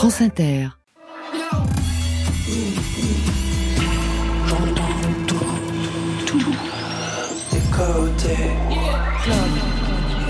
France 0.00 0.22
Inter. 0.22 0.68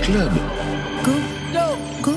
Club. 0.01 0.31
Go. 1.05 1.11
Go. 2.01 2.11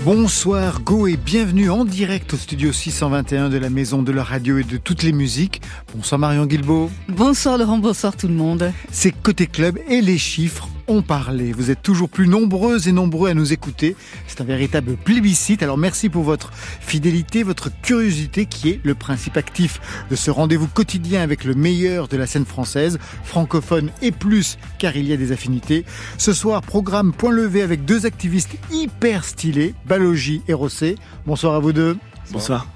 Bonsoir, 0.00 0.80
go 0.80 1.06
et 1.06 1.16
bienvenue 1.16 1.70
en 1.70 1.84
direct 1.84 2.34
au 2.34 2.36
studio 2.36 2.72
621 2.72 3.48
de 3.48 3.58
la 3.58 3.70
Maison 3.70 4.02
de 4.02 4.10
la 4.10 4.24
Radio 4.24 4.58
et 4.58 4.64
de 4.64 4.78
toutes 4.78 5.04
les 5.04 5.12
musiques. 5.12 5.62
Bonsoir 5.94 6.18
Marion 6.18 6.46
Guilbeault. 6.46 6.90
Bonsoir 7.08 7.58
Laurent, 7.58 7.78
bonsoir 7.78 8.16
tout 8.16 8.26
le 8.26 8.34
monde. 8.34 8.72
C'est 8.90 9.12
Côté 9.12 9.46
Club 9.46 9.78
et 9.88 10.00
les 10.00 10.18
chiffres 10.18 10.68
ont 10.88 11.02
parlé. 11.02 11.52
Vous 11.52 11.70
êtes 11.70 11.82
toujours 11.82 12.08
plus 12.08 12.28
nombreuses 12.28 12.88
et 12.88 12.92
nombreux 12.92 13.30
à 13.30 13.34
nous 13.34 13.52
écouter. 13.52 13.96
C'est 14.26 14.40
un 14.40 14.44
véritable 14.44 14.96
plébiscite. 14.96 15.62
Alors 15.62 15.78
merci 15.78 16.08
pour 16.08 16.22
votre 16.22 16.52
fidélité, 16.52 17.42
votre 17.42 17.70
curiosité 17.82 18.46
qui 18.46 18.70
est 18.70 18.80
le 18.82 18.94
principe 18.94 19.36
actif 19.36 19.80
de 20.10 20.16
ce 20.16 20.30
rendez-vous 20.30 20.68
quotidien 20.68 21.22
avec 21.22 21.44
le 21.44 21.54
meilleur 21.54 22.08
de 22.08 22.16
la 22.16 22.26
scène 22.26 22.46
française, 22.46 22.98
francophone 23.24 23.90
et 24.02 24.12
plus 24.12 24.58
car 24.78 24.96
il 24.96 25.06
y 25.06 25.12
a 25.12 25.16
des 25.16 25.32
affinités. 25.32 25.84
Ce 26.18 26.32
soir, 26.32 26.62
programme 26.62 27.12
point 27.12 27.32
levé 27.32 27.62
avec 27.62 27.84
deux 27.84 28.06
activistes 28.06 28.56
hyper 28.70 29.24
stylés, 29.24 29.74
Balogi 29.86 30.42
et 30.48 30.54
Rossé. 30.54 30.96
Bonsoir 31.26 31.54
à 31.54 31.60
vous 31.60 31.72
deux. 31.72 31.96
Bonsoir. 32.32 32.75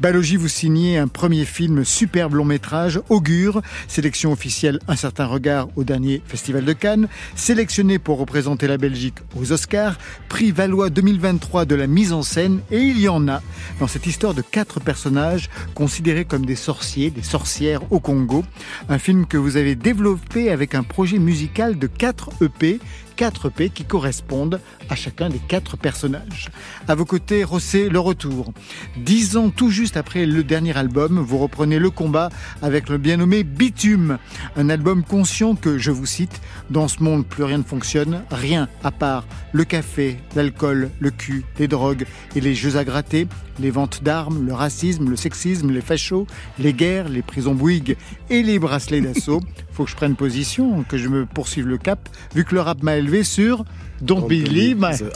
Balogi, 0.00 0.36
vous 0.36 0.48
signez 0.48 0.98
un 0.98 1.08
premier 1.08 1.44
film 1.44 1.84
superbe 1.84 2.34
long 2.34 2.44
métrage, 2.44 3.00
Augure, 3.08 3.62
sélection 3.88 4.32
officielle 4.32 4.78
Un 4.88 4.96
certain 4.96 5.26
regard 5.26 5.68
au 5.76 5.84
dernier 5.84 6.22
Festival 6.26 6.64
de 6.64 6.72
Cannes, 6.72 7.08
sélectionné 7.34 7.98
pour 7.98 8.18
représenter 8.18 8.66
la 8.66 8.76
Belgique 8.76 9.18
aux 9.36 9.52
Oscars, 9.52 9.98
prix 10.28 10.52
Valois 10.52 10.90
2023 10.90 11.64
de 11.64 11.74
la 11.74 11.86
mise 11.86 12.12
en 12.12 12.22
scène, 12.22 12.60
et 12.70 12.80
il 12.80 13.00
y 13.00 13.08
en 13.08 13.28
a 13.28 13.42
dans 13.80 13.86
cette 13.86 14.06
histoire 14.06 14.34
de 14.34 14.42
quatre 14.42 14.80
personnages 14.80 15.50
considérés 15.74 16.24
comme 16.24 16.46
des 16.46 16.56
sorciers, 16.56 17.10
des 17.10 17.22
sorcières 17.22 17.80
au 17.92 18.00
Congo. 18.00 18.44
Un 18.88 18.98
film 18.98 19.26
que 19.26 19.36
vous 19.36 19.56
avez 19.56 19.74
développé 19.74 20.50
avec 20.50 20.74
un 20.74 20.82
projet 20.82 21.18
musical 21.18 21.78
de 21.78 21.86
4 21.86 22.30
EP 22.42 22.80
4 23.16 23.48
P 23.48 23.70
qui 23.70 23.84
correspondent 23.84 24.60
à 24.88 24.94
chacun 24.94 25.28
des 25.28 25.38
quatre 25.38 25.76
personnages. 25.76 26.50
À 26.88 26.94
vos 26.94 27.04
côtés, 27.04 27.44
Rossé, 27.44 27.88
le 27.88 28.00
retour. 28.00 28.52
Dix 28.96 29.36
ans 29.36 29.50
tout 29.50 29.70
juste 29.70 29.96
après 29.96 30.26
le 30.26 30.44
dernier 30.44 30.76
album, 30.76 31.18
vous 31.18 31.38
reprenez 31.38 31.78
le 31.78 31.90
combat 31.90 32.30
avec 32.62 32.88
le 32.88 32.98
bien 32.98 33.16
nommé 33.16 33.44
Bitume, 33.44 34.18
un 34.56 34.68
album 34.68 35.04
conscient 35.04 35.54
que, 35.54 35.78
je 35.78 35.90
vous 35.90 36.06
cite, 36.06 36.40
dans 36.70 36.88
ce 36.88 37.02
monde 37.02 37.26
plus 37.26 37.44
rien 37.44 37.58
ne 37.58 37.62
fonctionne, 37.62 38.22
rien 38.30 38.68
à 38.82 38.90
part 38.90 39.24
le 39.52 39.64
café, 39.64 40.18
l'alcool, 40.34 40.90
le 41.00 41.10
cul, 41.10 41.44
les 41.58 41.68
drogues 41.68 42.06
et 42.34 42.40
les 42.40 42.54
jeux 42.54 42.76
à 42.76 42.84
gratter, 42.84 43.28
les 43.58 43.70
ventes 43.70 44.02
d'armes, 44.02 44.46
le 44.46 44.52
racisme, 44.52 45.10
le 45.10 45.16
sexisme, 45.16 45.70
les 45.70 45.80
fachos, 45.80 46.26
les 46.58 46.72
guerres, 46.72 47.08
les 47.08 47.22
prisons 47.22 47.54
Bouygues 47.54 47.96
et 48.30 48.42
les 48.42 48.58
bracelets 48.58 49.00
d'assaut. 49.00 49.40
Faut 49.72 49.84
que 49.84 49.90
je 49.90 49.96
prenne 49.96 50.16
position, 50.16 50.84
que 50.84 50.96
je 50.96 51.08
me 51.08 51.26
poursuive 51.26 51.66
le 51.66 51.78
cap, 51.78 52.08
vu 52.34 52.44
que 52.44 52.54
le 52.54 52.60
rap 52.60 52.82
m'a 52.82 52.96
élevé 52.96 53.24
sur 53.24 53.64
Don't, 54.00 54.20
Don't 54.20 54.28
Believe. 54.28 54.78
Believe 54.78 55.10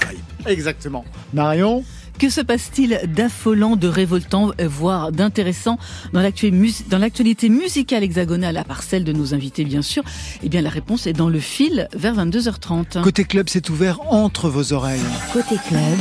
Exactement. 0.47 1.05
Marion 1.33 1.85
que 2.19 2.31
se 2.31 2.41
passe-t-il 2.41 3.01
d'affolant, 3.15 3.77
de 3.77 3.87
révoltant, 3.87 4.51
voire 4.59 5.13
d'intéressant 5.13 5.79
dans 6.13 6.21
l'actualité 6.21 7.49
musicale 7.49 8.03
hexagonale, 8.03 8.57
à 8.57 8.65
part 8.65 8.83
celle 8.83 9.05
de 9.05 9.13
nos 9.13 9.35
invités 9.35 9.65
bien 9.65 9.83
sûr? 9.83 10.03
Eh 10.43 10.49
bien 10.49 10.61
la 10.61 10.69
réponse 10.71 11.07
est 11.07 11.13
dans 11.13 11.29
le 11.29 11.39
fil 11.39 11.87
vers 11.95 12.17
22h30. 12.17 13.03
Côté 13.03 13.25
club, 13.25 13.49
c'est 13.49 13.71
ouvert 13.71 14.01
entre 14.13 14.49
vos 14.49 14.73
oreilles. 14.73 14.99
Côté 15.33 15.55
club, 15.69 15.99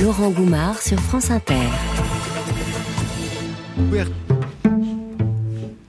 Laurent 0.00 0.30
Goumard 0.30 0.80
sur 0.80 0.98
France 0.98 1.30
Inter. 1.30 1.54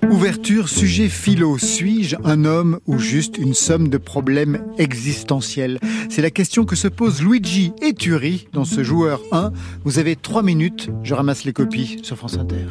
Ouverture, 0.09 0.69
sujet 0.69 1.09
philo. 1.09 1.57
Suis-je 1.57 2.15
un 2.23 2.45
homme 2.45 2.79
ou 2.85 3.00
juste 3.00 3.38
une 3.38 3.53
somme 3.53 3.89
de 3.89 3.97
problèmes 3.97 4.63
existentiels? 4.78 5.79
C'est 6.09 6.22
la 6.22 6.29
question 6.29 6.66
que 6.66 6.75
se 6.75 6.88
pose 6.88 7.23
Luigi 7.23 7.72
Eturi 7.81 8.47
dans 8.53 8.66
ce 8.66 8.83
joueur 8.83 9.22
1. 9.31 9.51
Vous 9.83 10.00
avez 10.00 10.16
trois 10.16 10.44
minutes, 10.44 10.89
je 11.03 11.13
ramasse 11.13 11.44
les 11.45 11.53
copies 11.53 11.99
sur 12.03 12.17
France 12.17 12.38
Inter. 12.38 12.66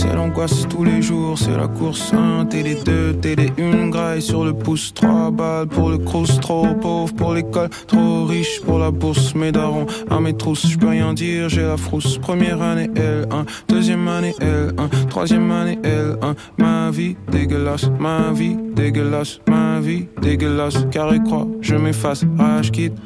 C'est 0.00 0.14
l'angoisse 0.14 0.66
tous 0.68 0.84
les 0.84 1.02
jours, 1.02 1.38
c'est 1.38 1.56
la 1.56 1.68
course 1.68 2.12
1, 2.14 2.46
télé 2.46 2.74
2, 2.74 3.14
télé 3.14 3.52
1, 3.58 3.88
graille 3.88 4.22
sur 4.22 4.44
le 4.44 4.54
pouce, 4.54 4.94
3 4.94 5.30
balles 5.30 5.66
pour 5.66 5.90
le 5.90 5.98
crous, 5.98 6.40
trop 6.40 6.74
pauvre 6.74 7.12
pour 7.14 7.34
l'école, 7.34 7.68
trop 7.86 8.24
riche 8.24 8.60
pour 8.62 8.78
la 8.78 8.90
bourse, 8.90 9.34
mes 9.34 9.52
darons 9.52 9.86
à 10.08 10.20
mes 10.20 10.34
trousses, 10.34 10.66
je 10.66 10.78
peux 10.78 10.88
rien 10.88 11.12
dire, 11.12 11.48
j'ai 11.48 11.62
la 11.62 11.76
frousse, 11.76 12.16
première 12.18 12.62
année 12.62 12.88
L1, 12.88 13.44
deuxième 13.68 14.08
année 14.08 14.34
L1, 14.40 15.08
troisième 15.08 15.50
année 15.50 15.78
L1, 15.82 16.34
ma 16.56 16.90
vie 16.90 17.16
dégueulasse, 17.30 17.90
ma 17.98 18.32
vie 18.32 18.56
dégueulasse, 18.74 19.40
ma 19.48 19.80
vie 19.80 20.06
dégueulasse, 20.22 20.86
carré 20.90 21.20
croix, 21.22 21.46
je 21.60 21.74
m'efface, 21.74 22.24
rage 22.38 22.70
quitte. 22.70 22.96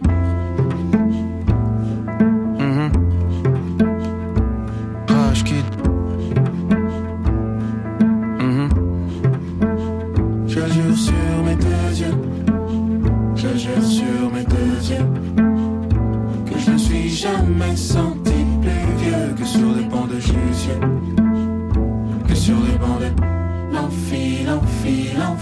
feel, 24.44 24.58
oh, 24.58 24.66
feel. 24.82 25.33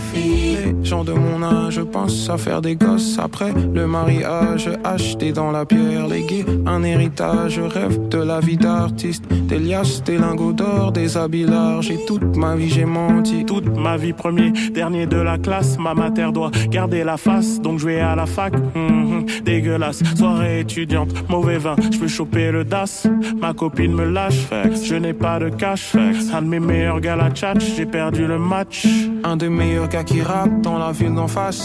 À 2.28 2.36
faire 2.36 2.60
des 2.60 2.76
gosses 2.76 3.18
après 3.18 3.52
le 3.52 3.86
mariage. 3.86 4.70
Acheter 4.84 5.32
dans 5.32 5.50
la 5.50 5.64
pierre, 5.64 6.06
léguer 6.06 6.44
un 6.66 6.82
héritage. 6.82 7.58
Rêve 7.58 8.08
de 8.08 8.18
la 8.18 8.40
vie 8.40 8.56
d'artiste, 8.56 9.24
des 9.48 9.58
liasses, 9.58 10.02
des 10.04 10.18
lingots 10.18 10.52
d'or, 10.52 10.92
des 10.92 11.16
habits 11.16 11.44
larges. 11.44 11.92
Toute 12.06 12.36
ma 12.36 12.54
vie 12.56 12.68
j'ai 12.68 12.84
menti. 12.84 13.44
Toute 13.44 13.76
ma 13.76 13.96
vie 13.96 14.12
premier, 14.12 14.52
dernier 14.72 15.06
de 15.06 15.16
la 15.16 15.38
classe. 15.38 15.78
Ma 15.78 15.94
mater 15.94 16.30
doit 16.32 16.50
garder 16.68 17.04
la 17.04 17.16
face, 17.16 17.60
donc 17.60 17.78
je 17.78 17.86
vais 17.86 18.00
à 18.00 18.14
la 18.14 18.26
fac. 18.26 18.52
Mhm, 18.74 19.26
dégueulasse, 19.44 20.02
soirée 20.16 20.60
étudiante, 20.60 21.10
mauvais 21.28 21.58
vin. 21.58 21.76
Je 21.90 21.98
peux 21.98 22.08
choper 22.08 22.50
le 22.52 22.64
DAS, 22.64 23.06
ma 23.40 23.54
copine 23.54 23.94
me 23.94 24.04
lâche. 24.04 24.46
Je 24.82 24.94
n'ai 24.96 25.14
pas 25.14 25.38
de 25.38 25.48
cash. 25.48 25.94
Un 26.34 26.42
de 26.42 26.48
mes 26.48 26.60
meilleurs 26.60 27.00
gars 27.00 27.16
la 27.16 27.34
chat, 27.34 27.58
j'ai 27.58 27.86
perdu 27.86 28.26
le 28.26 28.38
match. 28.38 28.86
Un 29.24 29.36
des 29.36 29.48
meilleurs 29.48 29.88
gars 29.88 30.04
qui 30.04 30.20
rappe 30.20 30.60
dans 30.62 30.78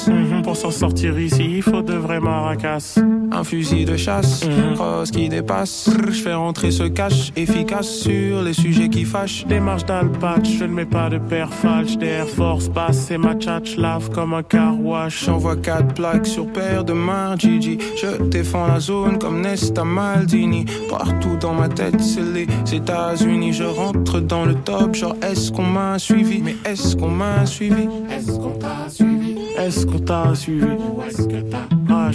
Mhm, 0.08 0.44
pour 0.44 0.56
s'en 0.56 0.72
sortir 0.72 1.18
ici, 1.20 1.58
il 1.58 1.62
faut 1.64 1.82
de 1.82 1.94
vrais 1.94 2.20
maracas. 2.20 3.00
Un 3.32 3.44
fusil 3.44 3.86
de 3.86 3.98
chasse, 3.98 4.46
mm 4.46 4.74
crosse 4.76 5.12
qui 5.12 5.30
dépasse. 5.30 5.90
Je 6.08 6.22
fais 6.22 6.34
rentrer 6.34 6.72
ce 6.72 6.84
cash 6.84 7.32
efficace 7.36 7.88
sur 7.88 8.42
les 8.42 8.54
sujets 8.54 8.90
qui 8.90 9.06
fâchent. 9.06 9.46
Démarche 9.48 9.86
d'alpatch, 9.86 10.50
je 10.60 10.64
ne 10.66 10.74
mets 10.74 10.86
pas 10.86 11.10
de 11.10 11.18
père 11.18 11.52
falche. 11.52 11.98
Des 11.98 12.08
Air 12.08 12.28
Force 12.28 12.70
passe 12.70 13.12
et 13.12 13.18
ma 13.18 13.40
chat 13.40 13.76
lave 13.78 14.10
comme 14.10 14.34
un 14.34 14.44
car 14.44 14.80
wash. 14.80 15.26
J'envoie 15.26 15.56
quatre 15.56 15.94
plaques 15.94 16.28
sur 16.28 16.48
paire 16.48 16.84
de 16.84 16.94
mains, 16.94 17.36
Gigi. 17.38 17.78
Je 17.96 18.24
défends 18.24 18.68
la 18.68 18.80
zone 18.80 19.20
comme 19.20 19.42
Nesta 19.42 19.84
Maldini. 19.84 20.66
Partout 20.90 21.38
dans 21.40 21.54
ma 21.54 21.70
tête, 21.70 22.00
c'est 22.02 22.22
les 22.22 22.48
États-Unis. 22.74 23.54
Je 23.54 23.64
rentre 23.64 24.20
dans 24.20 24.46
le 24.46 24.56
top, 24.56 24.96
genre 24.96 25.16
est-ce 25.22 25.52
qu'on 25.52 25.64
m'a 25.64 26.00
suivi? 26.00 26.42
Mais 26.42 26.56
est-ce 26.66 26.96
qu'on 26.96 27.10
m'a 27.10 27.46
suivi? 27.46 27.88
Est-ce 28.12 28.32
qu'on 28.32 28.58
t'a 28.58 28.90
suivi? 28.90 29.36
Est-ce 29.58 29.86
qu'on 29.86 30.00
t'a 30.00 30.36
suivi? 30.36 30.66
Ou 30.66 31.02
est-ce 31.08 31.28
que 31.28 31.42
t'as? 31.42 31.68
Ah, 31.90 32.12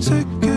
je 0.00 0.14
quitte. 0.40 0.50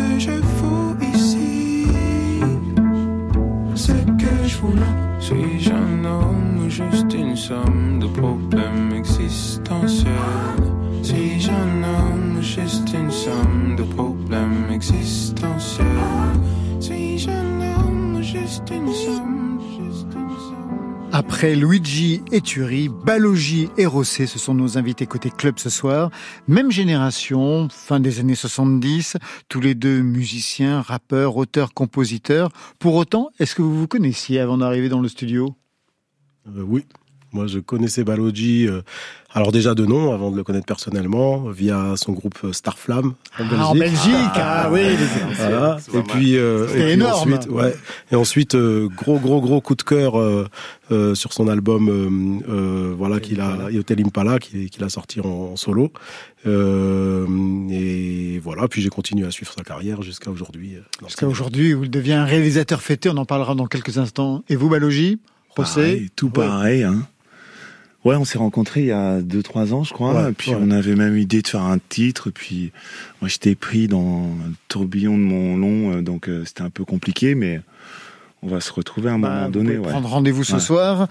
Suis-je 5.23 5.71
un 5.71 6.05
homme 6.05 6.69
juste 6.69 7.13
une 7.13 7.35
somme 7.35 7.99
de 7.99 8.07
problèmes 8.07 8.93
existentiels 8.93 10.11
Si 11.01 11.39
je 11.39 11.51
nomme 11.51 12.41
juste 12.41 12.93
une 12.93 13.09
somme 13.09 13.75
de 13.77 13.83
problèmes 13.83 14.69
existentiels. 14.69 15.85
Je 16.79 16.93
juste 16.93 17.27
une 17.27 17.61
somme, 17.61 18.21
juste 18.21 18.69
une 18.69 18.93
somme. 18.93 19.52
Après 21.15 21.55
Luigi 21.55 22.23
et 22.31 22.41
Turi, 22.41 22.89
Balogi 22.89 23.69
et 23.77 23.85
Rossé, 23.85 24.25
ce 24.25 24.39
sont 24.39 24.55
nos 24.55 24.79
invités 24.79 25.05
côté 25.05 25.29
club 25.29 25.59
ce 25.59 25.69
soir. 25.69 26.09
Même 26.47 26.71
génération, 26.71 27.67
fin 27.69 27.99
des 27.99 28.19
années 28.19 28.33
70, 28.33 29.17
tous 29.47 29.61
les 29.61 29.75
deux 29.75 30.01
musiciens, 30.01 30.81
rappeurs, 30.81 31.37
auteurs, 31.37 31.75
compositeurs. 31.75 32.49
Pour 32.79 32.95
autant, 32.95 33.29
est-ce 33.37 33.53
que 33.53 33.61
vous 33.61 33.79
vous 33.79 33.87
connaissiez 33.87 34.39
avant 34.39 34.57
d'arriver 34.57 34.89
dans 34.89 35.01
le 35.01 35.07
studio? 35.07 35.55
Euh, 36.47 36.63
oui, 36.63 36.83
moi 37.33 37.47
je 37.47 37.59
connaissais 37.59 38.03
Balogi, 38.03 38.67
euh, 38.67 38.81
alors 39.33 39.51
déjà 39.51 39.73
de 39.73 39.85
nom, 39.85 40.13
avant 40.13 40.29
de 40.31 40.37
le 40.37 40.43
connaître 40.43 40.65
personnellement, 40.67 41.49
via 41.49 41.93
son 41.97 42.11
groupe 42.13 42.37
euh, 42.43 42.53
Starflame 42.53 43.13
en 43.39 43.43
Belgique. 43.43 43.57
Ah, 43.59 43.67
en 43.67 43.75
Belgique, 43.75 44.35
ah 44.35 44.69
oui. 44.71 44.81
Voilà. 45.37 45.77
Et 45.93 46.01
puis, 46.03 46.37
euh, 46.37 46.67
et 46.67 46.71
puis 46.71 46.91
énorme. 46.91 47.33
ensuite, 47.33 47.49
ouais. 47.51 47.75
Et 48.11 48.15
ensuite, 48.15 48.53
euh, 48.55 48.87
gros, 48.95 49.17
gros, 49.19 49.41
gros 49.41 49.59
coup 49.59 49.73
de 49.75 49.81
cœur 49.81 50.19
euh, 50.19 50.47
euh, 50.91 51.15
sur 51.15 51.33
son 51.33 51.47
album, 51.47 52.43
voilà, 52.97 53.19
qu'il 53.19 53.41
a, 53.41 53.57
Hotel 53.77 54.01
Impala, 54.05 54.37
qu'il 54.39 54.83
a 54.83 54.89
sorti 54.89 55.19
en, 55.19 55.25
en 55.27 55.55
solo. 55.55 55.91
Euh, 56.45 57.25
et 57.71 58.39
voilà. 58.43 58.67
Puis 58.67 58.81
j'ai 58.81 58.89
continué 58.89 59.25
à 59.25 59.31
suivre 59.31 59.51
sa 59.57 59.63
carrière 59.63 60.01
jusqu'à 60.01 60.29
aujourd'hui. 60.29 60.75
Jusqu'à 61.05 61.27
aujourd'hui, 61.27 61.73
vous 61.73 61.87
devenez 61.87 62.13
un 62.13 62.25
réalisateur 62.25 62.81
fêté, 62.81 63.09
on 63.09 63.17
en 63.17 63.25
parlera 63.25 63.55
dans 63.55 63.65
quelques 63.67 63.97
instants. 63.97 64.43
Et 64.49 64.55
vous, 64.55 64.69
Balogi 64.69 65.19
Pareil, 65.55 66.09
tout 66.15 66.27
Ouais. 66.27 66.31
pareil. 66.47 66.83
Hein. 66.83 67.07
Ouais, 68.05 68.15
on 68.17 68.25
s'est 68.25 68.37
rencontrés 68.37 68.81
il 68.81 68.87
y 68.87 68.91
a 68.91 69.21
2-3 69.21 69.73
ans, 69.73 69.83
je 69.83 69.93
crois. 69.93 70.13
Ouais, 70.25 70.31
puis 70.33 70.51
ouais. 70.51 70.57
on 70.61 70.71
avait 70.71 70.95
même 70.95 71.17
idée 71.17 71.41
de 71.41 71.47
faire 71.47 71.61
un 71.63 71.77
titre. 71.89 72.29
Puis 72.31 72.71
moi, 73.21 73.29
j'étais 73.29 73.55
pris 73.55 73.87
dans 73.87 74.23
le 74.45 74.53
tourbillon 74.67 75.13
de 75.17 75.23
mon 75.23 75.55
long, 75.57 75.93
euh, 75.97 76.01
donc 76.01 76.27
euh, 76.27 76.43
c'était 76.45 76.63
un 76.63 76.69
peu 76.69 76.83
compliqué, 76.83 77.33
mais 77.33 77.61
on 78.41 78.47
va 78.49 78.59
se 78.59 78.73
retrouver 78.73 79.09
à 79.09 79.13
un 79.13 79.19
Bah, 79.19 79.29
moment 79.29 79.45
vous 79.45 79.51
donné. 79.51 79.69
pouvez 79.75 79.85
Ouais. 79.85 79.91
prendre 79.91 80.09
rendez-vous 80.09 80.43
ce 80.43 80.59
soir. 80.59 81.07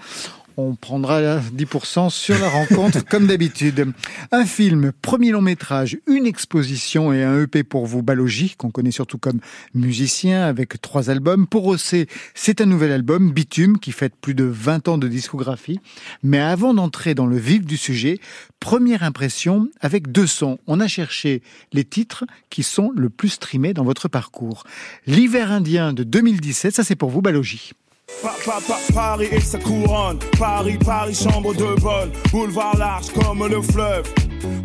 On 0.55 0.75
prendra 0.75 1.19
la 1.19 1.39
10% 1.39 2.11
sur 2.11 2.37
la 2.37 2.47
rencontre, 2.47 3.03
comme 3.09 3.25
d'habitude. 3.25 3.91
Un 4.31 4.45
film, 4.45 4.91
premier 5.01 5.31
long 5.31 5.41
métrage, 5.41 5.97
une 6.05 6.27
exposition 6.27 7.11
et 7.11 7.23
un 7.23 7.41
EP 7.41 7.63
pour 7.63 7.87
vous, 7.87 8.03
Balogi, 8.03 8.53
qu'on 8.55 8.69
connaît 8.69 8.91
surtout 8.91 9.17
comme 9.17 9.39
musicien, 9.73 10.43
avec 10.43 10.79
trois 10.79 11.09
albums. 11.09 11.47
Pour 11.47 11.63
Rossé, 11.63 12.07
c'est 12.35 12.61
un 12.61 12.67
nouvel 12.67 12.91
album, 12.91 13.31
Bitume, 13.31 13.79
qui 13.79 13.91
fête 13.91 14.13
plus 14.15 14.35
de 14.35 14.43
20 14.43 14.89
ans 14.89 14.97
de 14.99 15.07
discographie. 15.07 15.79
Mais 16.21 16.39
avant 16.39 16.75
d'entrer 16.75 17.15
dans 17.15 17.25
le 17.25 17.37
vif 17.37 17.65
du 17.65 17.77
sujet, 17.77 18.19
première 18.59 19.01
impression 19.01 19.67
avec 19.81 20.11
deux 20.11 20.27
sons. 20.27 20.59
On 20.67 20.79
a 20.79 20.87
cherché 20.87 21.41
les 21.71 21.83
titres 21.83 22.25
qui 22.51 22.61
sont 22.61 22.91
le 22.95 23.09
plus 23.09 23.29
streamés 23.29 23.73
dans 23.73 23.83
votre 23.83 24.07
parcours. 24.07 24.65
L'hiver 25.07 25.51
indien 25.51 25.93
de 25.93 26.03
2017, 26.03 26.75
ça 26.75 26.83
c'est 26.83 26.95
pour 26.95 27.09
vous, 27.09 27.23
Balogi. 27.23 27.71
Pa- 28.21 28.35
pa- 28.45 28.61
pa- 28.65 28.79
Paris 28.93 29.27
et 29.31 29.41
sa 29.41 29.57
couronne, 29.59 30.17
Paris, 30.39 30.77
Paris, 30.85 31.13
chambre 31.15 31.53
de 31.53 31.79
bonne, 31.81 32.11
boulevard 32.31 32.77
large 32.77 33.07
comme 33.13 33.45
le 33.47 33.61
fleuve. 33.61 34.03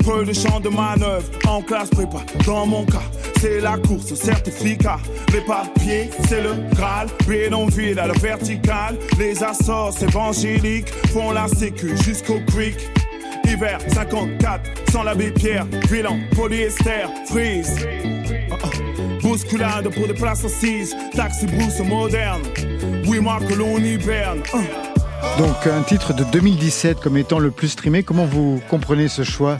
Peu 0.04 0.24
de 0.24 0.32
champs 0.32 0.60
de 0.60 0.68
manœuvre, 0.68 1.24
en 1.46 1.60
classe 1.62 1.90
prépa. 1.90 2.18
Dans 2.46 2.66
mon 2.66 2.84
cas, 2.84 3.02
c'est 3.40 3.60
la 3.60 3.76
course 3.78 4.14
certificat. 4.14 4.98
Les 5.32 5.40
papiers, 5.40 6.10
c'est 6.28 6.40
le 6.40 6.54
Graal. 6.74 7.08
Bédonville 7.26 7.98
à 7.98 8.06
la 8.06 8.14
verticale. 8.14 8.96
Les 9.18 9.42
assorts 9.42 9.94
évangéliques 10.02 10.92
font 11.12 11.32
la 11.32 11.48
sécu 11.48 11.96
jusqu'au 12.04 12.40
creek. 12.46 12.76
Hiver 13.44 13.78
54, 13.92 14.60
sans 14.92 15.02
l'abbé 15.04 15.30
Pierre, 15.32 15.64
bilan, 15.90 16.18
polyester, 16.36 17.06
freeze. 17.28 17.86
Ah, 18.52 18.56
ah. 18.62 18.68
Bousculade 19.22 19.88
pour 19.94 20.06
des 20.06 20.14
places 20.14 20.44
assises, 20.44 20.94
taxi 21.14 21.46
brousse 21.46 21.80
moderne. 21.80 22.42
Oui, 23.08 23.20
moi 23.20 23.38
que 23.40 23.54
l'on 23.54 23.78
hiberne. 23.78 24.40
Donc 25.38 25.66
un 25.66 25.82
titre 25.82 26.12
de 26.12 26.24
2017 26.24 27.00
comme 27.00 27.16
étant 27.16 27.38
le 27.38 27.50
plus 27.50 27.68
streamé. 27.68 28.02
Comment 28.02 28.26
vous 28.26 28.60
comprenez 28.68 29.08
ce 29.08 29.22
choix 29.22 29.58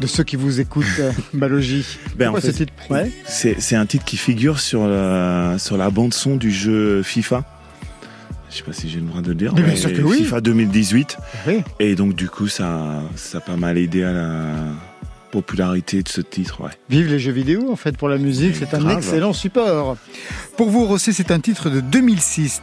de 0.00 0.08
ceux 0.08 0.24
qui 0.24 0.34
vous 0.34 0.58
écoutent, 0.58 0.84
euh, 0.98 1.12
Balogi 1.32 1.86
Ben, 2.16 2.30
en 2.30 2.34
fait, 2.34 2.40
ce 2.40 2.50
titre 2.50 2.72
ouais. 2.90 3.12
C'est 3.26 3.76
un 3.76 3.86
titre 3.86 4.04
qui 4.04 4.16
figure 4.16 4.58
sur 4.58 4.88
la, 4.88 5.58
sur 5.58 5.76
la 5.76 5.90
bande 5.90 6.12
son 6.12 6.34
du 6.34 6.50
jeu 6.50 7.04
FIFA. 7.04 7.44
Je 8.50 8.56
sais 8.56 8.62
pas 8.64 8.72
si 8.72 8.88
j'ai 8.88 8.98
le 8.98 9.06
droit 9.06 9.20
de 9.20 9.28
le 9.28 9.34
dire. 9.36 9.54
Mais 9.54 9.76
sûr 9.76 9.92
que 9.92 10.02
oui. 10.02 10.18
FIFA 10.18 10.40
2018. 10.40 11.18
Oui. 11.46 11.62
Et 11.78 11.94
donc 11.94 12.14
du 12.14 12.28
coup, 12.28 12.48
ça, 12.48 13.02
ça 13.14 13.38
a 13.38 13.40
pas 13.40 13.56
mal 13.56 13.78
aidé 13.78 14.02
à 14.02 14.12
la 14.12 14.44
popularité 15.30 16.02
de 16.02 16.08
ce 16.08 16.20
titre. 16.20 16.62
Ouais. 16.62 16.70
Vive 16.88 17.08
les 17.08 17.18
jeux 17.18 17.32
vidéo 17.32 17.70
en 17.70 17.76
fait 17.76 17.96
pour 17.96 18.08
la 18.08 18.18
musique, 18.18 18.56
c'est 18.56 18.74
un 18.74 18.88
excellent 18.88 19.32
support. 19.32 19.96
Pour 20.56 20.70
vous, 20.70 20.86
Rossé, 20.86 21.12
c'est 21.12 21.30
un 21.30 21.40
titre 21.40 21.70
de 21.70 21.80
2006. 21.80 22.62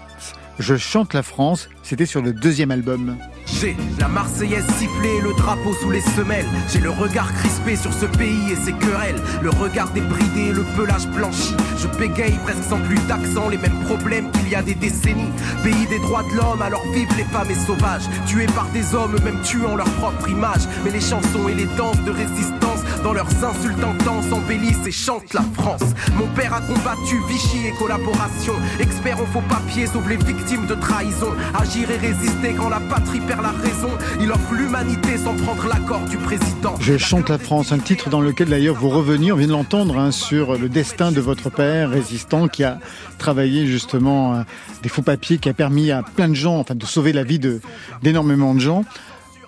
Je 0.60 0.76
chante 0.78 1.14
la 1.14 1.24
France, 1.24 1.70
c'était 1.84 2.06
sur 2.06 2.22
le 2.22 2.34
deuxième 2.34 2.72
album. 2.72 3.18
J'ai 3.45 3.77
la 4.00 4.07
Marseillaise 4.07 4.65
sifflée, 4.77 5.21
le 5.21 5.33
drapeau 5.33 5.74
sous 5.74 5.92
les 5.92 6.01
semelles. 6.01 6.47
J'ai 6.71 6.80
le 6.80 6.89
regard 6.89 7.31
crispé 7.33 7.75
sur 7.75 7.94
ce 7.94 8.06
pays 8.06 8.51
et 8.51 8.56
ses 8.56 8.74
querelles. 8.74 9.21
Le 9.42 9.50
regard 9.51 9.89
débridé, 9.92 10.51
le 10.51 10.63
pelage 10.75 11.07
blanchi. 11.07 11.56
Je 11.77 11.88
bégaye 12.00 12.38
presque 12.44 12.63
sans 12.63 12.80
plus 12.80 13.00
d'accent, 13.07 13.50
les 13.50 13.57
mêmes 13.57 13.80
problèmes 13.86 14.31
qu'il 14.31 14.50
y 14.50 14.56
a 14.56 14.62
des 14.62 14.74
décennies. 14.74 15.31
Pays 15.63 15.86
des 15.88 16.00
droits 16.00 16.24
de 16.24 16.36
l'homme, 16.36 16.62
alors 16.62 16.83
vivent 16.94 17.15
les 17.18 17.24
femmes 17.25 17.51
et 17.51 17.56
sauvages. 17.56 18.09
Tués 18.25 18.47
par 18.47 18.68
des 18.69 18.95
hommes, 18.95 19.15
même 19.24 19.39
tuant 19.44 19.75
leur 19.75 19.89
propre 20.01 20.27
image. 20.27 20.63
Mais 20.83 20.92
les 20.92 21.01
chansons 21.01 21.47
et 21.47 21.53
les 21.53 21.68
danses 21.77 22.01
de 22.03 22.12
résistance, 22.12 22.81
dans 23.03 23.13
leurs 23.13 23.30
insultes 23.44 23.83
intenses, 23.83 24.31
embellissent 24.31 24.88
et 24.88 24.92
chantent 24.92 25.33
la 25.33 25.44
France. 25.53 25.94
Mon 26.18 26.27
père 26.36 26.53
a 26.53 26.62
combattu 26.62 27.21
Vichy 27.30 27.68
et 27.68 27.74
collaboration. 27.77 28.53
Expert 28.80 29.19
en 29.21 29.25
faux 29.27 29.44
papiers, 29.47 29.86
sauve 29.86 30.09
les 30.09 30.18
victimes 30.18 30.65
de 30.65 30.75
trahison. 30.75 31.33
Agir 31.53 31.92
et 31.92 31.97
résister 31.97 32.53
quand 32.57 32.69
la 32.69 32.80
patrie 32.80 33.19
perd 33.19 33.35
la 33.42 33.52
raison. 33.52 33.90
Il 34.22 34.32
offre 34.32 34.54
l'humanité 34.54 35.18
sans 35.18 35.36
prendre 35.36 35.68
l'accord 35.68 36.02
du 36.10 36.18
président. 36.18 36.76
Je 36.80 36.98
chante 36.98 37.30
la 37.30 37.38
France, 37.38 37.72
un 37.72 37.80
titre 37.80 38.10
dans 38.10 38.22
lequel 38.22 38.50
d'ailleurs 38.50 38.76
vous 38.76 38.90
revenez, 38.90 39.32
on 39.32 39.36
vient 39.36 39.48
de 39.48 39.52
l'entendre, 39.52 39.98
hein, 39.98 40.12
sur 40.12 40.58
le 40.58 40.70
destin 40.70 41.12
de 41.12 41.22
votre 41.22 41.50
père 41.50 41.90
résistant 41.90 42.48
qui 42.48 42.64
a 42.64 42.80
travaillé 43.18 43.66
justement 43.66 44.36
euh, 44.36 44.42
des 44.84 44.90
faux 44.90 45.02
papiers, 45.02 45.38
qui 45.38 45.50
a 45.50 45.54
permis 45.54 45.92
à 45.92 46.04
plein 46.04 46.30
de 46.30 46.34
gens, 46.36 46.58
enfin 46.60 46.76
de 46.76 46.86
sauver 46.86 47.14
la 47.14 47.24
vie 47.24 47.40
de- 47.40 47.62
d'énormément 48.04 48.54
de 48.54 48.60
gens. 48.60 48.84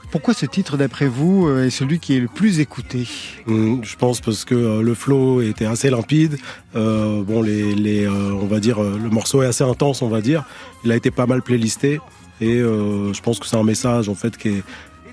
Pourquoi 0.09 0.33
ce 0.33 0.45
titre, 0.45 0.77
d'après 0.77 1.07
vous, 1.07 1.47
euh, 1.47 1.65
est 1.65 1.69
celui 1.69 1.99
qui 1.99 2.15
est 2.15 2.21
le 2.21 2.29
plus 2.29 2.61
écouté? 2.61 3.05
Hum, 3.47 3.81
Je 3.83 3.95
pense 3.97 4.21
parce 4.21 4.45
que 4.45 4.55
euh, 4.55 4.81
le 4.81 4.93
flow 4.93 5.41
était 5.41 5.65
assez 5.65 5.89
limpide. 5.89 6.37
Euh, 6.77 7.23
bon, 7.23 7.41
les, 7.41 7.75
les, 7.75 8.05
euh, 8.05 8.31
on 8.41 8.45
va 8.47 8.61
dire, 8.61 8.81
euh, 8.81 8.97
le 9.01 9.09
morceau 9.09 9.43
est 9.43 9.47
assez 9.47 9.65
intense, 9.65 10.01
on 10.01 10.07
va 10.07 10.21
dire. 10.21 10.45
Il 10.85 10.91
a 10.93 10.95
été 10.95 11.11
pas 11.11 11.25
mal 11.25 11.41
playlisté 11.41 11.99
et 12.41 12.57
euh, 12.59 13.13
je 13.13 13.21
pense 13.21 13.39
que 13.39 13.45
c'est 13.47 13.57
un 13.57 13.63
message 13.63 14.09
en 14.09 14.15
fait 14.15 14.37
qui 14.37 14.49
est 14.49 14.63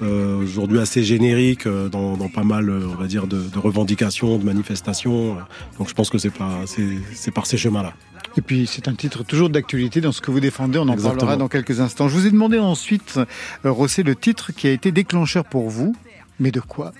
euh, 0.02 0.42
aujourd'hui 0.42 0.80
assez 0.80 1.04
générique 1.04 1.66
euh, 1.66 1.88
dans, 1.88 2.16
dans 2.16 2.28
pas 2.28 2.42
mal, 2.42 2.68
euh, 2.68 2.88
on 2.90 2.96
va 2.96 3.06
dire, 3.06 3.26
de, 3.28 3.42
de 3.42 3.58
revendications, 3.58 4.38
de 4.38 4.44
manifestations. 4.44 5.36
Donc 5.78 5.88
je 5.88 5.94
pense 5.94 6.10
que 6.10 6.18
c'est 6.18 6.30
pas, 6.30 6.62
c'est, 6.66 6.88
c'est 7.14 7.30
par 7.30 7.46
ces 7.46 7.56
chemins-là. 7.56 7.94
Et 8.36 8.40
puis 8.40 8.66
c'est 8.66 8.88
un 8.88 8.94
titre 8.94 9.22
toujours 9.22 9.50
d'actualité 9.50 10.00
dans 10.00 10.10
ce 10.10 10.20
que 10.20 10.32
vous 10.32 10.40
défendez, 10.40 10.78
on 10.78 10.82
en 10.82 10.92
Exactement. 10.92 11.16
parlera 11.20 11.36
dans 11.36 11.48
quelques 11.48 11.78
instants. 11.80 12.08
Je 12.08 12.14
vous 12.14 12.26
ai 12.26 12.32
demandé 12.32 12.58
ensuite, 12.58 13.18
euh, 13.64 13.70
Rossé, 13.70 14.02
le 14.02 14.16
titre 14.16 14.52
qui 14.52 14.66
a 14.66 14.72
été 14.72 14.90
déclencheur 14.90 15.44
pour 15.44 15.70
vous, 15.70 15.94
mais 16.40 16.50
de 16.50 16.60
quoi 16.60 16.92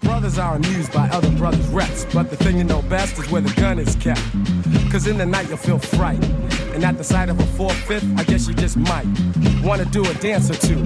Brothers 0.00 0.38
are 0.38 0.56
amused 0.56 0.92
by 0.92 1.08
other 1.10 1.30
brothers' 1.32 1.66
reps, 1.68 2.06
but 2.12 2.30
the 2.30 2.36
thing 2.36 2.58
you 2.58 2.64
know 2.64 2.82
best 2.82 3.18
is 3.18 3.30
where 3.30 3.40
the 3.40 3.52
gun 3.60 3.78
is 3.78 3.94
kept. 3.96 4.22
Cause 4.90 5.06
in 5.06 5.18
the 5.18 5.26
night 5.26 5.48
you'll 5.48 5.58
feel 5.58 5.78
fright. 5.78 6.22
And 6.74 6.84
at 6.84 6.96
the 6.98 7.04
sight 7.04 7.28
of 7.28 7.38
a 7.38 7.46
four-fifth, 7.56 8.06
I 8.16 8.24
guess 8.24 8.48
you 8.48 8.54
just 8.54 8.76
might 8.76 9.06
wanna 9.62 9.84
do 9.86 10.04
a 10.04 10.14
dance 10.14 10.50
or 10.50 10.54
two. 10.54 10.82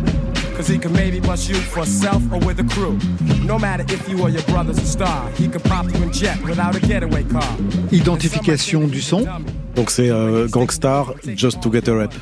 Cause 0.56 0.68
he 0.68 0.78
can 0.78 0.92
maybe 0.92 1.21
bust 1.21 1.49
you 1.49 1.56
for 1.56 1.85
self 1.85 2.23
or 2.33 2.38
with 2.40 2.61
a 2.61 2.64
crew. 2.64 2.99
No 3.44 3.59
matter 3.59 3.85
if 3.88 4.09
you 4.09 4.21
or 4.23 4.30
your 4.30 4.42
brother's 4.42 4.78
a 4.78 4.87
star, 4.87 5.30
he 5.33 5.49
can 5.49 5.61
pop 5.62 5.87
you 5.87 6.02
in 6.02 6.12
jet 6.12 6.40
without 6.42 6.76
a 6.76 6.80
getaway 6.80 7.25
car. 7.25 7.56
Identification 7.92 8.87
du 8.88 9.00
son 9.00 9.26
Donc 9.75 9.90
c'est 9.90 10.11
euh, 10.11 10.47
Gangstar, 10.49 11.14
Just 11.35 11.61
to 11.61 11.73
Get 11.73 11.88
a 11.88 11.94
Rap. 11.97 12.14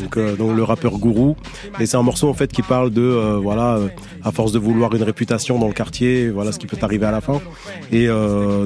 Donc, 0.00 0.16
euh, 0.16 0.36
donc 0.36 0.56
le 0.56 0.62
rappeur 0.62 0.98
Gourou. 0.98 1.36
Et 1.80 1.86
c'est 1.86 1.96
un 1.96 2.02
morceau 2.02 2.28
en 2.28 2.34
fait 2.34 2.52
qui 2.52 2.62
parle 2.62 2.90
de 2.90 3.02
euh, 3.02 3.38
voilà, 3.42 3.76
euh, 3.76 3.88
à 4.22 4.32
force 4.32 4.52
de 4.52 4.58
vouloir 4.58 4.94
une 4.94 5.02
réputation 5.02 5.58
dans 5.58 5.68
le 5.68 5.72
quartier, 5.72 6.30
voilà 6.30 6.52
ce 6.52 6.58
qui 6.58 6.66
peut 6.66 6.76
arriver 6.82 7.06
à 7.06 7.10
la 7.10 7.20
fin. 7.20 7.40
Et 7.90 8.08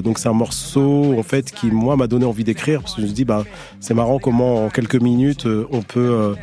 donc 0.03 0.19
c'est 0.19 0.29
un 0.29 0.33
morceau 0.33 1.15
en 1.17 1.23
fait 1.23 1.51
qui 1.51 1.67
moi 1.67 1.95
m'a 1.95 2.07
donné 2.07 2.25
envie 2.25 2.43
d'écrire 2.43 2.81
parce 2.81 2.95
que 2.95 3.01
je 3.01 3.07
me 3.07 3.11
dis 3.11 3.25
bah 3.25 3.43
c'est 3.79 3.93
marrant 3.93 4.19
comment 4.19 4.65
en 4.65 4.69
quelques 4.69 5.01
minutes 5.01 5.47
on 5.71 5.81
peut 5.81 6.35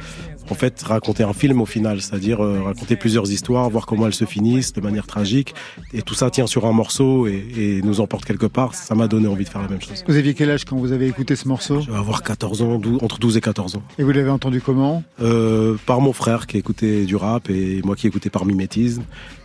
en 0.50 0.54
fait 0.54 0.82
raconter 0.82 1.22
un 1.22 1.32
film 1.32 1.60
au 1.60 1.66
final, 1.66 2.00
c'est-à-dire 2.00 2.42
euh, 2.44 2.62
raconter 2.62 2.96
plusieurs 2.96 3.30
histoires, 3.30 3.68
voir 3.70 3.86
comment 3.86 4.06
elles 4.06 4.14
se 4.14 4.24
finissent 4.24 4.72
de 4.72 4.80
manière 4.80 5.06
tragique, 5.06 5.54
et 5.92 6.02
tout 6.02 6.14
ça 6.14 6.30
tient 6.30 6.46
sur 6.46 6.66
un 6.66 6.72
morceau 6.72 7.26
et, 7.26 7.46
et 7.56 7.82
nous 7.82 8.00
emporte 8.00 8.24
quelque 8.24 8.46
part. 8.46 8.74
Ça 8.74 8.94
m'a 8.94 9.08
donné 9.08 9.26
envie 9.28 9.44
de 9.44 9.48
faire 9.48 9.62
la 9.62 9.68
même 9.68 9.80
chose. 9.80 10.04
Vous 10.06 10.16
aviez 10.16 10.34
quel 10.34 10.50
âge 10.50 10.64
quand 10.64 10.76
vous 10.76 10.92
avez 10.92 11.06
écouté 11.06 11.36
ce 11.36 11.48
morceau? 11.48 11.80
Je 11.80 11.90
vais 11.90 11.96
avoir 11.96 12.22
14 12.22 12.62
ans, 12.62 12.78
12 12.78 13.02
entre 13.02 13.18
12 13.18 13.36
et 13.36 13.40
14 13.40 13.76
ans. 13.76 13.82
Et 13.98 14.02
vous 14.02 14.12
l'avez 14.12 14.30
entendu 14.30 14.60
comment? 14.60 15.02
Euh, 15.22 15.76
Par 15.86 16.00
mon 16.00 16.12
frère 16.12 16.46
qui 16.46 16.58
écoutait 16.58 17.04
du 17.04 17.16
rap 17.16 17.48
et 17.50 17.80
moi 17.84 17.96
qui 17.96 18.06
écoutais 18.06 18.30
par 18.30 18.44
mimétisme. 18.44 19.02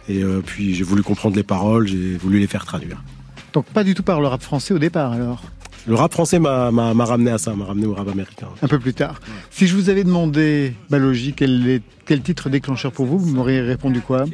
Et 0.08 0.24
euh, 0.24 0.42
puis 0.46 0.74
j'ai 0.74 0.84
voulu 0.84 1.04
comprendre 1.04 1.36
les 1.36 1.44
paroles, 1.44 1.88
j'ai 1.88 2.18
voulu 2.18 2.40
les 2.40 2.48
faire 2.48 2.66
traduire. 2.66 3.04
Donc 3.54 3.66
pas 3.66 3.84
du 3.84 3.94
tout 3.96 4.04
par 4.04 4.22
le 4.22 4.28
rap 4.28 4.42
français 4.42 4.74
au 4.74 4.80
départ 4.80 5.12
alors? 5.12 5.44
Le 5.90 5.96
rap 5.96 6.14
français 6.14 6.38
m'a 6.38 6.70
ramené 6.70 7.32
à 7.32 7.40
ça, 7.40 7.56
m'a 7.56 7.66
ramené 7.66 7.88
au 7.88 7.96
rap 7.96 8.08
américain. 8.08 8.48
Un 8.62 8.68
peu 8.68 8.78
plus 8.78 8.94
tard. 8.94 9.20
Si 9.50 9.66
je 9.66 9.76
vous 9.76 9.90
avais 9.90 10.04
demandé, 10.04 10.76
Balogie, 10.92 11.34
quel, 11.34 11.68
est, 11.68 11.82
quel 12.06 12.22
titre 12.22 12.50
déclencheur 12.50 12.92
pour 12.92 13.08
vous, 13.08 13.18
vous 13.18 13.34
m'auriez 13.34 13.62
répondu 13.62 14.00
quoi? 14.02 14.26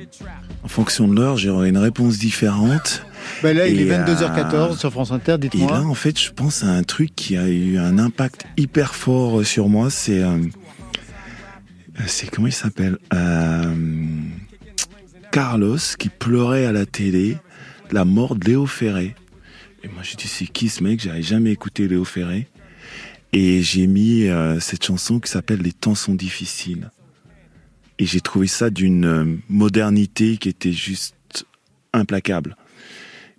En 0.64 0.68
fonction 0.68 1.08
de 1.08 1.16
l'heure, 1.16 1.38
j'aurais 1.38 1.70
une 1.70 1.78
réponse 1.78 2.18
différente. 2.18 3.06
Ben 3.42 3.56
là, 3.56 3.68
il 3.68 3.80
est 3.80 3.90
22h14 3.90 4.54
euh, 4.54 4.76
sur 4.76 4.92
France 4.92 5.12
Inter, 5.12 5.38
dites-moi. 5.38 5.70
Et 5.70 5.74
là, 5.74 5.82
en 5.82 5.94
fait, 5.94 6.20
je 6.20 6.32
pense 6.32 6.64
à 6.64 6.68
un 6.68 6.84
truc 6.84 7.16
qui 7.16 7.38
a 7.38 7.48
eu 7.48 7.78
un 7.78 8.00
impact 8.00 8.46
hyper 8.58 8.94
fort 8.94 9.46
sur 9.46 9.70
moi. 9.70 9.90
C'est. 9.90 10.22
Euh, 10.22 10.38
c'est 12.06 12.30
comment 12.30 12.48
il 12.48 12.54
s'appelle? 12.54 12.98
Euh, 13.14 13.74
Carlos 15.32 15.78
qui 15.98 16.10
pleurait 16.10 16.66
à 16.66 16.74
la 16.74 16.86
télé 16.86 17.38
la 17.92 18.04
mort 18.04 18.36
de 18.36 18.46
Léo 18.46 18.66
Ferré. 18.66 19.16
Et 19.86 19.88
moi, 19.88 20.02
je 20.02 20.16
dit, 20.16 20.28
c'est 20.28 20.48
qui 20.48 20.70
ce 20.70 20.84
mec? 20.84 21.00
J'avais 21.00 21.22
jamais 21.22 21.52
écouté 21.52 21.88
Léo 21.88 22.06
Ferré. 22.06 22.48
Et 23.34 23.62
j'ai 23.62 23.86
mis 23.86 24.24
euh, 24.24 24.60
cette 24.60 24.84
chanson 24.84 25.20
qui 25.20 25.30
s'appelle 25.30 25.62
Les 25.62 25.74
temps 25.74 25.94
sont 25.94 26.16
difficiles. 26.16 26.90
Et 28.00 28.08
j'ai 28.08 28.20
trouvé 28.20 28.48
ça 28.48 28.72
d'une 28.72 29.06
euh, 29.06 29.26
modernité 29.48 30.38
qui 30.38 30.50
était 30.50 30.72
juste 30.72 31.46
implacable. 31.94 32.58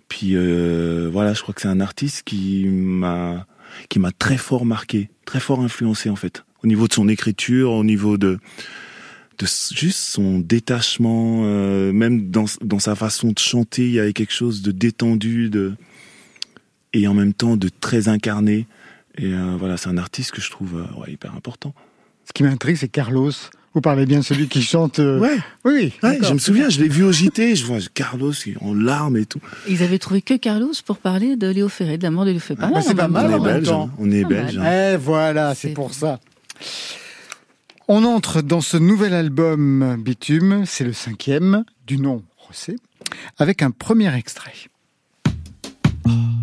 Puis 0.07 0.37
euh, 0.37 1.09
voilà, 1.11 1.33
je 1.33 1.41
crois 1.41 1.53
que 1.53 1.59
c'est 1.59 1.67
un 1.67 1.81
artiste 1.81 2.23
qui 2.23 2.65
m'a 2.65 3.45
qui 3.89 3.99
m'a 3.99 4.13
très 4.13 4.37
fort 4.37 4.65
marqué, 4.65 5.09
très 5.25 5.41
fort 5.41 5.59
influencé 5.59 6.09
en 6.09 6.15
fait, 6.15 6.45
au 6.63 6.67
niveau 6.67 6.87
de 6.87 6.93
son 6.93 7.09
écriture, 7.09 7.71
au 7.71 7.83
niveau 7.83 8.17
de 8.17 8.39
de 9.37 9.45
juste 9.45 9.99
son 9.99 10.39
détachement, 10.39 11.41
même 11.91 12.31
dans, 12.31 12.45
dans 12.61 12.79
sa 12.79 12.95
façon 12.95 13.33
de 13.33 13.39
chanter, 13.39 13.85
il 13.85 13.91
y 13.91 13.99
avait 13.99 14.13
quelque 14.13 14.33
chose 14.33 14.63
de 14.63 14.71
détendu, 14.71 15.49
de 15.49 15.75
et 16.93 17.07
en 17.07 17.13
même 17.13 17.33
temps 17.33 17.57
de 17.57 17.69
très 17.69 18.07
incarné. 18.07 18.67
Et 19.17 19.33
euh, 19.33 19.55
voilà, 19.57 19.77
c'est 19.77 19.89
un 19.89 19.97
artiste 19.97 20.31
que 20.31 20.41
je 20.41 20.49
trouve 20.51 20.85
euh, 20.85 21.11
hyper 21.11 21.33
important. 21.35 21.73
Ce 22.25 22.33
qui 22.33 22.43
m'intrigue, 22.43 22.75
c'est 22.75 22.87
Carlos. 22.87 23.31
Vous 23.73 23.81
parlez 23.81 24.05
bien 24.05 24.19
de 24.19 24.23
celui 24.23 24.47
qui 24.47 24.61
chante. 24.61 24.99
Euh, 24.99 25.19
ouais. 25.19 25.37
Oui. 25.63 25.93
je 26.03 26.33
me 26.33 26.39
souviens, 26.39 26.69
je 26.69 26.81
l'ai 26.81 26.87
vu 26.87 27.03
au 27.03 27.11
JT, 27.11 27.55
je 27.55 27.65
vois 27.65 27.77
Carlos 27.93 28.33
en 28.61 28.73
larmes 28.73 29.17
et 29.17 29.25
tout. 29.25 29.39
Ils 29.67 29.83
avaient 29.83 29.99
trouvé 29.99 30.21
que 30.21 30.35
Carlos 30.35 30.71
pour 30.85 30.97
parler 30.97 31.35
de 31.35 31.47
Léo 31.47 31.69
Ferré, 31.69 31.97
de 31.97 32.03
la 32.03 32.11
mort 32.11 32.25
de 32.25 32.31
Léo 32.31 32.39
Ferré. 32.39 32.59
Pas 32.59 32.81
c'est 32.81 32.95
pas 32.95 33.07
mal. 33.07 33.27
On 33.33 33.37
est 33.37 33.43
belge. 33.43 33.69
Hein. 33.69 33.89
On 33.99 34.11
est 34.11 34.23
belge. 34.23 34.57
Hein. 34.57 34.93
Eh 34.93 34.97
voilà, 34.97 35.53
c'est 35.53 35.73
pour 35.73 35.93
ça. 35.93 36.19
On 37.87 38.03
entre 38.03 38.41
dans 38.41 38.61
ce 38.61 38.77
nouvel 38.77 39.13
album 39.13 40.01
Bitume, 40.03 40.63
c'est 40.65 40.83
le 40.83 40.93
cinquième, 40.93 41.63
du 41.85 41.97
nom 41.99 42.23
Rosé, 42.35 42.75
avec 43.37 43.61
un 43.61 43.71
premier 43.71 44.13
extrait. 44.15 44.53
les 46.05 46.36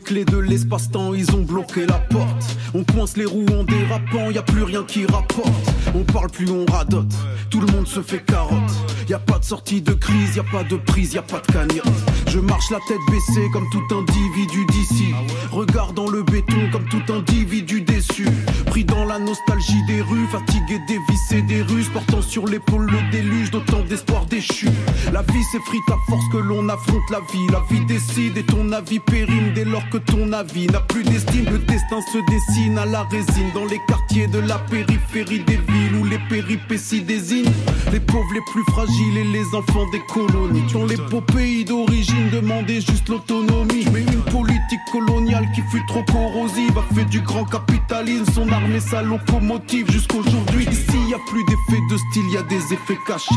clés 0.00 0.24
de 0.24 0.38
l'espace-temps, 0.38 1.14
ils 1.14 1.30
ont 1.34 1.42
bloqué 1.42 1.86
la 1.86 1.98
porte. 1.98 2.56
On 2.74 2.84
coince 2.84 3.16
les 3.16 3.24
roues 3.24 3.46
en 3.58 3.64
dérapant, 3.64 4.30
y 4.30 4.38
a 4.38 4.42
plus 4.42 4.62
rien 4.62 4.82
qui 4.84 5.06
rapporte. 5.06 5.70
On 5.94 6.02
parle 6.04 6.30
plus, 6.30 6.50
on 6.50 6.64
radote. 6.66 7.14
Tout 7.50 7.60
le 7.60 7.66
monde 7.72 7.86
se 7.86 8.02
fait 8.02 8.24
carotte. 8.24 8.72
Y 9.08 9.14
a 9.14 9.18
pas 9.18 9.38
de 9.38 9.44
sortie 9.44 9.82
de 9.82 9.92
crise, 9.92 10.36
y 10.36 10.40
a 10.40 10.44
pas 10.44 10.64
de 10.64 10.76
prise, 10.76 11.14
y 11.14 11.18
a 11.18 11.22
pas 11.22 11.40
de 11.40 11.52
cagnotte. 11.52 11.86
Je 12.28 12.38
marche 12.38 12.70
la 12.70 12.78
tête 12.86 13.00
baissée 13.10 13.48
comme 13.52 13.66
tout 13.70 13.94
individu 13.94 14.64
d'ici. 14.70 15.12
Regardant 15.50 16.08
le 16.08 16.22
béton 16.22 16.70
comme 16.70 16.88
tout 16.88 17.12
individu 17.12 17.80
déçu. 17.80 18.26
Pris 18.70 18.84
dans 18.84 19.04
la 19.04 19.18
nostalgie 19.18 19.82
des 19.88 20.00
rues, 20.00 20.28
fatigué 20.30 20.78
des 20.86 20.98
vices 21.08 21.32
et 21.32 21.42
des 21.42 21.60
ruses, 21.62 21.88
portant 21.88 22.22
sur 22.22 22.46
l'épaule 22.46 22.88
le 22.88 23.10
déluge 23.10 23.50
d'autant 23.50 23.80
d'espoir 23.80 24.26
déchu. 24.26 24.68
La 25.12 25.22
vie 25.22 25.42
s'effrite 25.50 25.82
à 25.88 25.96
force 26.08 26.24
que 26.30 26.36
l'on 26.36 26.68
affronte 26.68 27.10
la 27.10 27.18
vie. 27.32 27.46
La 27.50 27.62
vie 27.68 27.84
décide 27.86 28.36
et 28.36 28.44
ton 28.44 28.70
avis 28.70 29.00
périme 29.00 29.52
dès 29.54 29.64
lors 29.64 29.82
que 29.90 29.98
ton 29.98 30.32
avis 30.32 30.68
n'a 30.68 30.78
plus 30.78 31.02
d'estime. 31.02 31.46
Le 31.50 31.58
destin 31.58 32.00
se 32.12 32.18
dessine 32.30 32.78
à 32.78 32.86
la 32.86 33.02
résine 33.10 33.50
dans 33.54 33.64
les 33.64 33.80
quartiers 33.88 34.28
de 34.28 34.38
la 34.38 34.58
périphérie 34.58 35.40
des 35.40 35.56
villes 35.56 35.96
où 36.00 36.04
les 36.04 36.20
péripéties 36.28 37.02
désignent 37.02 37.50
les 37.90 37.98
pauvres 37.98 38.32
les 38.32 38.42
plus 38.52 38.62
fragiles 38.70 39.16
et 39.16 39.24
les 39.24 39.46
enfants 39.52 39.90
des 39.90 40.02
colonies. 40.14 40.62
Dans 40.72 40.86
les 40.86 40.96
beaux 40.96 41.20
pays 41.20 41.64
d'origine, 41.64 42.30
demandaient 42.30 42.80
juste 42.80 43.08
l'autonomie. 43.08 43.84
Mais 43.92 44.02
une 44.02 44.22
politique 44.30 44.59
coloniale 44.90 45.50
qui 45.54 45.62
fut 45.62 45.84
trop 45.86 46.02
corrosive 46.04 46.76
a 46.78 46.94
fait 46.94 47.04
du 47.04 47.20
grand 47.20 47.44
capitalisme 47.44 48.24
son 48.32 48.48
armée, 48.50 48.80
sa 48.80 49.02
locomotive 49.02 49.90
jusqu'aujourd'hui. 49.90 50.64
Ici, 50.70 50.98
y 51.08 51.14
a 51.14 51.18
plus 51.28 51.44
d'effets 51.44 51.82
de 51.90 51.96
style, 51.96 52.30
y 52.30 52.36
a 52.36 52.42
des 52.42 52.72
effets 52.72 52.98
cachés. 53.06 53.34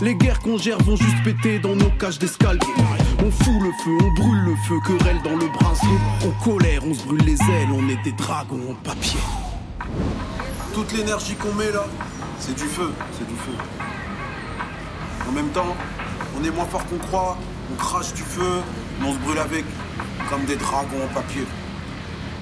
Les 0.00 0.14
guerres 0.14 0.40
qu'on 0.40 0.58
gère 0.58 0.78
vont 0.78 0.96
juste 0.96 1.22
péter 1.24 1.58
dans 1.58 1.76
nos 1.76 1.90
cages 1.90 2.18
d'escalier. 2.18 2.60
On 3.24 3.30
fout 3.30 3.62
le 3.62 3.70
feu, 3.84 3.96
on 4.00 4.20
brûle 4.20 4.44
le 4.44 4.56
feu, 4.66 4.74
querelle 4.86 5.20
dans 5.22 5.36
le 5.36 5.46
bracelet. 5.46 5.98
On 6.24 6.44
colère, 6.44 6.82
on 6.86 6.94
se 6.94 7.04
brûle 7.04 7.22
les 7.24 7.40
ailes, 7.40 7.70
on 7.72 7.88
est 7.88 8.02
des 8.02 8.12
dragons 8.12 8.70
en 8.70 8.74
papier. 8.74 9.20
Toute 10.74 10.92
l'énergie 10.92 11.34
qu'on 11.34 11.52
met 11.54 11.70
là, 11.70 11.84
c'est 12.38 12.56
du 12.56 12.64
feu, 12.64 12.90
c'est 13.18 13.28
du 13.28 13.34
feu. 13.34 13.52
En 15.28 15.32
même 15.32 15.48
temps, 15.50 15.76
on 16.38 16.44
est 16.44 16.50
moins 16.50 16.66
fort 16.66 16.84
qu'on 16.86 16.98
croit, 16.98 17.38
on 17.72 17.76
crache 17.76 18.12
du 18.14 18.22
feu, 18.22 18.62
on 19.04 19.12
se 19.14 19.18
brûle 19.18 19.38
avec, 19.38 19.64
comme 20.28 20.44
des 20.44 20.56
dragons 20.56 21.04
en 21.04 21.14
papier. 21.14 21.44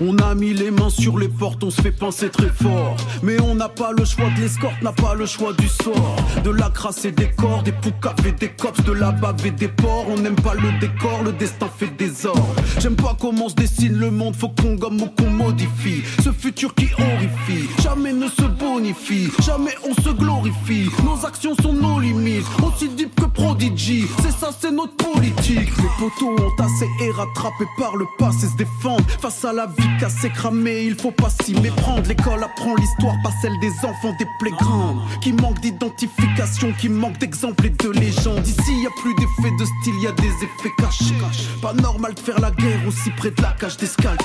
On 0.02 0.16
a 0.16 0.34
mis 0.34 0.54
les 0.54 0.70
mains 0.70 0.88
sur 0.88 1.18
les 1.18 1.28
portes, 1.28 1.62
on 1.62 1.70
se 1.70 1.82
fait 1.82 1.92
penser 1.92 2.30
très 2.30 2.48
fort. 2.48 2.96
Mais 3.22 3.38
on 3.40 3.54
n'a 3.54 3.68
pas 3.68 3.92
le 3.92 4.06
choix 4.06 4.30
de 4.34 4.40
l'escorte, 4.40 4.80
n'a 4.80 4.92
pas 4.92 5.14
le 5.14 5.26
choix 5.26 5.52
du 5.52 5.68
sort. 5.68 6.16
De 6.42 6.50
la 6.50 6.70
crasse 6.70 7.04
et 7.04 7.12
des 7.12 7.30
corps, 7.30 7.62
des 7.62 7.72
poucaves 7.72 8.26
et 8.26 8.32
des 8.32 8.48
cops, 8.48 8.82
de 8.82 8.92
la 8.92 9.12
bave 9.12 9.44
et 9.44 9.50
des 9.50 9.68
porcs. 9.68 10.06
On 10.08 10.16
n'aime 10.16 10.36
pas 10.36 10.54
le 10.54 10.80
décor, 10.80 11.22
le 11.22 11.32
destin 11.32 11.68
fait 11.76 11.94
des 11.98 12.24
ordres. 12.24 12.54
J'aime 12.78 12.96
pas 12.96 13.14
comment 13.20 13.50
se 13.50 13.54
dessine 13.54 13.98
le 13.98 14.10
monde, 14.10 14.34
faut 14.34 14.48
qu'on 14.48 14.74
gomme 14.74 15.02
ou 15.02 15.06
qu'on 15.06 15.28
modifie. 15.28 16.02
Ce 16.24 16.32
futur 16.32 16.74
qui 16.74 16.88
horrifie, 16.94 17.68
jamais 17.82 18.14
ne 18.14 18.28
se 18.28 18.42
bonifie, 18.42 19.28
jamais 19.44 19.74
on 19.86 19.94
se 20.02 20.08
glorifie. 20.08 20.88
Nos 21.04 21.26
actions 21.26 21.54
sont 21.60 21.74
nos 21.74 22.00
limites, 22.00 22.46
aussi 22.62 22.88
deep 22.88 23.14
que 23.20 23.26
Prodigy. 23.26 24.06
C'est 24.22 24.32
ça, 24.32 24.50
c'est 24.58 24.72
notre 24.72 24.96
politique. 24.96 25.70
Les 25.76 25.90
poteaux 25.98 26.42
ont 26.42 26.64
assez 26.64 26.88
et 27.02 27.10
rattrapés 27.10 27.68
par 27.78 27.96
le 27.96 28.06
passé 28.18 28.46
se 28.48 28.56
défendent 28.56 29.08
face 29.20 29.44
à 29.44 29.52
la 29.52 29.66
vie 29.66 29.89
cassé, 29.98 30.30
cramé, 30.30 30.82
il 30.84 30.94
faut 30.94 31.10
pas 31.10 31.30
s'y 31.42 31.54
méprendre. 31.54 32.02
L'école 32.06 32.42
apprend 32.42 32.74
l'histoire, 32.74 33.14
pas 33.22 33.32
celle 33.42 33.58
des 33.60 33.72
enfants 33.84 34.14
des 34.18 34.26
playgrounds. 34.38 35.02
Qui 35.20 35.32
manque 35.32 35.60
d'identification, 35.60 36.72
qui 36.78 36.88
manque 36.88 37.18
d'exemples 37.18 37.66
et 37.66 37.70
de 37.70 37.90
légendes. 37.90 38.46
Ici, 38.46 38.82
y 38.82 38.86
a 38.86 38.90
plus 39.00 39.14
d'effets 39.14 39.54
de 39.58 39.64
style, 39.64 39.94
y 40.02 40.06
a 40.06 40.12
des 40.12 40.28
effets 40.44 40.72
cachés. 40.78 41.14
Pas 41.60 41.72
normal 41.72 42.14
de 42.14 42.20
faire 42.20 42.40
la 42.40 42.50
guerre 42.50 42.86
aussi 42.86 43.10
près 43.10 43.30
de 43.30 43.42
la 43.42 43.52
cage 43.52 43.76
d'escalier. 43.76 44.18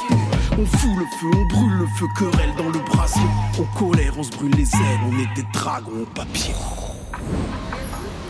On 0.51 0.65
fout 0.65 0.91
le 0.98 1.05
feu, 1.19 1.27
on 1.34 1.45
brûle 1.45 1.77
le 1.79 1.88
feu, 1.98 2.05
querelle 2.17 2.53
dans 2.57 2.69
le 2.69 2.79
bracelet. 2.79 3.24
On 3.60 3.63
colère, 3.77 4.13
on 4.17 4.24
se 4.24 4.31
brûle 4.31 4.55
les 4.55 4.74
ailes, 4.75 5.00
on 5.05 5.19
est 5.19 5.34
des 5.36 5.48
dragons 5.53 6.01
au 6.03 6.05
papier. 6.05 6.53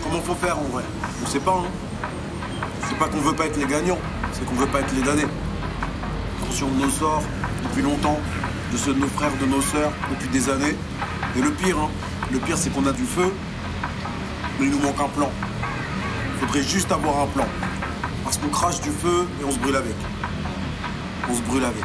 Comment 0.03 0.21
faut 0.21 0.35
faire 0.35 0.57
en 0.59 0.63
vrai? 0.63 0.83
On 1.23 1.27
sait 1.27 1.39
pas, 1.39 1.63
hein. 1.65 1.69
C'est 2.87 2.97
pas 2.97 3.07
qu'on 3.07 3.19
veut 3.19 3.33
pas 3.33 3.47
être 3.47 3.57
les 3.57 3.65
gagnants, 3.65 3.97
c'est 4.31 4.45
qu'on 4.45 4.55
veut 4.55 4.67
pas 4.67 4.79
être 4.79 4.93
les 4.95 5.01
damnés 5.01 5.25
de 6.63 6.81
nos 6.81 6.89
sorts 6.89 7.23
depuis 7.63 7.81
longtemps, 7.81 8.17
de 8.71 8.77
ceux 8.77 8.93
de 8.93 8.99
nos 8.99 9.07
frères, 9.07 9.31
de 9.41 9.45
nos 9.45 9.61
sœurs 9.61 9.91
depuis 10.09 10.29
des 10.29 10.49
années. 10.49 10.75
Et 11.35 11.41
le 11.41 11.51
pire, 11.51 11.77
hein, 11.77 11.89
le 12.31 12.39
pire 12.39 12.57
c'est 12.57 12.69
qu'on 12.69 12.85
a 12.85 12.93
du 12.93 13.03
feu, 13.03 13.33
mais 14.57 14.67
il 14.67 14.71
nous 14.71 14.79
manque 14.79 14.99
un 15.01 15.09
plan. 15.09 15.29
Il 16.33 16.39
faudrait 16.39 16.63
juste 16.63 16.91
avoir 16.93 17.23
un 17.23 17.27
plan. 17.27 17.45
Parce 18.23 18.37
qu'on 18.37 18.47
crache 18.47 18.79
du 18.79 18.89
feu 18.89 19.27
et 19.41 19.43
on 19.43 19.51
se 19.51 19.59
brûle 19.59 19.75
avec. 19.75 19.95
On 21.29 21.35
se 21.35 21.41
brûle 21.41 21.65
avec. 21.65 21.83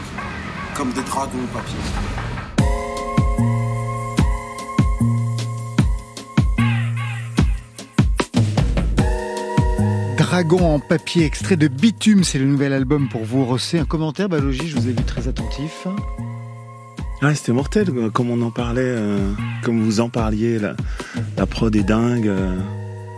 Comme 0.74 0.92
des 0.92 1.02
dragons 1.02 1.42
au 1.42 1.56
papier. 1.56 1.76
Dragon 10.40 10.76
en 10.76 10.78
papier, 10.78 11.26
extrait 11.26 11.58
de 11.58 11.68
Bitume, 11.68 12.24
c'est 12.24 12.38
le 12.38 12.46
nouvel 12.46 12.72
album 12.72 13.10
pour 13.10 13.24
vous, 13.24 13.44
Rossé. 13.44 13.78
Un 13.78 13.84
commentaire, 13.84 14.30
Balogie, 14.30 14.68
je 14.68 14.74
vous 14.74 14.88
ai 14.88 14.92
vu 14.92 15.04
très 15.04 15.28
attentif. 15.28 15.86
Ah, 17.20 17.34
c'était 17.34 17.52
mortel, 17.52 17.92
comme 18.14 18.30
on 18.30 18.40
en 18.40 18.50
parlait, 18.50 18.80
euh, 18.82 19.18
comme 19.62 19.82
vous 19.82 20.00
en 20.00 20.08
parliez, 20.08 20.58
la, 20.58 20.76
la 21.36 21.44
prod 21.44 21.76
est 21.76 21.82
dingue. 21.82 22.26
Euh, 22.26 22.58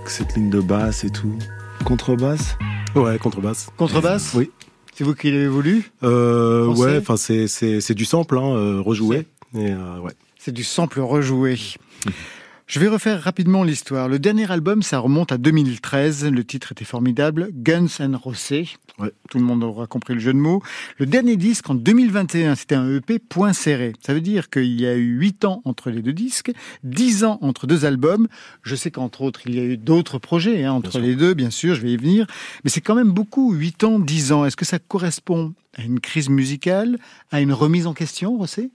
cette 0.04 0.34
ligne 0.34 0.50
de 0.50 0.60
basse 0.60 1.04
et 1.04 1.10
tout. 1.10 1.38
Contrebasse 1.84 2.58
Ouais, 2.96 3.16
contrebasse. 3.18 3.68
Contrebasse 3.76 4.34
Oui. 4.34 4.50
C'est 4.92 5.04
vous 5.04 5.14
qui 5.14 5.30
l'avez 5.30 5.46
voulu 5.46 5.92
euh, 6.02 6.66
Ouais, 6.74 6.98
enfin 6.98 7.16
c'est 7.16 7.46
c'est 7.46 7.80
c'est 7.80 7.94
du 7.94 8.04
sample, 8.04 8.36
hein, 8.36 8.52
euh, 8.52 8.80
rejoué. 8.80 9.28
Et, 9.54 9.70
euh, 9.70 10.00
ouais. 10.00 10.12
C'est 10.40 10.52
du 10.52 10.64
sample 10.64 10.98
rejoué. 10.98 11.56
Je 12.72 12.80
vais 12.80 12.88
refaire 12.88 13.22
rapidement 13.22 13.64
l'histoire. 13.64 14.08
Le 14.08 14.18
dernier 14.18 14.50
album, 14.50 14.82
ça 14.82 14.98
remonte 14.98 15.30
à 15.30 15.36
2013. 15.36 16.24
Le 16.24 16.42
titre 16.42 16.72
était 16.72 16.86
formidable, 16.86 17.50
Guns 17.52 18.00
and 18.00 18.16
Rosé. 18.16 18.66
Ouais. 18.98 19.12
Tout 19.28 19.36
le 19.36 19.44
monde 19.44 19.62
aura 19.62 19.86
compris 19.86 20.14
le 20.14 20.20
jeu 20.20 20.32
de 20.32 20.38
mots. 20.38 20.62
Le 20.96 21.04
dernier 21.04 21.36
disque 21.36 21.68
en 21.68 21.74
2021, 21.74 22.54
c'était 22.54 22.74
un 22.74 22.96
EP 22.96 23.18
point 23.18 23.52
serré. 23.52 23.92
Ça 24.00 24.14
veut 24.14 24.22
dire 24.22 24.48
qu'il 24.48 24.80
y 24.80 24.86
a 24.86 24.94
eu 24.94 25.18
8 25.18 25.44
ans 25.44 25.60
entre 25.66 25.90
les 25.90 26.00
deux 26.00 26.14
disques, 26.14 26.50
10 26.84 27.24
ans 27.24 27.38
entre 27.42 27.66
deux 27.66 27.84
albums. 27.84 28.26
Je 28.62 28.74
sais 28.74 28.90
qu'entre 28.90 29.20
autres, 29.20 29.42
il 29.44 29.54
y 29.54 29.60
a 29.60 29.64
eu 29.64 29.76
d'autres 29.76 30.16
projets 30.18 30.64
hein, 30.64 30.72
entre 30.72 30.98
les 30.98 31.14
deux, 31.14 31.34
bien 31.34 31.50
sûr, 31.50 31.74
je 31.74 31.82
vais 31.82 31.92
y 31.92 31.98
venir. 31.98 32.26
Mais 32.64 32.70
c'est 32.70 32.80
quand 32.80 32.94
même 32.94 33.12
beaucoup, 33.12 33.52
8 33.52 33.84
ans, 33.84 33.98
10 33.98 34.32
ans. 34.32 34.46
Est-ce 34.46 34.56
que 34.56 34.64
ça 34.64 34.78
correspond 34.78 35.52
à 35.76 35.82
une 35.82 36.00
crise 36.00 36.30
musicale, 36.30 36.98
à 37.32 37.42
une 37.42 37.52
remise 37.52 37.86
en 37.86 37.92
question, 37.92 38.34
Rosé 38.38 38.70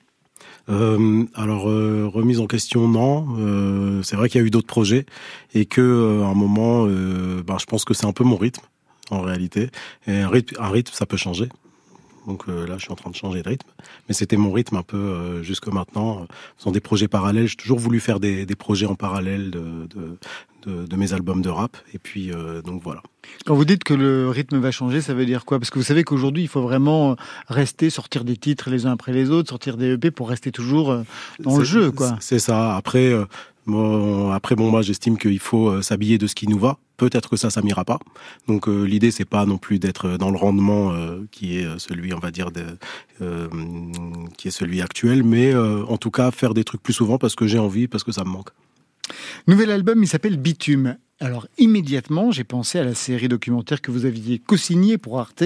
Euh, 0.70 1.26
alors 1.34 1.70
euh, 1.70 2.10
remise 2.12 2.40
en 2.40 2.48
question, 2.48 2.88
non. 2.88 3.28
Euh, 3.38 4.02
c'est 4.04 4.16
vrai 4.16 4.30
qu'il 4.30 4.42
y 4.42 4.44
a 4.44 4.48
eu 4.48 4.50
d'autres 4.50 4.68
projets 4.68 5.06
et 5.54 5.66
que 5.66 6.22
à 6.24 6.28
un 6.28 6.34
moment, 6.34 6.86
ben, 6.86 7.58
je 7.58 7.66
pense 7.66 7.86
que 7.86 7.94
c'est 7.94 8.06
un 8.06 8.14
peu 8.14 8.24
mon 8.24 8.38
rythme 8.38 8.64
en 9.10 9.22
réalité. 9.22 9.70
Et 10.08 10.18
un 10.18 10.30
rythme, 10.30 10.94
ça 10.94 11.06
peut 11.06 11.18
changer. 11.18 11.50
Donc 12.28 12.48
là, 12.48 12.78
je 12.78 12.82
suis 12.82 12.92
en 12.92 12.96
train 12.96 13.10
de 13.10 13.16
changer 13.16 13.42
de 13.42 13.48
rythme, 13.48 13.70
mais 14.08 14.14
c'était 14.14 14.36
mon 14.36 14.52
rythme 14.52 14.76
un 14.76 14.84
peu 14.84 15.42
jusque 15.44 15.68
maintenant, 15.68 16.28
faisant 16.58 16.72
des 16.72 16.82
projets 16.82 17.08
parallèles. 17.08 17.48
J'ai 17.48 17.56
toujours 17.56 17.80
voulu 17.80 18.02
faire 18.02 18.20
des, 18.20 18.46
projets 18.58 18.86
en 18.86 18.96
parallèle 18.96 19.50
de, 19.50 19.88
de, 20.68 20.86
de 20.86 20.96
mes 20.96 21.14
albums 21.14 21.42
de 21.42 21.50
rap, 21.50 21.78
et 21.94 22.00
puis 22.00 22.32
euh, 22.32 22.62
donc 22.62 22.84
voilà. 22.84 23.02
Quand 23.46 23.56
vous 23.56 23.66
dites 23.66 23.84
que 23.84 23.94
le 23.94 24.30
rythme 24.30 24.60
va 24.60 24.72
changer, 24.72 25.02
ça 25.02 25.14
veut 25.14 25.26
dire 25.26 25.46
quoi? 25.46 25.60
Parce 25.60 25.70
que 25.70 25.80
vous 25.80 25.86
savez 25.86 26.04
qu'aujourd'hui, 26.04 26.44
il 26.44 26.48
faut 26.50 26.62
vraiment 26.62 27.16
rester, 27.48 27.90
sortir 27.90 28.24
des 28.24 28.38
titres 28.38 28.70
les 28.70 28.86
uns 28.86 28.92
après 28.92 29.14
les 29.14 29.30
autres, 29.30 29.50
sortir 29.50 29.78
des 29.78 29.94
EP 29.94 30.12
pour 30.12 30.30
rester 30.30 30.52
toujours 30.52 30.92
euh, 30.92 31.04
dans 31.40 31.58
le 31.58 31.64
jeu, 31.64 31.92
quoi. 31.92 32.18
C'est 32.20 32.40
ça. 32.40 32.76
Après, 32.76 33.12
euh, 33.12 33.26
bon, 33.66 34.32
après 34.32 34.56
bon, 34.56 34.70
moi, 34.70 34.82
j'estime 34.82 35.18
qu'il 35.18 35.40
faut 35.40 35.70
euh, 35.70 35.82
s'habiller 35.82 36.18
de 36.18 36.28
ce 36.28 36.36
qui 36.36 36.48
nous 36.48 36.60
va. 36.60 36.78
Peut-être 36.98 37.30
que 37.30 37.36
ça, 37.36 37.50
ça 37.50 37.62
m'ira 37.62 37.86
pas. 37.86 38.00
Donc, 38.48 38.68
euh, 38.68 38.84
l'idée, 38.84 39.12
c'est 39.12 39.26
pas 39.26 39.46
non 39.46 39.58
plus 39.58 39.78
d'être 39.78 40.18
dans 40.18 40.32
le 40.32 40.38
rendement 40.38 40.92
euh, 40.92 41.20
qui 41.32 41.60
est 41.60 41.66
euh, 41.66 41.78
celui, 41.78 42.14
on 42.14 42.20
va 42.20 42.32
dire, 42.32 42.50
de, 42.52 42.64
euh, 43.22 43.48
qui 44.38 44.48
est 44.48 44.52
celui 44.52 44.82
actuel, 44.82 45.24
mais 45.24 45.54
euh, 45.54 45.84
en 45.86 45.98
tout 45.98 46.12
cas, 46.12 46.32
faire 46.32 46.54
des 46.56 46.64
trucs 46.64 46.82
plus 46.82 46.94
souvent 46.94 47.18
parce 47.20 47.36
que 47.36 47.46
j'ai 47.46 47.60
envie, 47.60 47.88
parce 47.88 48.04
que 48.04 48.12
ça 48.12 48.24
me 48.24 48.30
manque. 48.30 48.50
Nouvel 49.48 49.72
album, 49.72 50.04
il 50.04 50.08
s'appelle 50.08 50.38
Bitume. 50.38 50.98
Alors 51.20 51.48
immédiatement, 51.58 52.30
j'ai 52.32 52.44
pensé 52.44 52.78
à 52.78 52.84
la 52.84 52.94
série 52.94 53.28
documentaire 53.28 53.82
que 53.82 53.90
vous 53.90 54.06
aviez 54.06 54.38
co-signée 54.38 55.00
pour 55.00 55.20
Arte, 55.20 55.44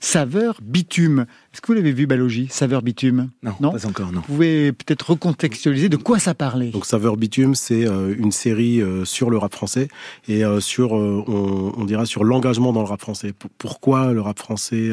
Saveur 0.00 0.58
Bitume. 0.62 1.24
Est-ce 1.54 1.60
que 1.60 1.68
vous 1.68 1.74
l'avez 1.74 1.92
vu, 1.92 2.08
Balogi 2.08 2.48
Saveur 2.50 2.82
Bitume? 2.82 3.30
Non, 3.60 3.70
pas 3.70 3.86
encore, 3.86 4.10
non. 4.10 4.22
Vous 4.22 4.34
pouvez 4.34 4.72
peut-être 4.72 5.10
recontextualiser 5.10 5.88
de 5.88 5.96
quoi 5.96 6.18
ça 6.18 6.34
parlait 6.34 6.70
Donc 6.70 6.84
Saveur 6.84 7.16
Bitume, 7.16 7.54
c'est 7.54 7.86
euh, 7.86 8.12
une 8.18 8.32
série 8.32 8.82
euh, 8.82 9.04
sur 9.04 9.30
le 9.30 9.38
rap 9.38 9.54
français 9.54 9.86
et 10.26 10.44
euh, 10.44 10.58
sur, 10.58 10.94
on, 10.94 11.72
on 11.76 11.84
dira, 11.84 12.06
sur 12.06 12.24
l'engagement 12.24 12.72
dans 12.72 12.82
le 12.82 12.88
rap 12.88 13.00
français. 13.00 13.32
Pourquoi 13.56 14.12
le 14.12 14.20
rap 14.20 14.40
français 14.40 14.90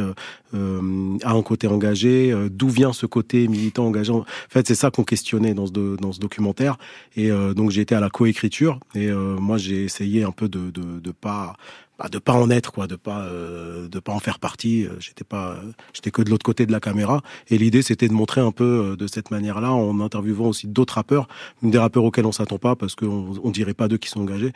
a 0.53 1.32
un 1.32 1.41
côté 1.41 1.65
engagé 1.65 2.32
D'où 2.51 2.70
vient 2.70 2.94
ce 2.94 3.08
côté 3.08 3.48
militant 3.48 3.88
engageant? 3.88 4.20
En 4.20 4.25
fait, 4.50 4.68
c'est 4.68 4.75
ça 4.75 4.91
qu'on 4.91 5.03
questionnait 5.03 5.56
dans 5.56 5.65
ce, 5.65 5.96
dans 5.96 6.12
ce 6.12 6.20
documentaire. 6.20 6.77
Et 7.15 7.32
donc 7.56 7.72
j'ai 7.72 7.82
été 7.82 7.96
à 7.96 8.00
la 8.00 8.12
coécriture 8.12 8.80
et 8.94 9.10
moi 9.10 9.58
j'ai 9.58 9.84
essayé 9.84 10.24
un 10.24 10.32
peu 10.32 10.48
de, 10.48 10.70
de 10.70 11.12
pas 11.12 11.56
bah, 12.01 12.10
de 12.10 12.17
pas 12.17 12.34
en 12.34 12.50
être 12.50 12.72
quoi 12.72 12.88
de 12.88 12.96
pas 12.96 13.20
euh, 13.22 13.88
de 13.88 14.00
pas 14.00 14.12
en 14.12 14.20
faire 14.20 14.39
partie 14.39 14.86
Euh, 14.86 15.00
j'étais 15.00 15.24
pas 15.24 15.58
j'étais 15.93 16.10
que 16.10 16.24
de 16.24 16.31
l'autre 16.31 16.43
côté 16.43 16.65
de 16.65 16.72
la 16.72 16.79
caméra. 16.79 17.22
Et 17.50 17.58
l'idée 17.60 17.84
c'était 17.84 18.08
de 18.08 18.13
montrer 18.13 18.41
un 18.41 18.51
peu 18.51 18.63
euh, 18.93 18.96
de 18.96 19.05
cette 19.05 19.29
manière 19.29 19.62
là 19.62 19.72
en 19.72 20.00
interviewant 20.00 20.48
aussi 20.48 20.67
d'autres 20.67 20.96
rappeurs 20.96 21.27
des 21.62 21.77
rappeurs 21.77 22.03
auxquels 22.03 22.25
on 22.25 22.31
s'attend 22.31 22.58
pas 22.58 22.75
parce 22.75 22.96
qu'on 22.96 23.39
on 23.43 23.51
dirait 23.51 23.75
pas 23.75 23.88
d'eux 23.88 23.98
qui 23.98 24.10
sont 24.10 24.22
engagés 24.22 24.51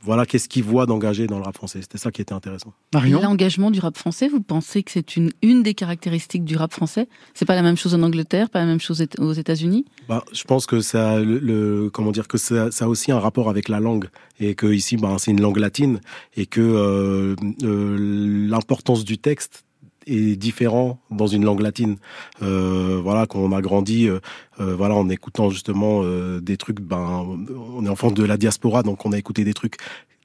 voilà 0.00 0.26
qu'est-ce 0.26 0.48
qu'ils 0.48 0.62
voient 0.62 0.86
d'engagé 0.86 1.26
dans 1.26 1.38
le 1.38 1.44
rap 1.44 1.56
français. 1.56 1.80
C'était 1.82 1.98
ça 1.98 2.10
qui 2.10 2.22
était 2.22 2.32
intéressant. 2.32 2.72
L'engagement 2.92 3.70
du 3.70 3.80
rap 3.80 3.96
français, 3.96 4.28
vous 4.28 4.40
pensez 4.40 4.82
que 4.82 4.90
c'est 4.90 5.16
une, 5.16 5.30
une 5.42 5.62
des 5.62 5.74
caractéristiques 5.74 6.44
du 6.44 6.56
rap 6.56 6.72
français? 6.72 7.08
C'est 7.34 7.44
pas 7.44 7.54
la 7.54 7.62
même 7.62 7.76
chose 7.76 7.94
en 7.94 8.02
Angleterre, 8.02 8.48
pas 8.48 8.60
la 8.60 8.66
même 8.66 8.80
chose 8.80 9.04
aux 9.18 9.32
États-Unis? 9.32 9.84
Bah, 10.08 10.24
je 10.32 10.44
pense 10.44 10.66
que 10.66 10.80
ça, 10.80 11.18
le, 11.18 11.38
le- 11.38 11.90
comment 11.90 12.12
dire, 12.12 12.28
que 12.28 12.38
ça, 12.38 12.70
ça 12.70 12.84
a 12.84 12.88
aussi 12.88 13.10
un 13.12 13.18
rapport 13.18 13.50
avec 13.50 13.68
la 13.68 13.80
langue. 13.80 14.08
Et 14.40 14.54
que 14.54 14.66
ici, 14.66 14.96
bah, 14.96 15.16
c'est 15.18 15.32
une 15.32 15.40
langue 15.40 15.58
latine. 15.58 16.00
Et 16.36 16.46
que 16.46 16.60
euh, 16.60 17.34
euh, 17.64 17.96
l'importance 18.48 19.04
du 19.04 19.18
texte 19.18 19.64
est 20.08 20.36
différent 20.36 21.00
dans 21.10 21.26
une 21.26 21.44
langue 21.44 21.60
latine. 21.60 21.96
Euh, 22.42 23.00
voilà, 23.02 23.26
quand 23.26 23.38
on 23.38 23.52
a 23.52 23.60
grandi, 23.60 24.08
euh, 24.08 24.20
euh, 24.60 24.74
voilà, 24.74 24.94
en 24.94 25.08
écoutant 25.08 25.50
justement 25.50 26.02
des 26.40 26.56
trucs, 26.56 26.80
ben, 26.80 27.26
on 27.74 27.84
est 27.84 27.88
enfant 27.88 28.10
de 28.10 28.24
la 28.24 28.36
diaspora, 28.36 28.82
donc 28.82 29.04
on 29.06 29.12
a 29.12 29.18
écouté 29.18 29.44
des 29.44 29.54
trucs 29.54 29.76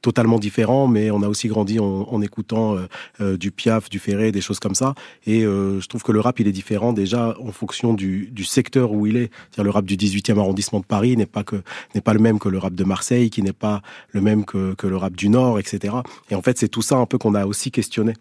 totalement 0.01 0.37
différents, 0.37 0.87
mais 0.87 1.11
on 1.11 1.21
a 1.21 1.29
aussi 1.29 1.47
grandi 1.47 1.79
en, 1.79 2.21
écoutant 2.21 2.75
du 3.21 3.51
Piaf, 3.51 3.89
du 3.89 3.99
Ferré, 3.99 4.33
des 4.33 4.41
choses 4.41 4.59
comme 4.59 4.75
ça. 4.75 4.95
Et 5.25 5.41
je 5.41 5.87
trouve 5.87 6.03
que 6.03 6.11
le 6.11 6.19
rap, 6.19 6.41
il 6.41 6.47
est 6.47 6.51
différent 6.51 6.91
déjà 6.91 7.35
en 7.39 7.53
fonction 7.53 7.93
du, 7.93 8.43
secteur 8.43 8.91
où 8.91 9.07
il 9.07 9.15
est. 9.15 9.31
C'est-à-dire 9.49 9.63
le 9.63 9.69
rap 9.69 9.85
du 9.85 9.95
18e 9.95 10.37
arrondissement 10.39 10.81
de 10.81 10.85
Paris 10.85 11.15
n'est 11.15 11.25
pas 11.25 11.43
que 11.43 11.61
n'est 11.95 12.01
pas 12.01 12.13
le 12.13 12.19
même 12.19 12.37
que 12.37 12.49
le 12.49 12.57
rap 12.57 12.75
de 12.75 12.83
Marseille, 12.83 13.29
qui 13.29 13.41
n'est 13.41 13.53
pas 13.53 13.81
le 14.11 14.19
même 14.19 14.43
que 14.43 14.75
le 14.83 14.97
rap 14.97 15.15
du 15.15 15.29
Nord, 15.29 15.57
etc. 15.57 15.95
Et 16.29 16.35
en 16.35 16.41
fait, 16.41 16.57
c'est 16.57 16.69
tout 16.69 16.81
ça 16.81 16.97
un 16.97 17.05
peu 17.05 17.17
qu'on 17.17 17.33
a 17.33 17.45
aussi 17.45 17.71
questionné. 17.71 18.13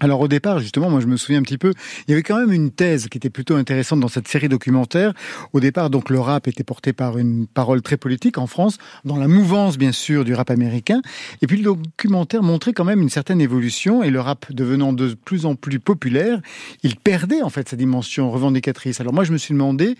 Alors 0.00 0.20
au 0.20 0.28
départ, 0.28 0.58
justement, 0.58 0.90
moi 0.90 1.00
je 1.00 1.06
me 1.06 1.16
souviens 1.16 1.40
un 1.40 1.42
petit 1.42 1.56
peu, 1.56 1.72
il 2.06 2.10
y 2.10 2.12
avait 2.12 2.22
quand 2.22 2.38
même 2.38 2.52
une 2.52 2.70
thèse 2.70 3.08
qui 3.08 3.16
était 3.16 3.30
plutôt 3.30 3.54
intéressante 3.54 3.98
dans 3.98 4.08
cette 4.08 4.28
série 4.28 4.50
documentaire. 4.50 5.14
Au 5.54 5.60
départ, 5.60 5.88
donc 5.88 6.10
le 6.10 6.20
rap 6.20 6.48
était 6.48 6.64
porté 6.64 6.92
par 6.92 7.16
une 7.16 7.46
parole 7.46 7.80
très 7.80 7.96
politique 7.96 8.36
en 8.36 8.46
France, 8.46 8.76
dans 9.06 9.16
la 9.16 9.26
mouvance 9.26 9.78
bien 9.78 9.92
sûr 9.92 10.26
du 10.26 10.34
rap 10.34 10.50
américain. 10.50 11.00
Et 11.40 11.46
puis 11.46 11.56
le 11.56 11.62
documentaire 11.62 12.42
montrait 12.42 12.74
quand 12.74 12.84
même 12.84 13.00
une 13.00 13.08
certaine 13.08 13.40
évolution 13.40 14.02
et 14.02 14.10
le 14.10 14.20
rap 14.20 14.52
devenant 14.52 14.92
de 14.92 15.14
plus 15.14 15.46
en 15.46 15.54
plus 15.54 15.80
populaire, 15.80 16.42
il 16.82 16.96
perdait 16.96 17.40
en 17.40 17.48
fait 17.48 17.66
sa 17.66 17.76
dimension 17.76 18.30
revendicatrice. 18.30 19.00
Alors 19.00 19.14
moi 19.14 19.24
je 19.24 19.32
me 19.32 19.38
suis 19.38 19.54
demandé, 19.54 19.94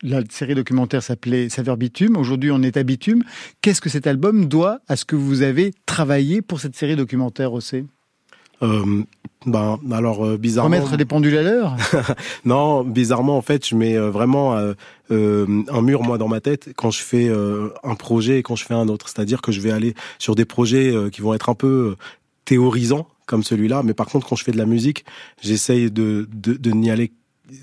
la 0.00 0.22
série 0.30 0.54
documentaire 0.54 1.02
s'appelait 1.02 1.50
Saveur 1.50 1.76
Bitume, 1.76 2.16
aujourd'hui 2.16 2.50
on 2.50 2.62
est 2.62 2.78
à 2.78 2.82
Bitume. 2.84 3.22
Qu'est-ce 3.60 3.82
que 3.82 3.90
cet 3.90 4.06
album 4.06 4.46
doit 4.46 4.78
à 4.88 4.96
ce 4.96 5.04
que 5.04 5.14
vous 5.14 5.42
avez 5.42 5.74
travaillé 5.84 6.40
pour 6.40 6.58
cette 6.60 6.74
série 6.74 6.96
documentaire 6.96 7.52
aussi 7.52 7.84
Euh, 8.62 9.02
ben, 9.44 9.78
alors 9.92 10.24
euh, 10.24 10.36
bizarrement. 10.36 10.76
Remettre 10.76 10.96
des 10.96 11.04
pendules 11.04 11.36
à 11.36 11.42
l'heure? 11.42 11.76
Non, 12.44 12.84
bizarrement, 12.84 13.36
en 13.36 13.42
fait, 13.42 13.66
je 13.66 13.74
mets 13.76 13.96
euh, 13.96 14.10
vraiment 14.10 14.56
euh, 14.56 14.74
euh, 15.10 15.62
un 15.70 15.82
mur, 15.82 16.02
moi, 16.02 16.18
dans 16.18 16.28
ma 16.28 16.40
tête 16.40 16.70
quand 16.76 16.90
je 16.90 17.00
fais 17.00 17.28
euh, 17.28 17.68
un 17.84 17.94
projet 17.94 18.38
et 18.38 18.42
quand 18.42 18.56
je 18.56 18.64
fais 18.64 18.74
un 18.74 18.88
autre. 18.88 19.08
C'est-à-dire 19.08 19.42
que 19.42 19.52
je 19.52 19.60
vais 19.60 19.70
aller 19.70 19.94
sur 20.18 20.34
des 20.34 20.44
projets 20.44 20.94
qui 21.12 21.20
vont 21.20 21.34
être 21.34 21.48
un 21.48 21.54
peu 21.54 21.96
théorisants, 22.44 23.08
comme 23.26 23.42
celui-là. 23.42 23.82
Mais 23.84 23.94
par 23.94 24.06
contre, 24.06 24.26
quand 24.26 24.36
je 24.36 24.44
fais 24.44 24.52
de 24.52 24.58
la 24.58 24.66
musique, 24.66 25.04
j'essaye 25.42 25.90
de, 25.90 26.28
de, 26.32 26.54
de 26.54 26.70
n'y 26.70 26.90
aller 26.90 27.12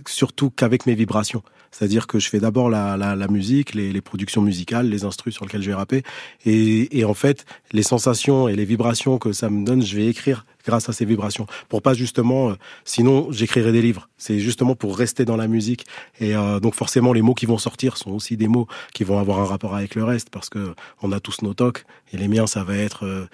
surtout 0.08 0.49
qu'avec 0.49 0.86
mes 0.86 0.95
vibrations. 0.95 1.43
C'est-à-dire 1.73 2.05
que 2.05 2.19
je 2.19 2.29
fais 2.29 2.39
d'abord 2.39 2.69
la, 2.69 2.95
la, 2.97 3.15
la 3.15 3.27
musique, 3.27 3.73
les, 3.73 3.91
les 3.91 4.01
productions 4.01 4.43
musicales, 4.43 4.88
les 4.88 5.05
instrus 5.05 5.33
sur 5.33 5.43
lesquels 5.43 5.63
je 5.63 5.69
vais 5.69 5.75
rapper. 5.75 6.03
Et, 6.45 6.99
et 6.99 7.03
en 7.03 7.15
fait, 7.15 7.45
les 7.71 7.81
sensations 7.83 8.47
et 8.47 8.55
les 8.55 8.63
vibrations 8.63 9.17
que 9.17 9.33
ça 9.33 9.49
me 9.49 9.65
donne, 9.65 9.81
je 9.81 9.95
vais 9.97 10.05
écrire 10.07 10.45
grâce 10.65 10.88
à 10.88 10.93
ces 10.93 11.03
vibrations. 11.03 11.47
Pour 11.69 11.81
pas 11.81 11.93
justement, 11.93 12.51
euh, 12.51 12.53
sinon 12.86 13.31
j'écrirais 13.31 13.71
des 13.71 13.81
livres. 13.81 14.07
C'est 14.17 14.39
justement 14.39 14.75
pour 14.75 14.97
rester 14.97 15.25
dans 15.25 15.36
la 15.36 15.47
musique. 15.47 15.86
Et 16.19 16.36
euh, 16.36 16.59
donc 16.59 16.75
forcément, 16.75 17.12
les 17.12 17.23
mots 17.23 17.33
qui 17.33 17.47
vont 17.47 17.57
sortir 17.57 17.97
sont 17.97 18.12
aussi 18.12 18.38
des 18.38 18.47
mots 18.47 18.67
qui 18.93 19.03
vont 19.03 19.19
avoir 19.19 19.39
un 19.39 19.45
rapport 19.45 19.75
avec 19.75 19.95
le 19.95 20.03
reste, 20.03 20.29
parce 20.29 20.49
que 20.49 20.75
on 21.01 21.12
a 21.12 21.19
tous 21.19 21.41
nos 21.41 21.53
tocs. 21.55 21.83
Et 22.13 22.17
les 22.17 22.27
miens, 22.27 22.47
ça 22.47 22.63
va 22.63 22.77
être 22.77 23.05
euh, 23.05 23.25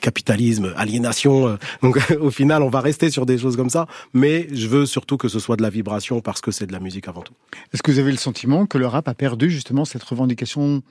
capitalisme, 0.00 0.72
aliénation. 0.76 1.48
euh. 1.48 1.56
Donc 1.82 1.98
au 2.20 2.30
final, 2.30 2.62
on 2.62 2.68
va 2.68 2.80
rester 2.80 3.10
sur 3.10 3.26
des 3.26 3.38
choses 3.38 3.56
comme 3.56 3.70
ça. 3.70 3.86
Mais 4.12 4.48
je 4.52 4.68
veux 4.68 4.86
surtout 4.86 5.16
que 5.16 5.28
ce 5.28 5.38
soit 5.38 5.56
de 5.56 5.62
la 5.62 5.70
vibration 5.70 6.20
parce 6.20 6.40
que 6.40 6.50
c'est 6.50 6.66
de 6.66 6.72
la 6.72 6.80
musique 6.80 7.08
avant 7.08 7.22
tout. 7.22 7.34
Est-ce 7.72 7.82
que 7.82 7.90
vous 7.92 7.98
avez 7.98 8.10
le 8.10 8.16
sentiment 8.16 8.66
que 8.66 8.78
le 8.78 8.86
rap 8.86 9.08
a 9.08 9.14
perdu 9.14 9.50
justement 9.50 9.84
cette 9.84 10.02
revendication, 10.02 10.82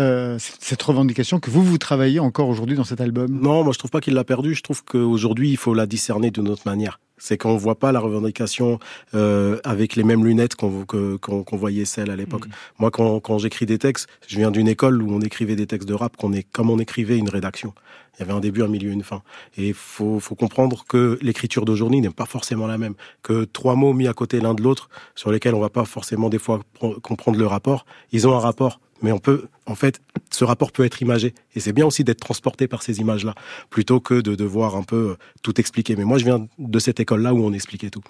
euh, 0.00 0.38
cette 0.38 0.82
revendication 0.82 1.40
que 1.40 1.50
vous 1.50 1.62
vous 1.62 1.78
travaillez 1.78 2.20
encore 2.20 2.48
aujourd'hui 2.48 2.76
dans 2.76 2.84
cet 2.84 3.00
album? 3.00 3.30
Non, 3.30 3.64
moi 3.64 3.72
je 3.72 3.78
trouve 3.78 3.90
pas 3.90 4.00
qu'il 4.00 4.14
l'a 4.14 4.24
perdu. 4.24 4.54
Je 4.54 4.62
trouve 4.62 4.84
qu'aujourd'hui 4.84 5.50
il 5.50 5.56
faut 5.56 5.74
la 5.74 5.86
discerner 5.86 6.30
d'une 6.30 6.48
autre 6.48 6.62
manière. 6.66 7.00
C'est 7.18 7.38
qu'on 7.38 7.56
voit 7.56 7.78
pas 7.78 7.92
la 7.92 8.00
revendication 8.00 8.80
euh, 9.14 9.60
avec 9.62 9.94
les 9.94 10.02
mêmes 10.02 10.24
lunettes 10.24 10.56
qu'on 10.56 11.44
voyait 11.52 11.84
celle 11.84 12.10
à 12.10 12.16
l'époque. 12.16 12.46
Moi, 12.80 12.90
quand, 12.90 13.20
quand 13.20 13.38
j'écris 13.38 13.64
des 13.64 13.78
textes, 13.78 14.08
je 14.26 14.38
viens 14.38 14.50
d'une 14.50 14.66
école 14.66 15.00
où 15.00 15.14
on 15.14 15.20
écrivait 15.20 15.54
des 15.54 15.68
textes 15.68 15.88
de 15.88 15.94
rap 15.94 16.16
qu'on 16.16 16.32
est 16.32 16.42
comme 16.42 16.68
on 16.68 16.80
écrivait 16.80 17.16
une 17.16 17.28
rédaction. 17.28 17.74
Il 18.16 18.20
y 18.20 18.22
avait 18.22 18.32
un 18.32 18.40
début, 18.40 18.62
un 18.62 18.68
milieu, 18.68 18.90
une 18.90 19.02
fin. 19.02 19.22
Et 19.56 19.72
faut 19.72 20.20
faut 20.20 20.34
comprendre 20.34 20.84
que 20.86 21.18
l'écriture 21.22 21.64
d'aujourd'hui 21.64 22.00
n'est 22.00 22.10
pas 22.10 22.26
forcément 22.26 22.66
la 22.66 22.78
même. 22.78 22.94
Que 23.22 23.44
trois 23.44 23.74
mots 23.74 23.94
mis 23.94 24.06
à 24.06 24.12
côté 24.12 24.40
l'un 24.40 24.54
de 24.54 24.62
l'autre, 24.62 24.90
sur 25.14 25.32
lesquels 25.32 25.54
on 25.54 25.60
va 25.60 25.70
pas 25.70 25.84
forcément 25.84 26.28
des 26.28 26.38
fois 26.38 26.60
pr- 26.80 27.00
comprendre 27.00 27.38
le 27.38 27.46
rapport, 27.46 27.86
ils 28.12 28.26
ont 28.28 28.34
un 28.34 28.40
rapport 28.40 28.80
mais 29.02 29.10
on 29.10 29.18
peut, 29.18 29.48
en 29.66 29.74
fait, 29.74 30.00
ce 30.30 30.44
rapport 30.44 30.70
peut 30.70 30.84
être 30.84 31.02
imagé. 31.02 31.34
Et 31.56 31.60
c'est 31.60 31.72
bien 31.72 31.84
aussi 31.84 32.04
d'être 32.04 32.20
transporté 32.20 32.68
par 32.68 32.82
ces 32.84 33.00
images-là, 33.00 33.34
plutôt 33.68 33.98
que 33.98 34.20
de 34.20 34.36
devoir 34.36 34.76
un 34.76 34.84
peu 34.84 35.16
tout 35.42 35.60
expliquer. 35.60 35.96
Mais 35.96 36.04
moi, 36.04 36.18
je 36.18 36.24
viens 36.24 36.46
de 36.58 36.78
cette 36.78 37.00
école-là 37.00 37.34
où 37.34 37.44
on 37.44 37.52
expliquait 37.52 37.90
tout. 37.90 38.02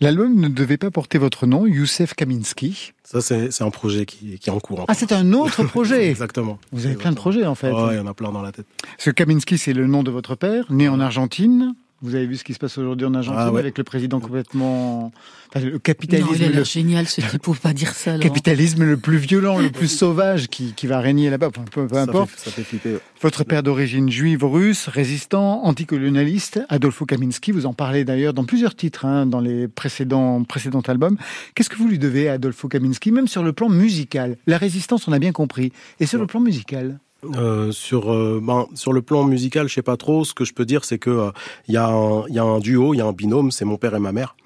L'album 0.00 0.34
ne 0.40 0.48
devait 0.48 0.76
pas 0.76 0.90
porter 0.90 1.18
votre 1.18 1.46
nom, 1.46 1.66
Youssef 1.66 2.14
Kaminski. 2.14 2.92
Ça, 3.04 3.20
c'est 3.20 3.62
un 3.62 3.70
projet 3.70 4.06
qui, 4.06 4.38
qui, 4.38 4.50
est 4.50 4.52
en 4.52 4.60
cours. 4.60 4.84
Ah, 4.88 4.94
c'est 4.94 5.12
un 5.12 5.32
autre 5.32 5.62
projet 5.68 6.10
Exactement. 6.10 6.58
Vous 6.72 6.86
avez 6.86 6.96
plein 6.96 7.10
de 7.10 7.16
projets, 7.16 7.46
en 7.46 7.54
fait. 7.54 7.70
Oh, 7.72 7.88
il 7.90 7.96
y 7.96 8.00
en 8.00 8.06
a 8.06 8.14
plein 8.14 8.32
dans 8.32 8.42
la 8.42 8.52
tête. 8.52 8.66
Ce 8.98 9.10
Kaminski, 9.10 9.58
c'est 9.58 9.72
le 9.72 9.86
nom 9.86 10.02
de 10.02 10.10
votre 10.10 10.34
père, 10.34 10.70
né 10.70 10.88
en 10.88 11.00
Argentine. 11.00 11.74
Vous 12.04 12.14
avez 12.14 12.26
vu 12.26 12.36
ce 12.36 12.44
qui 12.44 12.52
se 12.52 12.58
passe 12.58 12.76
aujourd'hui 12.76 13.06
en 13.06 13.14
Argentine 13.14 13.54
ah 13.54 13.58
avec 13.58 13.78
le 13.78 13.82
président 13.82 14.20
complètement. 14.20 15.10
le 15.54 15.78
capitalisme. 15.78 16.28
Non, 16.28 16.36
il 16.36 16.44
a 16.44 16.48
l'air 16.50 16.64
génial, 16.66 17.08
ce 17.08 17.22
type, 17.22 17.40
pour 17.40 17.56
pas 17.56 17.72
dire 17.72 17.94
ça. 17.94 18.18
Capitalisme 18.18 18.84
le 18.84 18.98
plus 18.98 19.16
violent, 19.16 19.58
le 19.58 19.70
plus 19.70 19.88
sauvage 19.88 20.48
qui, 20.48 20.74
qui 20.74 20.86
va 20.86 21.00
régner 21.00 21.30
là-bas, 21.30 21.48
peu, 21.48 21.86
peu, 21.86 21.96
importe. 21.96 22.30
Ça 22.36 22.50
fait, 22.50 22.62
flipper. 22.62 22.98
Votre 23.22 23.44
père 23.44 23.62
d'origine 23.62 24.10
juive 24.10 24.44
russe, 24.44 24.88
résistant, 24.88 25.64
anticolonialiste, 25.64 26.60
Adolfo 26.68 27.06
Kaminski, 27.06 27.52
vous 27.52 27.64
en 27.64 27.72
parlez 27.72 28.04
d'ailleurs 28.04 28.34
dans 28.34 28.44
plusieurs 28.44 28.74
titres, 28.74 29.06
hein, 29.06 29.24
dans 29.24 29.40
les 29.40 29.66
précédents, 29.66 30.44
précédents 30.44 30.82
albums. 30.82 31.16
Qu'est-ce 31.54 31.70
que 31.70 31.76
vous 31.76 31.88
lui 31.88 31.98
devez 31.98 32.28
à 32.28 32.34
Adolfo 32.34 32.68
Kaminski, 32.68 33.12
même 33.12 33.28
sur 33.28 33.42
le 33.42 33.54
plan 33.54 33.70
musical? 33.70 34.36
La 34.46 34.58
résistance, 34.58 35.08
on 35.08 35.12
a 35.12 35.18
bien 35.18 35.32
compris. 35.32 35.72
Et 36.00 36.06
sur 36.06 36.18
le 36.18 36.26
plan 36.26 36.40
musical? 36.40 36.98
Euh, 37.36 37.72
sur 37.72 38.12
euh, 38.12 38.40
ben, 38.42 38.66
sur 38.74 38.92
le 38.92 39.02
plan 39.02 39.24
musical, 39.24 39.68
je 39.68 39.74
sais 39.74 39.82
pas 39.82 39.96
trop. 39.96 40.24
Ce 40.24 40.34
que 40.34 40.44
je 40.44 40.52
peux 40.52 40.64
dire, 40.64 40.84
c'est 40.84 40.98
que 40.98 41.30
il 41.68 41.76
euh, 41.76 42.22
y, 42.28 42.34
y, 42.34 42.38
a 42.38 42.42
un 42.44 42.58
duo, 42.58 42.94
il 42.94 42.98
y 42.98 43.00
a 43.00 43.06
un 43.06 43.12
binôme, 43.12 43.50
c'est 43.50 43.64
mon 43.64 43.76
père 43.76 43.94
et 43.94 44.00
ma 44.00 44.12
mère. 44.12 44.36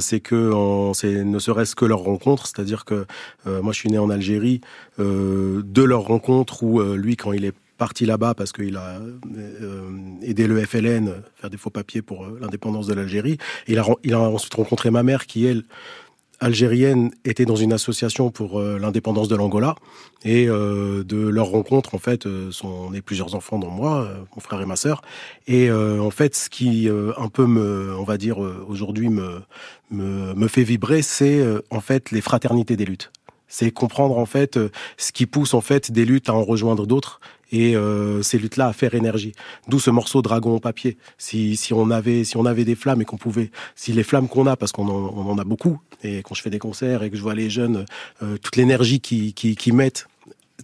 c'est 0.00 0.20
que 0.20 0.52
c'est 0.94 1.24
ne 1.24 1.38
serait-ce 1.38 1.74
que 1.74 1.84
leur 1.84 2.00
rencontre, 2.00 2.46
c'est-à-dire 2.46 2.84
que 2.84 3.06
moi 3.46 3.72
je 3.72 3.78
suis 3.78 3.90
né 3.90 3.98
en 3.98 4.10
Algérie, 4.10 4.60
de 4.98 5.82
leur 5.82 6.02
rencontre 6.02 6.62
où 6.62 6.82
lui 6.82 7.16
quand 7.16 7.32
il 7.32 7.44
est 7.44 7.54
parti 7.76 8.06
là-bas 8.06 8.34
parce 8.34 8.52
qu'il 8.52 8.76
a 8.76 9.00
aidé 10.22 10.46
le 10.46 10.64
FLN 10.64 11.12
faire 11.34 11.50
des 11.50 11.56
faux 11.56 11.70
papiers 11.70 12.02
pour 12.02 12.24
l'indépendance 12.40 12.86
de 12.86 12.94
l'Algérie, 12.94 13.36
il 13.66 13.78
a 13.78 13.84
il 14.02 14.14
a 14.14 14.20
ensuite 14.20 14.54
rencontré 14.54 14.90
ma 14.90 15.02
mère 15.02 15.26
qui 15.26 15.44
elle 15.44 15.64
algérienne 16.44 17.10
était 17.24 17.46
dans 17.46 17.56
une 17.56 17.72
association 17.72 18.30
pour 18.30 18.60
euh, 18.60 18.78
l'indépendance 18.78 19.28
de 19.28 19.34
l'Angola 19.34 19.76
et 20.24 20.46
euh, 20.46 21.02
de 21.02 21.16
leur 21.16 21.46
rencontre 21.46 21.94
en 21.94 21.98
fait 21.98 22.26
euh, 22.26 22.50
sont 22.50 22.90
nés 22.90 23.00
plusieurs 23.00 23.34
enfants 23.34 23.58
dont 23.58 23.70
moi 23.70 24.10
mon 24.36 24.40
frère 24.40 24.60
et 24.60 24.66
ma 24.66 24.76
sœur. 24.76 25.00
Et 25.46 25.70
en 25.70 26.10
fait 26.10 26.34
ce 26.34 26.50
qui 26.50 26.88
un 26.88 27.28
peu 27.28 27.46
me 27.46 27.94
on 27.98 28.04
va 28.04 28.18
dire 28.18 28.38
aujourd'hui 28.38 29.08
me, 29.08 29.40
me 29.90 30.48
fait 30.48 30.62
vibrer 30.62 31.02
c'est 31.02 31.42
en 31.70 31.80
fait 31.80 32.10
les 32.10 32.20
fraternités 32.20 32.76
des 32.76 32.84
luttes 32.84 33.10
c'est 33.54 33.70
comprendre 33.70 34.18
en 34.18 34.26
fait 34.26 34.58
ce 34.96 35.12
qui 35.12 35.26
pousse 35.26 35.54
en 35.54 35.60
fait 35.60 35.92
des 35.92 36.04
luttes 36.04 36.28
à 36.28 36.34
en 36.34 36.42
rejoindre 36.42 36.88
d'autres 36.88 37.20
et 37.52 37.76
euh, 37.76 38.20
ces 38.20 38.36
luttes-là 38.36 38.66
à 38.66 38.72
faire 38.72 38.96
énergie. 38.96 39.32
D'où 39.68 39.78
ce 39.78 39.90
morceau 39.90 40.22
Dragon 40.22 40.56
au 40.56 40.58
papier. 40.58 40.96
Si, 41.18 41.56
si 41.56 41.72
on 41.72 41.88
avait 41.90 42.24
si 42.24 42.36
on 42.36 42.46
avait 42.46 42.64
des 42.64 42.74
flammes 42.74 43.00
et 43.02 43.04
qu'on 43.04 43.16
pouvait, 43.16 43.52
si 43.76 43.92
les 43.92 44.02
flammes 44.02 44.26
qu'on 44.26 44.48
a, 44.48 44.56
parce 44.56 44.72
qu'on 44.72 44.88
en, 44.88 45.14
on 45.16 45.30
en 45.30 45.38
a 45.38 45.44
beaucoup, 45.44 45.80
et 46.02 46.22
quand 46.24 46.34
je 46.34 46.42
fais 46.42 46.50
des 46.50 46.58
concerts 46.58 47.04
et 47.04 47.10
que 47.10 47.16
je 47.16 47.22
vois 47.22 47.36
les 47.36 47.48
jeunes, 47.48 47.84
euh, 48.24 48.38
toute 48.38 48.56
l'énergie 48.56 48.98
qui, 48.98 49.34
qui, 49.34 49.54
qui 49.54 49.70
mettent 49.70 50.08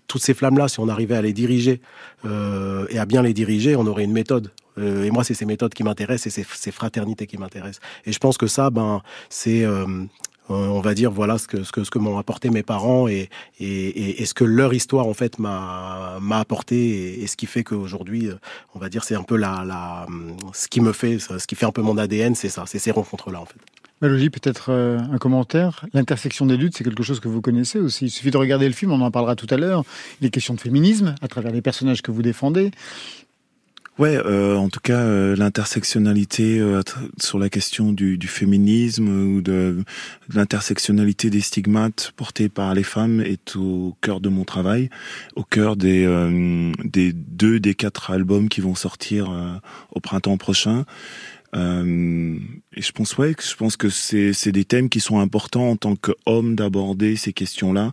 toutes 0.09 0.22
ces 0.22 0.35
flammes-là, 0.35 0.66
si 0.66 0.81
on 0.81 0.88
arrivait 0.88 1.14
à 1.14 1.22
les 1.22 1.33
diriger 1.33 1.81
euh, 2.24 2.87
et 2.90 2.98
à 2.98 3.07
bien 3.07 3.22
les 3.22 3.35
diriger, 3.35 3.76
on 3.76 3.87
aurait 3.87 4.05
une 4.05 4.12
méthode. 4.12 4.50
Euh, 4.79 5.05
et 5.05 5.11
moi, 5.11 5.24
c'est 5.24 5.35
ces 5.35 5.46
méthodes 5.46 5.74
qui 5.74 5.83
m'intéressent 5.83 6.26
et 6.26 6.42
c'est 6.42 6.46
ces 6.53 6.70
fraternités 6.70 7.26
qui 7.26 7.38
m'intéressent. 7.38 7.81
Et 8.05 8.12
je 8.12 8.18
pense 8.18 8.38
que 8.38 8.46
ça, 8.46 8.70
ben, 8.70 9.03
c'est 9.29 9.64
euh, 9.64 9.87
euh, 9.87 10.05
on 10.51 10.81
va 10.81 10.95
dire 10.95 11.11
voilà 11.11 11.39
ce 11.39 11.47
que 11.47 11.63
ce 11.63 11.73
que 11.73 11.85
ce 11.85 11.91
que 11.91 11.99
m'ont 11.99 12.19
apporté 12.19 12.51
mes 12.51 12.63
parents 12.63 13.09
et, 13.09 13.29
et, 13.59 14.23
et, 14.23 14.27
ce 14.27 14.35
que 14.35 14.45
leur 14.45 14.75
histoire 14.75 15.07
en 15.07 15.15
fait 15.15 15.39
m'a 15.39 16.19
m'a 16.21 16.39
apporté 16.39 17.23
et, 17.23 17.27
ce 17.27 17.37
qui 17.37 17.47
fait 17.47 17.65
qu'aujourd'hui 17.65 18.29
euh, 18.29 18.35
on 18.75 18.79
va 18.79 18.89
dire 18.89 19.05
c'est 19.05 19.15
un 19.15 19.23
peu 19.23 19.37
la, 19.37 19.65
la 19.65 20.07
ce 20.53 20.69
qui 20.69 20.81
me 20.81 20.93
fait 20.93 21.19
ce 21.19 21.47
qui 21.47 21.55
fait 21.55 21.67
un 21.67 21.73
peu 21.73 21.83
mon 21.83 21.97
ADN 21.99 22.35
c'est 22.35 22.49
ça 22.49 22.65
c'est 22.67 22.79
ces 22.79 22.91
rencontres 22.91 23.31
là 23.31 23.41
en 23.41 23.47
fait. 23.47 23.59
Peut-être 24.01 24.71
euh, 24.71 24.99
un 25.13 25.19
commentaire. 25.19 25.85
L'intersection 25.93 26.47
des 26.47 26.57
luttes, 26.57 26.75
c'est 26.75 26.85
quelque 26.85 27.03
chose 27.03 27.21
que 27.21 27.29
vous 27.29 27.43
connaissez 27.43 27.79
aussi. 27.79 28.07
Il 28.07 28.11
suffit 28.11 28.31
de 28.31 28.39
regarder 28.39 28.67
le 28.67 28.73
film, 28.73 28.93
on 28.93 29.01
en 29.03 29.11
parlera 29.11 29.37
tout 29.37 29.47
à 29.51 29.59
l'heure. 29.59 29.85
Il 30.21 30.27
est 30.27 30.31
question 30.31 30.55
de 30.55 30.61
féminisme 30.61 31.15
à 31.21 31.29
travers 31.29 31.53
les 31.53 31.61
personnages 31.61 32.01
que 32.01 32.11
vous 32.11 32.23
défendez. 32.23 32.71
Ouais, 33.98 34.16
euh, 34.16 34.57
en 34.57 34.70
tout 34.70 34.81
cas, 34.81 35.00
euh, 35.00 35.37
l'intersectionnalité 35.37 36.59
euh, 36.59 36.81
sur 37.20 37.38
la 37.38 37.50
question 37.50 37.92
du, 37.92 38.16
du 38.16 38.29
féminisme 38.29 39.09
ou 39.09 39.42
de, 39.42 39.85
de 40.29 40.35
l'intersectionnalité 40.35 41.29
des 41.29 41.42
stigmates 41.42 42.12
portés 42.16 42.48
par 42.48 42.72
les 42.72 42.83
femmes 42.83 43.20
est 43.20 43.57
au 43.57 43.94
cœur 44.00 44.20
de 44.22 44.31
mon 44.31 44.44
travail, 44.44 44.88
au 45.37 45.42
cœur 45.44 45.76
des, 45.76 46.07
euh, 46.07 46.72
des 46.83 47.12
deux 47.12 47.61
des 47.61 47.74
quatre 47.74 48.11
albums 48.11 48.48
qui 48.48 48.62
vont 48.62 48.74
sortir 48.74 49.61
au 49.92 50.00
printemps 50.00 50.38
prochain. 50.38 50.87
et 51.55 51.59
je 51.59 52.92
pense 52.92 53.18
ouais, 53.18 53.35
je 53.38 53.55
pense 53.55 53.76
que 53.76 53.90
c'est 53.90 54.33
c'est 54.33 54.53
des 54.53 54.64
thèmes 54.64 54.88
qui 54.88 55.00
sont 55.00 55.18
importants 55.18 55.68
en 55.68 55.76
tant 55.76 55.96
qu'homme 55.96 56.55
d'aborder 56.55 57.16
ces 57.16 57.35
questions-là, 57.35 57.92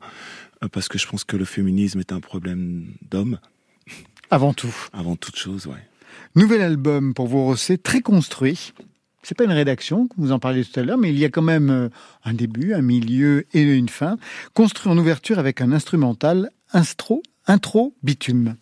parce 0.72 0.88
que 0.88 0.98
je 0.98 1.08
pense 1.08 1.26
que 1.26 1.36
le 1.36 1.46
féminisme 1.46 2.00
est 2.00 2.14
un 2.14 2.22
problème 2.22 2.94
d'homme. 3.10 3.40
Avant 4.30 4.54
tout. 4.54 4.76
Avant 4.94 5.16
toute 5.16 5.38
chose, 5.38 5.68
ouais. 5.68 5.88
Nouvel 6.36 6.62
album 6.62 7.14
pour 7.14 7.28
vous, 7.28 7.44
Rossé, 7.46 7.78
très 7.78 8.02
construit. 8.02 8.74
C'est 9.24 9.36
pas 9.36 9.44
une 9.44 9.52
rédaction, 9.52 10.08
vous 10.18 10.32
en 10.32 10.40
parliez 10.40 10.64
tout 10.64 10.80
à 10.80 10.84
l'heure, 10.84 10.98
mais 10.98 11.10
il 11.10 11.20
y 11.20 11.26
a 11.26 11.30
quand 11.30 11.42
même 11.42 11.70
euh, 11.70 11.90
un 12.24 12.34
début, 12.34 12.74
un 12.74 12.82
milieu 12.82 13.46
et 13.54 13.62
une 13.62 13.90
fin, 13.90 14.18
construit 14.54 14.92
en 14.92 14.98
ouverture 14.98 15.40
avec 15.40 15.60
un 15.60 15.72
instrumental, 15.72 16.50
intro, 16.72 17.24
intro 17.46 17.94
bitume. 18.04 18.56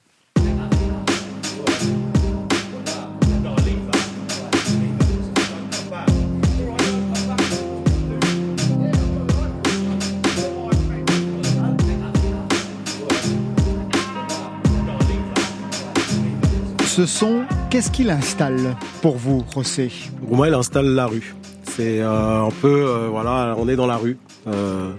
Ce 16.96 17.06
son, 17.06 17.44
qu'est-ce 17.70 17.92
qu'il 17.92 18.10
installe 18.10 18.78
pour 19.02 19.18
vous, 19.18 19.44
Rossé 19.54 19.92
Pour 20.26 20.38
moi, 20.38 20.48
il 20.48 20.54
installe 20.54 20.86
la 20.86 21.08
rue. 21.08 21.36
C'est 21.64 22.00
euh, 22.00 22.46
un 22.46 22.52
peu, 22.52 22.86
euh, 22.88 23.10
voilà, 23.12 23.54
on 23.58 23.68
est 23.68 23.76
dans 23.76 23.86
la 23.86 23.98
rue. 23.98 24.18
Euh, 24.48 24.94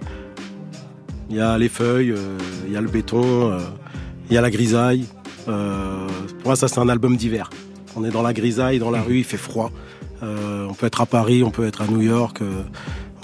il 1.30 1.36
y 1.36 1.40
a 1.40 1.56
les 1.56 1.70
feuilles, 1.70 2.14
il 2.66 2.72
y 2.74 2.76
a 2.76 2.82
le 2.82 2.88
béton, 2.88 3.50
il 4.28 4.34
y 4.34 4.36
a 4.36 4.42
la 4.42 4.50
grisaille. 4.50 5.06
pour 5.46 5.54
moi, 6.44 6.54
ça, 6.54 6.68
c'est 6.68 6.80
un 6.80 6.90
album 6.90 7.16
d'hiver. 7.16 7.48
On 7.96 8.04
est 8.04 8.10
dans 8.10 8.20
la 8.20 8.34
grisaille, 8.34 8.78
dans 8.78 8.90
la 8.90 9.00
rue, 9.00 9.20
il 9.20 9.24
fait 9.24 9.38
froid. 9.38 9.72
on 10.20 10.74
peut 10.74 10.88
être 10.88 11.00
à 11.00 11.06
Paris, 11.06 11.42
on 11.44 11.50
peut 11.50 11.64
être 11.64 11.80
à 11.80 11.86
New 11.86 12.02
York. 12.02 12.42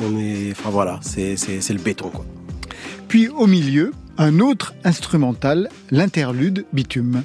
on 0.03 0.19
est, 0.19 0.53
enfin 0.53 0.71
voilà, 0.71 0.99
c'est 1.03 1.37
le 1.37 1.83
béton, 1.83 2.09
quoi. 2.09 2.25
Puis 3.07 3.29
au 3.29 3.47
milieu, 3.47 3.93
un 4.17 4.39
autre 4.39 4.73
instrumental, 4.83 5.69
l'interlude 5.91 6.65
bitume. 6.73 7.23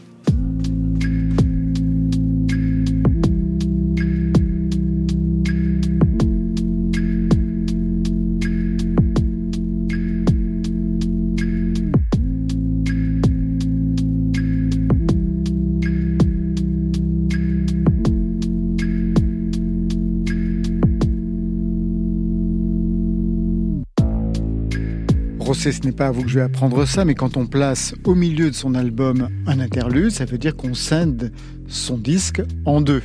Ce 25.71 25.82
n'est 25.82 25.91
pas 25.91 26.08
à 26.08 26.12
vous 26.12 26.23
que 26.23 26.30
je 26.30 26.36
vais 26.36 26.45
apprendre 26.45 26.86
ça, 26.86 27.06
mais 27.06 27.15
quand 27.15 27.38
on 27.38 27.45
place 27.45 27.93
au 28.03 28.15
milieu 28.15 28.49
de 28.49 28.56
son 28.56 28.75
album 28.75 29.30
un 29.45 29.60
interlude, 29.60 30.12
ça 30.12 30.25
veut 30.25 30.38
dire 30.38 30.56
qu'on 30.56 30.73
scinde 30.73 31.32
son 31.67 31.97
disque 31.97 32.41
en 32.65 32.82
deux, 32.82 33.01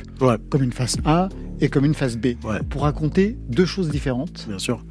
comme 0.49 0.63
une 0.63 0.71
face 0.71 0.97
A 1.05 1.29
et 1.59 1.69
comme 1.69 1.85
une 1.85 1.93
face 1.93 2.17
B, 2.17 2.35
pour 2.69 2.83
raconter 2.83 3.37
deux 3.49 3.65
choses 3.65 3.89
différentes. 3.89 4.45
Bien 4.47 4.59
sûr. 4.59 4.83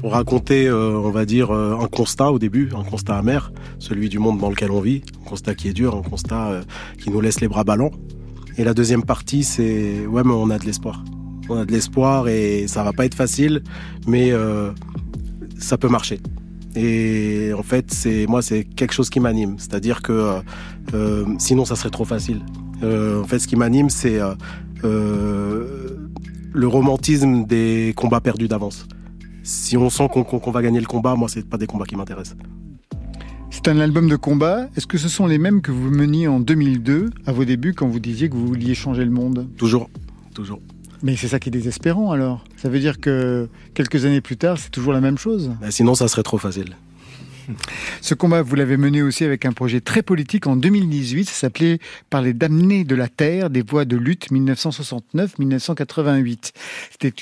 Pour 0.00 0.12
raconter, 0.12 0.66
euh, 0.66 0.98
on 0.98 1.10
va 1.10 1.26
dire, 1.26 1.50
euh, 1.50 1.76
un 1.78 1.86
constat 1.86 2.32
au 2.32 2.38
début, 2.38 2.70
un 2.74 2.84
constat 2.84 3.18
amer, 3.18 3.52
celui 3.78 4.08
du 4.08 4.18
monde 4.18 4.38
dans 4.38 4.48
lequel 4.48 4.70
on 4.70 4.80
vit, 4.80 5.02
un 5.22 5.28
constat 5.28 5.54
qui 5.54 5.68
est 5.68 5.74
dur, 5.74 5.94
un 5.94 6.02
constat 6.02 6.48
euh, 6.48 6.62
qui 6.98 7.10
nous 7.10 7.20
laisse 7.20 7.40
les 7.42 7.48
bras 7.48 7.64
ballants. 7.64 7.90
Et 8.56 8.64
la 8.64 8.72
deuxième 8.72 9.02
partie, 9.02 9.44
c'est, 9.44 10.06
ouais, 10.06 10.22
mais 10.24 10.32
on 10.32 10.48
a 10.48 10.58
de 10.58 10.64
l'espoir. 10.64 11.04
On 11.50 11.56
a 11.56 11.66
de 11.66 11.72
l'espoir 11.72 12.28
et 12.28 12.66
ça 12.66 12.82
va 12.82 12.92
pas 12.92 13.04
être 13.04 13.14
facile, 13.14 13.62
mais 14.06 14.32
ça 15.58 15.76
peut 15.76 15.88
marcher. 15.88 16.20
Et 16.76 17.52
en 17.56 17.62
fait, 17.62 17.92
c'est 17.92 18.26
moi, 18.26 18.42
c'est 18.42 18.64
quelque 18.64 18.92
chose 18.92 19.10
qui 19.10 19.20
m'anime. 19.20 19.56
C'est-à-dire 19.58 20.02
que 20.02 20.12
euh, 20.12 20.40
euh, 20.94 21.26
sinon, 21.38 21.64
ça 21.64 21.76
serait 21.76 21.90
trop 21.90 22.04
facile. 22.04 22.40
Euh, 22.82 23.22
en 23.22 23.24
fait, 23.24 23.38
ce 23.38 23.48
qui 23.48 23.56
m'anime, 23.56 23.90
c'est 23.90 24.18
le 24.82 26.66
romantisme 26.66 27.44
des 27.44 27.92
combats 27.96 28.20
perdus 28.20 28.48
d'avance. 28.48 28.86
Si 29.42 29.76
on 29.76 29.90
sent 29.90 30.08
qu'on 30.08 30.50
va 30.50 30.62
gagner 30.62 30.80
le 30.80 30.86
combat, 30.86 31.14
moi, 31.14 31.28
c'est 31.28 31.48
pas 31.48 31.58
des 31.58 31.66
combats 31.66 31.86
qui 31.86 31.96
m'intéressent. 31.96 32.36
C'est 33.50 33.68
un 33.68 33.80
album 33.80 34.08
de 34.08 34.16
combat. 34.16 34.68
Est-ce 34.76 34.86
que 34.86 34.96
ce 34.96 35.08
sont 35.08 35.26
les 35.26 35.38
mêmes 35.38 35.60
que 35.60 35.72
vous 35.72 35.90
meniez 35.90 36.28
en 36.28 36.38
2002, 36.40 37.10
à 37.26 37.32
vos 37.32 37.44
débuts, 37.44 37.74
quand 37.74 37.88
vous 37.88 37.98
disiez 37.98 38.28
que 38.28 38.34
vous 38.34 38.46
vouliez 38.46 38.74
changer 38.74 39.04
le 39.04 39.10
monde? 39.10 39.48
Toujours, 39.56 39.90
toujours. 40.34 40.60
Mais 41.02 41.16
c'est 41.16 41.28
ça 41.28 41.38
qui 41.38 41.48
est 41.48 41.52
désespérant 41.52 42.12
alors. 42.12 42.44
Ça 42.56 42.68
veut 42.68 42.80
dire 42.80 43.00
que 43.00 43.48
quelques 43.74 44.04
années 44.04 44.20
plus 44.20 44.36
tard, 44.36 44.58
c'est 44.58 44.70
toujours 44.70 44.92
la 44.92 45.00
même 45.00 45.18
chose. 45.18 45.52
Bah, 45.60 45.70
sinon, 45.70 45.94
ça 45.94 46.08
serait 46.08 46.22
trop 46.22 46.38
facile. 46.38 46.76
Ce 48.00 48.14
combat, 48.14 48.42
vous 48.42 48.54
l'avez 48.54 48.76
mené 48.76 49.02
aussi 49.02 49.24
avec 49.24 49.44
un 49.44 49.52
projet 49.52 49.80
très 49.80 50.02
politique 50.02 50.46
en 50.46 50.54
2018. 50.56 51.28
Ça 51.28 51.32
s'appelait 51.32 51.78
Par 52.10 52.22
les 52.22 52.32
damnés 52.32 52.84
de 52.84 52.94
la 52.94 53.08
terre, 53.08 53.50
des 53.50 53.62
voix 53.62 53.84
de 53.84 53.96
lutte 53.96 54.30
1969-1988. 54.30 56.52
C'était 56.90 57.12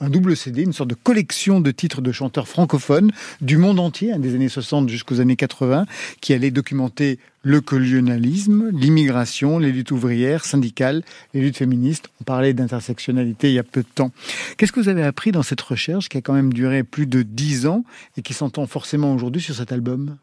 un 0.00 0.10
double 0.10 0.36
CD, 0.36 0.62
une 0.62 0.72
sorte 0.72 0.90
de 0.90 0.94
collection 0.94 1.60
de 1.60 1.70
titres 1.70 2.00
de 2.00 2.10
chanteurs 2.12 2.48
francophones 2.48 3.12
du 3.40 3.56
monde 3.56 3.78
entier, 3.80 4.12
hein, 4.12 4.18
des 4.18 4.34
années 4.34 4.48
60 4.48 4.88
jusqu'aux 4.88 5.20
années 5.20 5.36
80, 5.36 5.86
qui 6.20 6.34
allait 6.34 6.50
documenter 6.50 7.20
le 7.42 7.60
colonialisme, 7.60 8.68
l'immigration, 8.70 9.58
les 9.58 9.72
luttes 9.72 9.90
ouvrières, 9.90 10.44
syndicales, 10.44 11.02
les 11.32 11.40
luttes 11.40 11.56
féministes. 11.56 12.10
On 12.20 12.24
parlait 12.24 12.52
d'intersectionnalité 12.52 13.48
il 13.48 13.54
y 13.54 13.58
a 13.58 13.62
peu 13.62 13.82
de 13.82 13.88
temps. 13.94 14.12
Qu'est-ce 14.56 14.72
que 14.72 14.80
vous 14.80 14.88
avez 14.88 15.02
appris 15.02 15.32
dans 15.32 15.42
cette 15.42 15.60
recherche 15.60 16.08
qui 16.08 16.18
a 16.18 16.20
quand 16.20 16.34
même 16.34 16.52
duré 16.52 16.84
plus 16.84 17.06
de 17.06 17.22
dix 17.22 17.66
ans 17.66 17.84
et 18.16 18.22
qui 18.22 18.34
s'entend 18.34 18.66
forcément 18.66 19.14
aujourd'hui 19.14 19.40
sur 19.40 19.54
cet 19.54 19.72
album? 19.72 20.16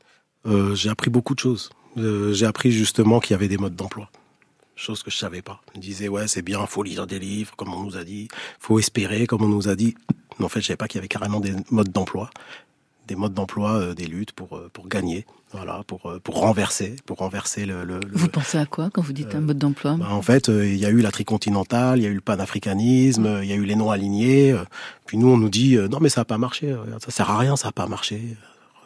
Euh, 0.46 0.76
J'ai 0.76 0.90
appris 0.90 1.10
beaucoup 1.10 1.34
de 1.34 1.40
choses. 1.40 1.70
Euh, 1.98 2.34
j'ai 2.34 2.46
appris 2.46 2.72
justement 2.72 3.20
qu'il 3.20 3.32
y 3.32 3.36
avait 3.36 3.48
des 3.48 3.58
modes 3.58 3.76
d'emploi. 3.76 4.12
Chose 4.76 5.02
que 5.02 5.10
je 5.10 5.18
savais 5.18 5.42
pas. 5.42 5.62
On 5.76 5.80
disait, 5.80 6.08
ouais, 6.08 6.28
c'est 6.28 6.44
bien, 6.44 6.64
faut 6.68 6.84
lire 6.84 7.08
des 7.08 7.18
livres, 7.18 7.56
comme 7.56 7.74
on 7.74 7.84
nous 7.84 7.98
a 7.98 8.04
dit. 8.04 8.28
Faut 8.60 8.78
espérer, 8.78 9.26
comme 9.26 9.42
on 9.42 9.48
nous 9.48 9.68
a 9.68 9.76
dit. 9.76 9.96
Mais 10.38 10.46
en 10.46 10.50
fait, 10.50 10.62
je 10.62 10.68
savais 10.68 10.78
pas 10.78 10.88
qu'il 10.88 11.00
y 11.00 11.00
avait 11.00 11.08
carrément 11.08 11.40
des 11.40 11.54
modes 11.72 11.92
d'emploi 11.92 12.30
des 13.08 13.16
modes 13.16 13.34
d'emploi, 13.34 13.72
euh, 13.72 13.94
des 13.94 14.06
luttes 14.06 14.34
pour 14.34 14.62
pour 14.74 14.90
gagner, 14.90 15.26
voilà, 15.52 15.82
pour 15.88 16.10
euh, 16.10 16.20
pour 16.20 16.40
renverser, 16.40 16.96
pour 17.06 17.18
renverser 17.18 17.66
le. 17.66 18.00
vous 18.12 18.28
pensez 18.28 18.58
à 18.58 18.66
quoi 18.66 18.90
quand 18.92 19.02
vous 19.02 19.14
dites 19.14 19.34
un 19.34 19.40
mode 19.42 19.58
d'emploi? 19.58 19.96
bah, 19.98 20.08
En 20.12 20.22
fait, 20.22 20.48
il 20.50 20.76
y 20.76 20.86
a 20.86 20.90
eu 20.90 21.00
la 21.02 21.12
tricontinentale, 21.12 22.00
il 22.00 22.04
y 22.04 22.06
a 22.06 22.10
eu 22.10 22.16
le 22.16 22.22
panafricanisme, 22.22 23.40
il 23.44 23.48
y 23.50 23.54
a 23.54 23.56
eu 23.56 23.64
les 23.66 23.76
non 23.76 23.90
alignés. 23.90 24.56
puis 25.06 25.18
nous, 25.18 25.28
on 25.30 25.38
nous 25.38 25.50
dit 25.50 25.78
non 25.78 26.00
mais 26.02 26.10
ça 26.10 26.22
a 26.22 26.26
pas 26.26 26.38
marché, 26.38 26.76
ça 27.00 27.12
sert 27.12 27.30
à 27.30 27.38
rien, 27.38 27.56
ça 27.56 27.70
a 27.70 27.72
pas 27.72 27.88
marché. 27.88 28.36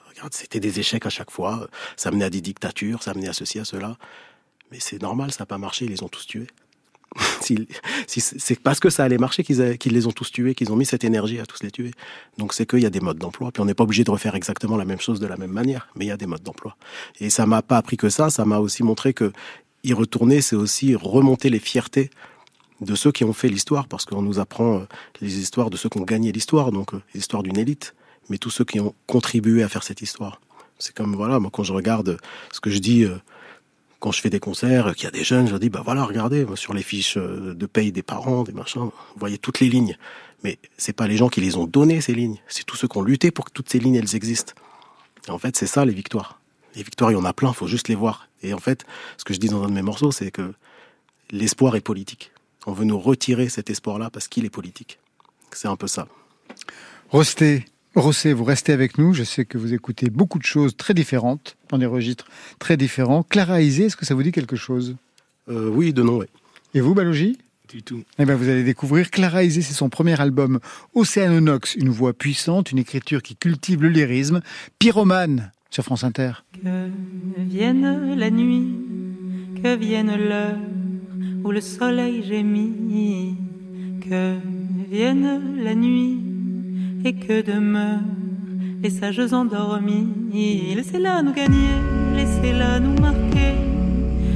Regarde, 0.10 0.34
c'était 0.34 0.60
des 0.60 0.80
échecs 0.80 1.06
à 1.06 1.10
chaque 1.10 1.32
fois. 1.32 1.68
Ça 1.98 2.12
menait 2.12 2.26
à 2.26 2.30
des 2.30 2.42
dictatures, 2.42 3.02
ça 3.02 3.14
menait 3.16 3.30
à 3.30 3.34
ceci, 3.34 3.58
à 3.60 3.66
cela. 3.66 3.98
Mais 4.72 4.78
c'est 4.80 5.02
normal, 5.02 5.32
ça 5.32 5.40
n'a 5.42 5.46
pas 5.48 5.58
marché, 5.58 5.86
ils 5.86 5.92
les 5.92 6.04
ont 6.04 6.10
tous 6.10 6.26
tués. 6.28 6.48
c'est 8.08 8.60
parce 8.62 8.80
que 8.80 8.90
ça 8.90 9.04
allait 9.04 9.18
marcher 9.18 9.44
qu'ils 9.44 9.94
les 9.94 10.08
ont 10.08 10.12
tous 10.12 10.32
tués, 10.32 10.56
qu'ils 10.56 10.72
ont 10.72 10.76
mis 10.76 10.86
cette 10.86 11.04
énergie 11.04 11.40
à 11.40 11.46
tous 11.46 11.64
les 11.64 11.72
tuer. 11.72 11.92
Donc 12.38 12.54
c'est 12.54 12.66
qu'il 12.66 12.80
y 12.80 12.86
a 12.86 12.90
des 12.90 13.02
modes 13.02 13.18
d'emploi. 13.18 13.52
Puis 13.52 13.62
on 13.62 13.66
n'est 13.66 13.74
pas 13.74 13.84
obligé 13.84 14.04
de 14.04 14.12
refaire 14.12 14.36
exactement 14.36 14.78
la 14.78 14.86
même 14.86 15.00
chose 15.00 15.20
de 15.20 15.28
la 15.28 15.38
même 15.38 15.52
manière, 15.52 15.90
mais 15.96 16.06
il 16.06 16.08
y 16.08 16.12
a 16.12 16.18
des 16.18 16.28
modes 16.28 16.44
d'emploi. 16.44 16.78
Et 17.20 17.30
ça 17.30 17.46
m'a 17.46 17.62
pas 17.62 17.78
appris 17.78 17.98
que 17.98 18.10
ça, 18.10 18.30
ça 18.30 18.46
m'a 18.46 18.60
aussi 18.60 18.84
montré 18.84 19.14
que 19.14 19.32
y 19.84 19.94
retourner, 19.94 20.42
c'est 20.42 20.56
aussi 20.56 20.96
remonter 20.96 21.50
les 21.50 21.60
fiertés 21.60 22.12
de 22.82 22.96
ceux 22.96 23.12
qui 23.12 23.24
ont 23.24 23.34
fait 23.34 23.48
l'histoire, 23.48 23.88
parce 23.88 24.06
qu'on 24.06 24.22
nous 24.22 24.40
apprend 24.40 24.80
euh, 24.80 24.88
les 25.22 25.40
histoires 25.40 25.70
de 25.70 25.78
ceux 25.78 25.90
qui 25.90 26.00
ont 26.00 26.04
gagné 26.04 26.32
l'histoire, 26.32 26.72
donc 26.72 26.94
euh, 26.94 27.02
l'histoire 27.14 27.44
d'une 27.44 27.58
élite, 27.58 27.94
mais 28.30 28.38
tous 28.38 28.50
ceux 28.50 28.66
qui 28.66 28.80
ont 28.80 28.96
contribué 29.08 29.64
à 29.64 29.70
faire 29.70 29.84
cette 29.84 30.02
histoire. 30.02 30.42
C'est 30.80 30.96
comme, 30.96 31.16
voilà, 31.16 31.40
moi 31.40 31.52
quand 31.54 31.64
je 31.64 31.74
regarde 31.74 32.18
ce 32.52 32.60
que 32.60 32.72
je 32.72 32.80
dis 32.80 33.04
euh, 33.04 33.18
quand 34.02 34.12
je 34.12 34.20
fais 34.20 34.32
des 34.32 34.40
concerts, 34.40 34.94
qu'il 34.96 35.06
y 35.06 35.08
a 35.08 35.12
des 35.12 35.24
jeunes, 35.24 35.46
je 35.46 35.52
leur 35.52 35.60
dis, 35.60 35.70
bah 35.70 35.84
voilà, 35.86 36.04
regardez, 36.04 36.46
sur 36.56 36.74
les 36.74 36.82
fiches 36.82 37.18
euh, 37.18 37.54
de 37.54 37.66
paye 37.68 37.92
des 37.92 38.02
parents, 38.02 38.44
des 38.44 38.52
machins, 38.52 38.82
vous 38.82 38.92
voyez 39.16 39.38
toutes 39.38 39.60
les 39.60 39.70
lignes. 39.70 39.96
Mais 40.44 40.58
c'est 40.76 40.92
pas 40.92 41.08
les 41.08 41.18
gens 41.18 41.30
qui 41.30 41.40
les 41.40 41.56
ont 41.56 41.68
données, 41.68 42.02
ces 42.02 42.16
lignes. 42.16 42.38
C'est 42.48 42.66
tous 42.66 42.76
ceux 42.76 42.88
qui 42.88 42.98
ont 42.98 43.04
lutté 43.04 43.30
pour 43.30 43.46
que 43.46 43.52
toutes 43.52 43.70
ces 43.70 43.78
lignes, 43.80 43.96
elles 43.96 44.16
existent. 44.16 44.54
Et 45.28 45.32
en 45.32 45.38
fait, 45.38 45.56
c'est 45.56 45.68
ça, 45.68 45.86
les 45.86 45.94
victoires. 45.94 46.42
Les 46.76 46.82
victoires, 46.82 47.12
il 47.12 47.14
y 47.14 47.18
en 47.18 47.26
a 47.26 47.34
plein, 47.34 47.54
faut 47.54 47.68
juste 47.68 47.90
les 47.90 47.96
voir. 47.96 48.28
Et 48.42 48.56
en 48.56 48.60
fait, 48.60 48.86
ce 49.18 49.24
que 49.24 49.36
je 49.36 49.40
dis 49.40 49.50
dans 49.50 49.64
un 49.64 49.70
de 49.70 49.74
mes 49.74 49.84
morceaux, 49.84 50.12
c'est 50.12 50.32
que 50.32 50.52
l'espoir 51.30 51.76
est 51.76 51.82
politique. 51.82 52.32
On 52.66 52.74
veut 52.74 52.86
nous 52.86 53.00
retirer 53.00 53.50
cet 53.50 53.70
espoir-là 53.70 54.10
parce 54.10 54.28
qu'il 54.28 54.46
est 54.46 54.50
politique. 54.50 54.98
C'est 55.52 55.68
un 55.68 55.76
peu 55.76 55.88
ça. 55.88 56.08
Rosté, 57.10 57.66
Rossé, 57.96 58.32
vous 58.32 58.46
restez 58.46 58.72
avec 58.72 58.98
nous. 58.98 59.14
Je 59.14 59.24
sais 59.24 59.44
que 59.44 59.58
vous 59.58 59.74
écoutez 59.74 60.10
beaucoup 60.10 60.40
de 60.40 60.46
choses 60.46 60.78
très 60.78 60.94
différentes, 60.94 61.58
dans 61.70 61.78
des 61.78 61.86
registres 61.86 62.26
très 62.58 62.78
différents. 62.78 63.24
Clara 63.24 63.62
Isé, 63.62 63.86
est-ce 63.86 63.98
que 63.98 64.06
ça 64.06 64.16
vous 64.16 64.24
dit 64.24 64.32
quelque 64.32 64.56
chose? 64.56 64.96
Euh, 65.50 65.70
Oui, 65.70 65.92
de 65.92 66.02
nom, 66.02 66.18
oui. 66.20 66.28
Et 66.74 66.80
vous, 66.80 66.94
Balogi? 66.94 67.38
Du 67.68 67.84
tout. 67.84 68.04
Eh 68.18 68.26
bien, 68.26 68.36
vous 68.36 68.48
allez 68.48 68.64
découvrir 68.64 69.12
Clara 69.12 69.44
Isé, 69.44 69.62
c'est 69.62 69.74
son 69.74 69.90
premier 69.90 70.20
album, 70.22 70.60
Océanonox, 70.94 71.76
une 71.76 71.90
voix 71.90 72.14
puissante, 72.14 72.72
une 72.72 72.80
écriture 72.80 73.22
qui 73.22 73.36
cultive 73.36 73.82
le 73.82 73.90
lyrisme. 73.90 74.42
Pyromane, 74.80 75.52
sur 75.70 75.84
France 75.84 76.06
Inter. 76.06 76.32
Que 76.64 76.90
vienne 77.38 78.16
la 78.16 78.30
nuit, 78.30 78.74
que 79.62 79.76
vienne 79.76 80.16
l'heure 80.16 80.58
où 81.44 81.52
le 81.52 81.62
soleil 81.62 82.24
gémit, 82.24 83.36
que 84.02 84.38
vienne 84.90 85.62
la 85.64 85.76
nuit 85.76 86.20
et 87.04 87.14
que 87.14 87.42
demeurent 87.42 88.00
les 88.82 88.90
sages 88.90 89.34
endormis. 89.34 90.74
Laissez-la 90.76 91.22
nous 91.22 91.34
gagner, 91.34 91.76
laissez-la 92.16 92.80
nous 92.80 93.00
marquer, 93.00 93.54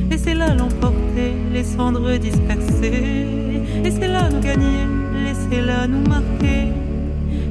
laissez-la 0.10 0.54
l'emporter, 0.56 1.34
les 1.54 1.64
cendres 1.64 2.18
dispersées. 2.18 3.46
Laissez-la 3.84 4.30
nous 4.30 4.40
gagner, 4.40 4.86
laissez-la 5.26 5.88
nous 5.88 6.08
marquer, 6.08 6.72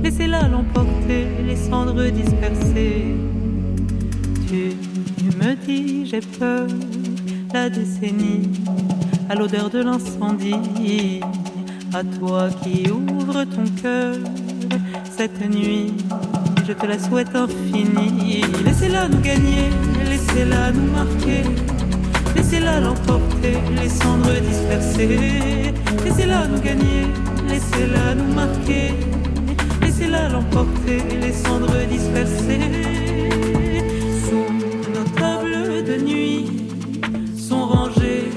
laissez-la 0.03 0.49
l'emporter, 0.49 1.27
les 1.47 1.57
cendres 1.57 2.11
dispersées. 2.11 3.15
Tu 4.49 4.77
me 5.39 5.55
dis, 5.67 6.07
j'ai 6.07 6.21
peur, 6.21 6.67
la 7.53 7.71
décennie, 7.71 8.49
à 9.29 9.35
l'odeur 9.35 9.71
de 9.71 9.79
l'incendie, 9.81 11.21
à 11.93 12.03
toi 12.03 12.49
qui 12.63 12.91
ouvres 12.91 13.45
ton 13.45 13.65
cœur 13.81 14.17
cette 15.25 15.51
nuit. 15.51 15.95
Je 16.67 16.73
te 16.75 16.87
la 16.87 16.99
souhaite 16.99 17.35
infinie. 17.35 18.43
Laissez-la 18.65 19.09
nous 19.09 19.21
gagner, 19.21 19.71
laissez-la 20.11 20.71
nous 20.73 20.91
marquer. 20.93 21.43
Laissez-la 22.37 22.81
l'emporter, 22.81 23.57
les 23.81 23.89
cendres 23.89 24.39
dispersées. 24.51 25.73
Laissez-la 26.05 26.47
nous 26.49 26.61
gagner, 26.61 27.05
laissez-la 27.49 28.15
nous 28.17 28.33
marquer. 28.35 28.87
Laissez-la 29.81 30.29
l'emporter, 30.29 30.99
les 31.23 31.33
cendres 31.33 31.85
dispersées. 31.89 32.71
Sous 34.27 34.47
nos 34.95 35.09
tables 35.21 35.85
de 35.85 35.97
nuit 36.05 36.47
sont 37.49 37.67
rangés 37.67 38.29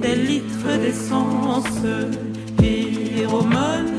des 0.00 0.14
litres 0.14 0.74
d'essence, 0.80 1.80
pyromane 2.58 3.93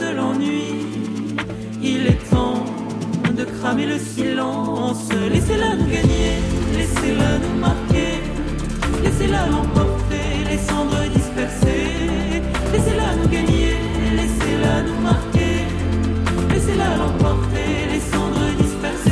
Laissez-la 5.32 5.76
nous 5.76 5.88
gagner, 5.88 6.38
laissez-la 6.78 7.40
nous 7.40 7.60
marquer. 7.60 8.22
Laissez-la 9.04 9.48
l'emporter, 9.48 10.46
les 10.50 10.58
cendres 10.58 11.08
dispersées. 11.14 12.42
Laissez-la 12.72 13.16
nous 13.16 13.28
gagner, 13.30 13.76
laissez-la 14.16 14.84
nous 14.84 15.02
marquer. 15.02 15.66
Laissez-la 16.50 16.98
l'emporter, 16.98 17.88
les 17.92 18.00
cendres 18.00 18.52
dispersées. 18.58 19.12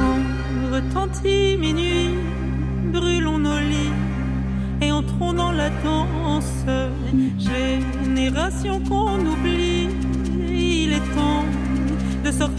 En 0.00 0.74
retentit 0.74 1.58
minuit, 1.58 2.10
brûlons 2.92 3.38
nos 3.38 3.58
lits 3.58 3.92
et 4.80 4.90
entrons 4.90 5.34
dans 5.34 5.52
la 5.52 5.68
danse. 5.84 6.64
Génération 7.38 8.80
qu'on 8.88 9.18
oublie, 9.20 9.37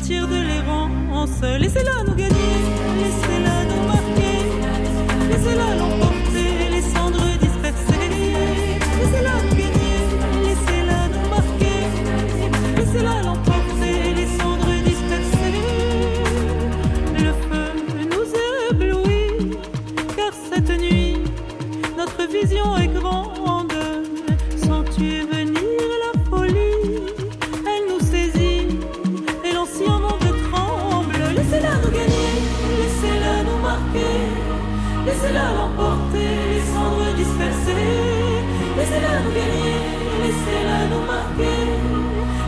sortir 0.10 0.28
de 0.28 0.42
l'errance. 0.42 1.42
Laissez-la 1.60 2.04
nous 2.04 2.16
gagner, 2.16 2.29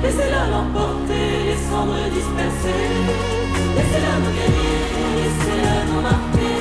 laissez-la 0.03 0.43
l'emporter, 0.51 1.27
les 1.47 1.59
cendres 1.69 2.09
dispersées. 2.13 2.89
Laissez-la 3.75 4.13
nous 4.23 4.33
gagner, 4.39 4.75
laissez-la 5.21 5.75
nous 5.89 6.01
marquer. 6.01 6.55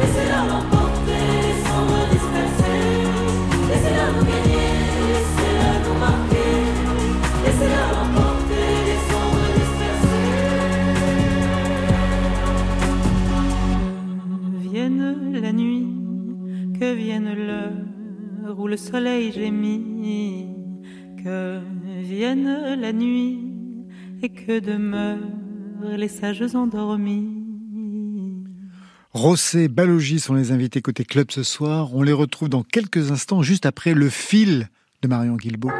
Laissez-la 0.00 0.40
l'emporter, 0.50 1.24
les 1.46 1.56
cendres 1.64 2.04
dispersées. 2.14 2.88
Laissez-la 3.70 4.06
nous 4.14 4.24
gagner, 4.32 4.68
laissez-la 5.10 5.70
nous 5.84 5.96
marquer. 6.06 6.52
Laissez-la 7.44 7.84
l'emporter, 7.94 8.66
les 8.88 9.00
cendres 9.10 9.50
dispersées. 9.60 10.30
Vienne 14.70 15.04
la 15.40 15.52
nuit, 15.52 15.88
que 16.78 16.88
vienne 16.94 17.30
l'heure 17.34 18.58
où 18.58 18.66
le 18.66 18.76
soleil 18.76 19.32
gémit. 19.32 20.48
Que 21.22 21.60
vienne 22.14 22.76
la 22.80 22.92
nuit 22.92 23.40
et 24.22 24.28
que 24.28 24.60
demeurent 24.60 25.18
les 25.96 26.08
sages 26.08 26.54
endormis. 26.54 27.28
Rossé, 29.12 29.68
Balogi 29.68 30.20
sont 30.20 30.34
les 30.34 30.52
invités 30.52 30.80
côté 30.80 31.04
club 31.04 31.30
ce 31.30 31.42
soir. 31.42 31.94
On 31.94 32.02
les 32.02 32.12
retrouve 32.12 32.48
dans 32.48 32.62
quelques 32.62 33.10
instants, 33.10 33.42
juste 33.42 33.66
après 33.66 33.94
le 33.94 34.08
fil 34.08 34.68
de 35.02 35.08
Marion 35.08 35.36
Guilbault. 35.36 35.70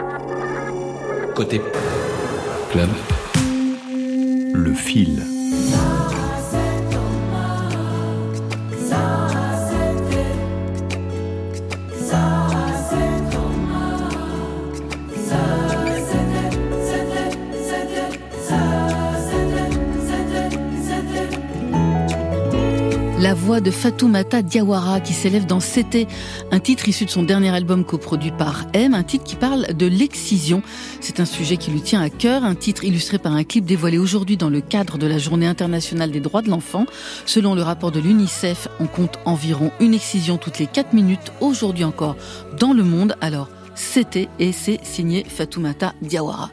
Côté 1.34 1.60
club, 2.70 2.90
le 4.54 4.72
fil. 4.74 5.20
La 23.24 23.32
voix 23.32 23.60
de 23.60 23.70
Fatoumata 23.70 24.42
Diawara 24.42 25.00
qui 25.00 25.14
s'élève 25.14 25.46
dans 25.46 25.58
C'était, 25.58 26.06
un 26.50 26.60
titre 26.60 26.90
issu 26.90 27.06
de 27.06 27.10
son 27.10 27.22
dernier 27.22 27.48
album 27.48 27.82
coproduit 27.82 28.32
par 28.32 28.66
M, 28.74 28.92
un 28.92 29.02
titre 29.02 29.24
qui 29.24 29.34
parle 29.34 29.72
de 29.72 29.86
l'excision. 29.86 30.62
C'est 31.00 31.20
un 31.20 31.24
sujet 31.24 31.56
qui 31.56 31.70
lui 31.70 31.80
tient 31.80 32.02
à 32.02 32.10
cœur, 32.10 32.44
un 32.44 32.54
titre 32.54 32.84
illustré 32.84 33.16
par 33.16 33.32
un 33.32 33.42
clip 33.42 33.64
dévoilé 33.64 33.96
aujourd'hui 33.96 34.36
dans 34.36 34.50
le 34.50 34.60
cadre 34.60 34.98
de 34.98 35.06
la 35.06 35.16
Journée 35.16 35.46
internationale 35.46 36.10
des 36.10 36.20
droits 36.20 36.42
de 36.42 36.50
l'enfant. 36.50 36.84
Selon 37.24 37.54
le 37.54 37.62
rapport 37.62 37.92
de 37.92 37.98
l'UNICEF, 37.98 38.68
on 38.78 38.86
compte 38.86 39.18
environ 39.24 39.70
une 39.80 39.94
excision 39.94 40.36
toutes 40.36 40.58
les 40.58 40.66
4 40.66 40.92
minutes 40.92 41.32
aujourd'hui 41.40 41.84
encore 41.84 42.16
dans 42.60 42.74
le 42.74 42.84
monde. 42.84 43.16
Alors, 43.22 43.48
C'était 43.74 44.28
et 44.38 44.52
c'est 44.52 44.80
signé 44.84 45.24
Fatoumata 45.24 45.94
Diawara. 46.02 46.50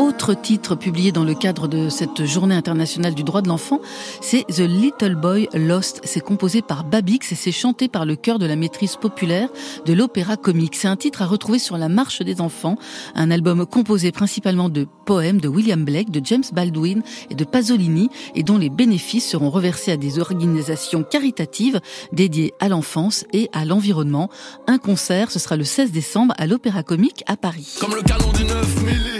Autre 0.00 0.32
titre 0.32 0.76
publié 0.76 1.12
dans 1.12 1.24
le 1.24 1.34
cadre 1.34 1.68
de 1.68 1.90
cette 1.90 2.24
journée 2.24 2.54
internationale 2.54 3.14
du 3.14 3.22
droit 3.22 3.42
de 3.42 3.48
l'enfant, 3.48 3.82
c'est 4.22 4.46
The 4.46 4.60
Little 4.60 5.14
Boy 5.14 5.46
Lost. 5.52 6.00
C'est 6.04 6.22
composé 6.22 6.62
par 6.62 6.84
Babix 6.84 7.30
et 7.30 7.34
c'est 7.34 7.52
chanté 7.52 7.86
par 7.86 8.06
le 8.06 8.16
chœur 8.16 8.38
de 8.38 8.46
la 8.46 8.56
maîtrise 8.56 8.96
populaire 8.96 9.50
de 9.84 9.92
l'opéra 9.92 10.38
comique. 10.38 10.74
C'est 10.74 10.88
un 10.88 10.96
titre 10.96 11.20
à 11.20 11.26
retrouver 11.26 11.58
sur 11.58 11.76
La 11.76 11.90
Marche 11.90 12.22
des 12.22 12.40
enfants, 12.40 12.76
un 13.14 13.30
album 13.30 13.66
composé 13.66 14.10
principalement 14.10 14.70
de 14.70 14.86
poèmes 15.04 15.38
de 15.38 15.48
William 15.48 15.84
Blake, 15.84 16.10
de 16.10 16.24
James 16.24 16.44
Baldwin 16.50 17.02
et 17.28 17.34
de 17.34 17.44
Pasolini 17.44 18.08
et 18.34 18.42
dont 18.42 18.56
les 18.56 18.70
bénéfices 18.70 19.28
seront 19.28 19.50
reversés 19.50 19.92
à 19.92 19.98
des 19.98 20.18
organisations 20.18 21.02
caritatives 21.02 21.78
dédiées 22.14 22.54
à 22.58 22.70
l'enfance 22.70 23.26
et 23.34 23.50
à 23.52 23.66
l'environnement. 23.66 24.30
Un 24.66 24.78
concert, 24.78 25.30
ce 25.30 25.38
sera 25.38 25.56
le 25.56 25.64
16 25.64 25.92
décembre 25.92 26.32
à 26.38 26.46
l'opéra 26.46 26.82
comique 26.82 27.22
à 27.26 27.36
Paris. 27.36 27.76
Comme 27.78 27.94
le 27.94 28.00
canon 28.02 28.32
du 28.32 28.44
9 28.44 28.82
milli, 28.82 29.10
ils 29.10 29.19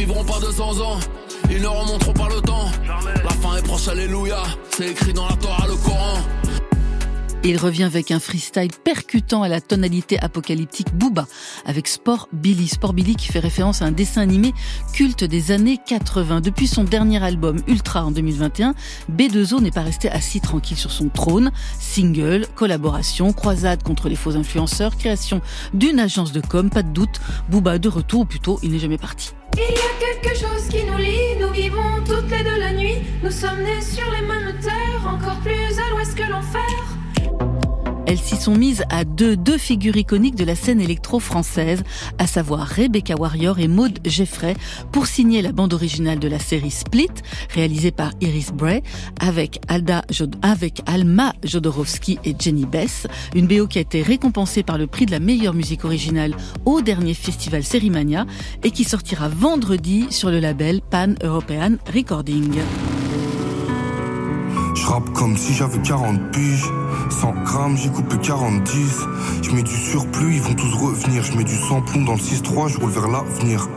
vivront 0.00 0.24
pas 0.24 0.40
200 0.40 0.80
ans. 0.80 0.98
Ils 1.50 1.60
ne 1.60 1.66
remonteront 1.66 2.14
pas 2.14 2.28
le 2.34 2.40
temps. 2.40 2.70
La 3.22 3.30
fin 3.30 3.56
est 3.56 3.62
proche, 3.62 3.86
alléluia. 3.88 4.42
C'est 4.70 4.88
écrit 4.88 5.12
dans 5.12 5.28
la 5.28 5.36
Torah, 5.36 5.66
le 5.66 5.76
Coran. 5.76 6.16
Il 7.42 7.58
revient 7.58 7.84
avec 7.84 8.10
un 8.10 8.18
freestyle 8.18 8.70
percutant 8.82 9.42
à 9.42 9.48
la 9.48 9.60
tonalité 9.60 10.18
apocalyptique 10.20 10.94
Booba, 10.94 11.26
avec 11.66 11.86
Sport 11.86 12.28
Billy. 12.32 12.68
Sport 12.68 12.94
Billy 12.94 13.14
qui 13.14 13.28
fait 13.28 13.40
référence 13.40 13.82
à 13.82 13.86
un 13.86 13.92
dessin 13.92 14.22
animé 14.22 14.54
culte 14.94 15.24
des 15.24 15.52
années 15.52 15.78
80. 15.86 16.40
Depuis 16.40 16.66
son 16.66 16.84
dernier 16.84 17.22
album 17.22 17.60
Ultra 17.66 18.04
en 18.04 18.10
2021, 18.10 18.74
B2O 19.14 19.60
n'est 19.60 19.70
pas 19.70 19.82
resté 19.82 20.10
assis 20.10 20.40
tranquille 20.40 20.78
sur 20.78 20.92
son 20.92 21.08
trône. 21.10 21.50
Single, 21.78 22.46
collaboration, 22.54 23.34
croisade 23.34 23.82
contre 23.82 24.08
les 24.08 24.16
faux 24.16 24.36
influenceurs, 24.36 24.96
création 24.96 25.42
d'une 25.74 25.98
agence 25.98 26.32
de 26.32 26.40
com, 26.40 26.70
pas 26.70 26.82
de 26.82 26.90
doute, 26.90 27.20
Booba 27.50 27.78
de 27.78 27.88
retour, 27.90 28.20
ou 28.20 28.24
plutôt 28.24 28.58
il 28.62 28.72
n'est 28.72 28.78
jamais 28.78 28.98
parti. 28.98 29.32
Il 29.56 29.62
y 29.62 29.78
a 29.78 29.92
quelque 29.98 30.36
chose 30.36 30.68
qui 30.68 30.84
nous 30.84 30.96
lie, 30.96 31.36
nous 31.40 31.50
vivons 31.50 32.04
toutes 32.06 32.30
les 32.30 32.44
deux 32.44 32.58
la 32.58 32.72
nuit, 32.72 33.02
nous 33.22 33.30
sommes 33.30 33.62
nés 33.62 33.80
sur 33.80 34.10
les 34.10 34.26
mêmes 34.26 34.58
terres, 34.60 35.06
encore 35.06 35.40
plus 35.40 35.78
à 35.78 35.90
l'ouest 35.90 36.14
que 36.16 36.30
l'enfer. 36.30 36.89
Elles 38.10 38.18
s'y 38.18 38.36
sont 38.36 38.56
mises 38.56 38.82
à 38.90 39.04
deux, 39.04 39.36
deux 39.36 39.56
figures 39.56 39.96
iconiques 39.96 40.34
de 40.34 40.42
la 40.42 40.56
scène 40.56 40.80
électro-française, 40.80 41.84
à 42.18 42.26
savoir 42.26 42.66
Rebecca 42.66 43.14
Warrior 43.14 43.60
et 43.60 43.68
Maud 43.68 44.00
Jeffrey, 44.04 44.56
pour 44.90 45.06
signer 45.06 45.42
la 45.42 45.52
bande 45.52 45.74
originale 45.74 46.18
de 46.18 46.26
la 46.26 46.40
série 46.40 46.72
Split, 46.72 47.12
réalisée 47.54 47.92
par 47.92 48.10
Iris 48.20 48.50
Bray, 48.52 48.82
avec 49.20 49.60
Alma 49.68 50.02
Jodorowsky 51.44 52.18
et 52.24 52.34
Jenny 52.36 52.66
Bess, 52.66 53.06
une 53.36 53.46
BO 53.46 53.68
qui 53.68 53.78
a 53.78 53.82
été 53.82 54.02
récompensée 54.02 54.64
par 54.64 54.76
le 54.76 54.88
prix 54.88 55.06
de 55.06 55.12
la 55.12 55.20
meilleure 55.20 55.54
musique 55.54 55.84
originale 55.84 56.34
au 56.64 56.80
dernier 56.80 57.14
festival 57.14 57.62
Sérimania 57.62 58.26
et 58.64 58.72
qui 58.72 58.82
sortira 58.82 59.28
vendredi 59.28 60.08
sur 60.10 60.32
le 60.32 60.40
label 60.40 60.80
Pan 60.80 61.14
European 61.22 61.76
Recording. 61.94 62.58
Je 64.74 64.86
rappe 64.86 65.10
comme 65.12 65.36
si 65.36 65.54
j'avais 65.54 65.78
40 65.78 66.30
piges. 66.32 66.70
100 67.10 67.32
grammes, 67.44 67.76
j'ai 67.76 67.90
coupé 67.90 68.16
40 68.18 68.68
Je 69.42 69.50
mets 69.52 69.62
du 69.62 69.76
surplus, 69.76 70.34
ils 70.34 70.42
vont 70.42 70.54
tous 70.54 70.72
revenir. 70.74 71.22
Je 71.22 71.36
mets 71.36 71.44
du 71.44 71.56
samplon 71.56 72.04
dans 72.04 72.14
le 72.14 72.18
6-3, 72.18 72.68
je 72.68 72.78
roule 72.78 72.90
vers 72.90 73.08
l'avenir. 73.08 73.68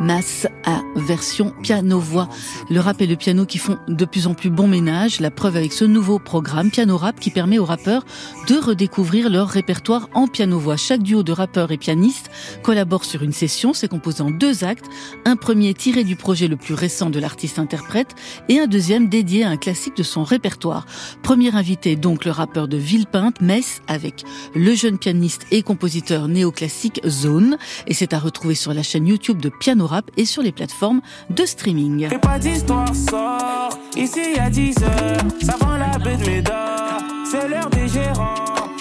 Nas 0.00 0.46
à 0.64 0.82
version 0.96 1.54
piano-voix. 1.62 2.28
Le 2.70 2.80
rap 2.80 3.00
et 3.00 3.06
le 3.06 3.16
piano 3.16 3.46
qui 3.46 3.58
font 3.58 3.78
de 3.88 4.04
plus 4.04 4.26
en 4.26 4.34
plus 4.34 4.50
bon 4.50 4.66
ménage. 4.66 5.20
La 5.20 5.30
preuve 5.30 5.56
avec 5.56 5.72
ce 5.72 5.84
nouveau 5.84 6.18
programme 6.18 6.70
Piano 6.70 6.96
Rap 6.96 7.20
qui 7.20 7.30
permet 7.30 7.58
aux 7.58 7.64
rappeurs 7.64 8.04
de 8.48 8.56
redécouvrir 8.56 9.30
leur 9.30 9.48
répertoire 9.48 10.08
en 10.14 10.26
piano-voix. 10.26 10.76
Chaque 10.76 11.02
duo 11.02 11.22
de 11.22 11.32
rappeurs 11.32 11.70
et 11.70 11.76
pianistes 11.76 12.30
collabore 12.62 13.04
sur 13.04 13.22
une 13.22 13.32
session. 13.32 13.72
C'est 13.72 13.88
composé 13.88 14.22
en 14.22 14.30
deux 14.30 14.64
actes. 14.64 14.86
Un 15.24 15.36
premier 15.36 15.74
tiré 15.74 16.04
du 16.04 16.16
projet 16.16 16.48
le 16.48 16.56
plus 16.56 16.74
récent 16.74 17.10
de 17.10 17.20
l'artiste-interprète 17.20 18.14
et 18.48 18.58
un 18.58 18.66
deuxième 18.66 19.08
dédié 19.08 19.44
à 19.44 19.50
un 19.50 19.56
classique 19.56 19.96
de 19.96 20.02
son 20.02 20.24
répertoire. 20.24 20.86
Premier 21.22 21.54
invité 21.54 21.96
donc 21.96 22.24
le 22.24 22.30
rappeur 22.30 22.68
de 22.68 22.76
Villepinte, 22.76 23.40
Metz, 23.40 23.80
avec 23.86 24.24
le 24.54 24.74
jeune 24.74 24.98
pianiste 24.98 25.46
et 25.50 25.62
compositeur 25.62 26.28
néoclassique 26.28 27.00
Zone. 27.06 27.58
Et 27.86 27.94
c'est 27.94 28.12
à 28.12 28.18
retrouver 28.18 28.54
sur 28.54 28.74
la 28.74 28.82
chaîne 28.82 29.06
YouTube 29.06 29.40
de 29.40 29.48
Piano 29.48 29.83
Et 30.16 30.24
sur 30.24 30.42
les 30.42 30.52
plateformes 30.52 31.00
de 31.30 31.44
streaming. 31.44 32.08
Fais 32.08 32.18
pas 32.18 32.38
d'histoire, 32.38 32.94
sort 32.94 33.78
ici 33.96 34.38
à 34.38 34.50
10 34.50 34.74
heures. 34.82 35.20
Ça 35.42 35.56
vend 35.60 35.76
la 35.76 35.98
baie 35.98 36.16
de 36.16 36.26
Médard, 36.26 37.00
c'est 37.30 37.48
l'heure 37.48 37.70
des 37.70 37.88
gérants. 37.88 38.34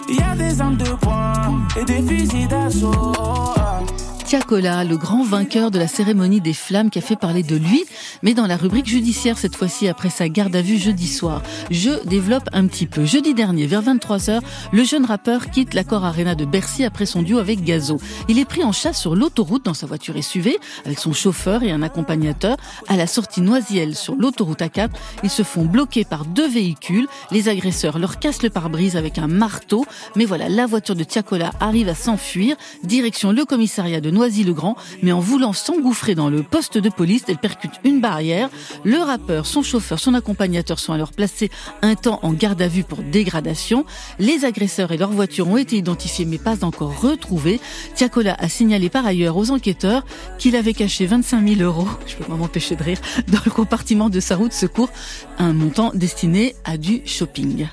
Il 0.10 0.16
y 0.16 0.24
a 0.24 0.36
des 0.36 0.62
armes 0.62 0.78
de 0.78 0.90
poing 1.02 1.62
et 1.80 1.86
des 1.86 2.02
fusils 2.02 2.48
d'assaut. 2.48 3.14
Tiakola, 4.34 4.84
le 4.84 4.98
grand 4.98 5.24
vainqueur 5.24 5.70
de 5.70 5.78
la 5.78 5.88
cérémonie 5.88 6.42
des 6.42 6.54
flammes 6.54 6.90
qui 6.90 6.98
a 6.98 7.04
fait 7.04 7.16
parler 7.16 7.44
de 7.44 7.56
lui, 7.56 7.86
mais 8.24 8.34
dans 8.34 8.48
la 8.48 8.58
rubrique 8.58 8.88
judiciaire 8.88 9.38
cette 9.38 9.56
fois-ci 9.56 9.88
après 9.88 10.10
sa 10.10 10.28
garde 10.28 10.56
à 10.56 10.64
vue 10.64 10.80
jeudi 10.80 11.06
soir. 11.06 11.44
Je 11.70 12.04
développe 12.08 12.50
un 12.52 12.66
petit 12.66 12.88
peu. 12.88 13.06
Jeudi 13.06 13.36
dernier, 13.36 13.68
vers 13.68 13.84
23h, 13.84 14.40
le 14.72 14.84
jeune 14.84 15.06
rappeur 15.06 15.52
quitte 15.52 15.76
l'accord 15.76 16.04
Arena 16.04 16.34
de 16.34 16.46
Bercy 16.46 16.84
après 16.84 17.06
son 17.06 17.22
duo 17.22 17.38
avec 17.38 17.64
Gazo. 17.64 18.00
Il 18.28 18.40
est 18.40 18.46
pris 18.46 18.64
en 18.64 18.72
chasse 18.72 19.00
sur 19.00 19.16
l'autoroute 19.16 19.66
dans 19.66 19.76
sa 19.76 19.86
voiture 19.86 20.16
SUV 20.20 20.58
avec 20.84 20.98
son 20.98 21.14
chauffeur 21.14 21.62
et 21.62 21.72
un 21.72 21.84
accompagnateur. 21.84 22.58
À 22.88 22.98
la 22.98 23.06
sortie 23.06 23.42
Noisiel 23.42 23.96
sur 23.96 24.16
l'autoroute 24.16 24.62
A4, 24.62 24.90
ils 25.22 25.30
se 25.30 25.44
font 25.44 25.66
bloquer 25.66 26.06
par 26.06 26.26
deux 26.26 26.50
véhicules. 26.50 27.06
Les 27.30 27.50
agresseurs 27.50 28.00
leur 28.00 28.18
cassent 28.18 28.42
le 28.42 28.50
pare-brise 28.50 28.98
avec 28.98 29.20
un 29.20 29.28
marteau. 29.28 29.86
Mais 30.16 30.26
voilà, 30.26 30.50
la 30.50 30.66
voiture 30.66 30.96
de 30.96 31.04
Tiakola 31.04 31.52
arrive 31.60 31.88
à 31.88 31.94
s'enfuir. 31.94 32.56
Direction 32.84 33.32
le 33.32 33.46
commissariat 33.46 34.02
de 34.02 34.10
Noisiel 34.10 34.23
Noisy-le-Grand, 34.24 34.78
mais 35.02 35.12
en 35.12 35.20
voulant 35.20 35.52
s'engouffrer 35.52 36.16
dans 36.16 36.30
le 36.30 36.44
poste 36.44 36.78
de 36.78 36.88
police, 36.88 37.24
elle 37.28 37.40
percute 37.40 37.74
une 37.84 38.00
barrière. 38.00 38.50
Le 38.86 39.00
rappeur, 39.00 39.46
son 39.46 39.64
chauffeur, 39.64 40.00
son 40.00 40.14
accompagnateur 40.14 40.80
sont 40.80 40.94
alors 40.94 41.12
placés 41.12 41.52
un 41.82 41.96
temps 41.96 42.22
en 42.24 42.32
garde 42.32 42.62
à 42.62 42.70
vue 42.70 42.86
pour 42.86 43.00
dégradation. 43.00 43.86
Les 44.20 44.46
agresseurs 44.46 44.94
et 44.94 44.98
leur 44.98 45.12
voiture 45.12 45.50
ont 45.50 45.58
été 45.58 45.76
identifiés 45.76 46.24
mais 46.24 46.38
pas 46.38 46.64
encore 46.64 47.02
retrouvés. 47.02 47.60
Tiakola 47.96 48.38
a 48.40 48.48
signalé 48.48 48.88
par 48.88 49.06
ailleurs 49.06 49.36
aux 49.36 49.52
enquêteurs 49.52 50.06
qu'il 50.40 50.56
avait 50.56 50.74
caché 50.74 51.06
25 51.06 51.46
000 51.46 51.62
euros, 51.62 51.90
je 52.08 52.16
peux 52.16 52.24
pas 52.24 52.36
m'empêcher 52.36 52.78
de 52.78 52.84
rire, 52.84 53.00
dans 53.28 53.42
le 53.44 53.52
compartiment 53.52 54.10
de 54.10 54.22
sa 54.22 54.38
roue 54.38 54.48
de 54.48 54.54
secours, 54.54 54.90
un 55.38 55.52
montant 55.52 55.92
destiné 55.94 56.56
à 56.64 56.78
du 56.78 57.02
shopping. 57.06 57.68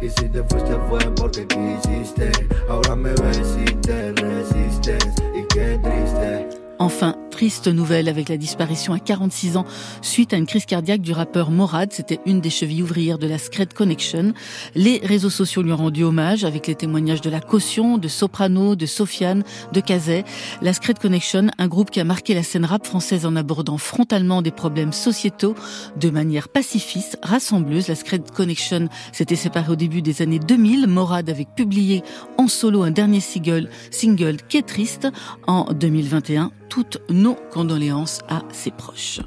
Y 0.00 0.08
si 0.08 0.28
te 0.28 0.42
fuiste 0.44 0.74
fue 0.88 1.00
porque 1.14 1.46
quisiste. 1.46 2.30
Ahora 2.68 2.96
me 2.96 3.10
ves 3.10 3.36
si 3.36 3.74
te 3.76 4.12
resistes. 4.12 5.04
Y 5.34 5.44
qué 5.48 5.78
triste. 5.82 6.59
Enfin, 6.82 7.14
triste 7.30 7.68
nouvelle 7.68 8.08
avec 8.08 8.30
la 8.30 8.38
disparition 8.38 8.94
à 8.94 8.98
46 8.98 9.58
ans 9.58 9.66
suite 10.00 10.32
à 10.32 10.38
une 10.38 10.46
crise 10.46 10.64
cardiaque 10.64 11.02
du 11.02 11.12
rappeur 11.12 11.50
Morad. 11.50 11.92
C'était 11.92 12.20
une 12.24 12.40
des 12.40 12.48
chevilles 12.48 12.82
ouvrières 12.82 13.18
de 13.18 13.26
la 13.26 13.36
Scred 13.36 13.74
Connection. 13.74 14.32
Les 14.74 14.98
réseaux 15.04 15.28
sociaux 15.28 15.60
lui 15.60 15.72
ont 15.72 15.76
rendu 15.76 16.04
hommage 16.04 16.42
avec 16.42 16.66
les 16.66 16.74
témoignages 16.74 17.20
de 17.20 17.28
la 17.28 17.42
caution, 17.42 17.98
de 17.98 18.08
Soprano, 18.08 18.76
de 18.76 18.86
Sofiane, 18.86 19.44
de 19.74 19.80
Kazay. 19.80 20.24
La 20.62 20.72
Scred 20.72 20.98
Connection, 20.98 21.48
un 21.58 21.68
groupe 21.68 21.90
qui 21.90 22.00
a 22.00 22.04
marqué 22.04 22.32
la 22.32 22.42
scène 22.42 22.64
rap 22.64 22.86
française 22.86 23.26
en 23.26 23.36
abordant 23.36 23.76
frontalement 23.76 24.40
des 24.40 24.50
problèmes 24.50 24.94
sociétaux 24.94 25.54
de 25.96 26.08
manière 26.08 26.48
pacifiste, 26.48 27.18
rassembleuse. 27.22 27.88
La 27.88 27.94
Scred 27.94 28.30
Connection 28.30 28.88
s'était 29.12 29.36
séparée 29.36 29.72
au 29.72 29.76
début 29.76 30.00
des 30.00 30.22
années 30.22 30.38
2000. 30.38 30.86
Morad 30.86 31.28
avait 31.28 31.44
publié 31.44 32.02
en 32.38 32.48
solo 32.48 32.84
un 32.84 32.90
dernier 32.90 33.20
single, 33.20 33.68
single 33.90 34.38
qui 34.48 34.56
est 34.56 34.66
triste 34.66 35.08
en 35.46 35.74
2021 35.74 36.52
toutes 36.70 36.98
nos 37.10 37.34
condoléances 37.34 38.20
à 38.28 38.42
ses 38.52 38.70
proches. 38.70 39.20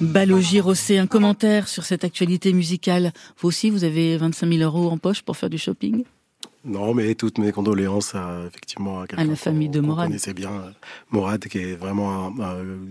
Balogi 0.00 0.60
Rossé, 0.60 0.98
un 0.98 1.06
commentaire 1.06 1.68
sur 1.68 1.84
cette 1.84 2.04
actualité 2.04 2.52
musicale. 2.52 3.12
Vous 3.38 3.48
aussi, 3.48 3.70
vous 3.70 3.84
avez 3.84 4.16
25 4.16 4.48
000 4.48 4.62
euros 4.62 4.90
en 4.90 4.98
poche 4.98 5.22
pour 5.22 5.36
faire 5.36 5.50
du 5.50 5.58
shopping? 5.58 6.04
Non, 6.64 6.94
mais 6.94 7.14
toutes 7.14 7.38
mes 7.38 7.52
condoléances 7.52 8.14
à, 8.14 8.44
effectivement 8.46 9.00
à, 9.00 9.06
à 9.16 9.24
la 9.24 9.36
famille 9.36 9.68
de 9.68 9.80
Morad. 9.80 10.06
Vous 10.06 10.10
connaissez 10.10 10.34
bien 10.34 10.50
euh, 10.50 10.70
Morad, 11.10 11.40
qui 11.46 11.58
est 11.58 11.74
vraiment, 11.74 12.32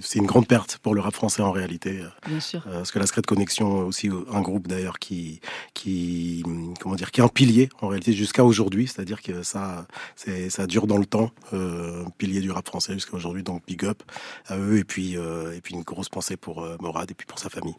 c'est 0.02 0.20
une 0.20 0.26
grande 0.26 0.48
perte 0.48 0.78
pour 0.80 0.96
le 0.96 1.02
rap 1.02 1.14
français 1.14 1.42
en 1.42 1.52
réalité. 1.52 2.04
Bien 2.28 2.40
sûr. 2.40 2.64
Euh, 2.68 2.80
parce 2.80 2.92
que 2.92 3.00
la 3.00 3.06
Secret 3.06 3.22
Connexion, 3.22 3.80
aussi 3.88 4.10
un 4.32 4.42
groupe 4.42 4.68
d'ailleurs 4.68 5.00
qui, 5.00 5.40
qui, 5.74 6.44
comment 6.80 6.96
dire, 6.96 7.12
qui 7.12 7.22
est 7.22 7.24
un 7.24 7.28
pilier 7.28 7.70
en 7.82 7.88
réalité 7.88 8.14
jusqu'à 8.14 8.44
aujourd'hui. 8.44 8.88
C'est-à-dire 8.88 9.22
que 9.22 9.44
ça, 9.44 9.88
c'est, 10.16 10.50
ça 10.50 10.68
dure 10.68 10.88
dans 10.88 10.98
le 10.98 11.06
temps, 11.06 11.32
euh, 11.54 12.04
pilier 12.18 12.42
du 12.42 12.52
rap 12.52 12.68
français 12.68 12.94
jusqu'à 12.94 13.16
aujourd'hui. 13.16 13.44
Donc 13.44 13.64
big 13.66 13.86
up 13.86 14.04
à 14.48 14.58
eux 14.58 14.78
et 14.78 14.84
puis, 14.84 15.18
euh, 15.18 15.56
et 15.56 15.62
puis 15.62 15.74
une 15.74 15.84
grosse 15.84 16.10
pensée 16.10 16.38
pour 16.38 16.64
euh, 16.64 16.76
Morad 16.80 17.10
et 17.10 17.14
puis 17.14 17.26
pour 17.26 17.40
sa 17.40 17.50
famille. 17.50 17.76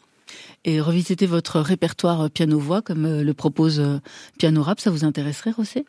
Et 0.65 0.79
revisiter 0.79 1.25
votre 1.25 1.59
répertoire 1.59 2.29
piano-voix, 2.29 2.81
comme 2.81 3.05
euh, 3.05 3.23
le 3.23 3.33
propose 3.33 3.83
Piano 4.37 4.63
Rap, 4.63 4.79
ça 4.79 4.91
vous 4.91 5.03
intéresserait, 5.03 5.51
Rossé 5.51 5.85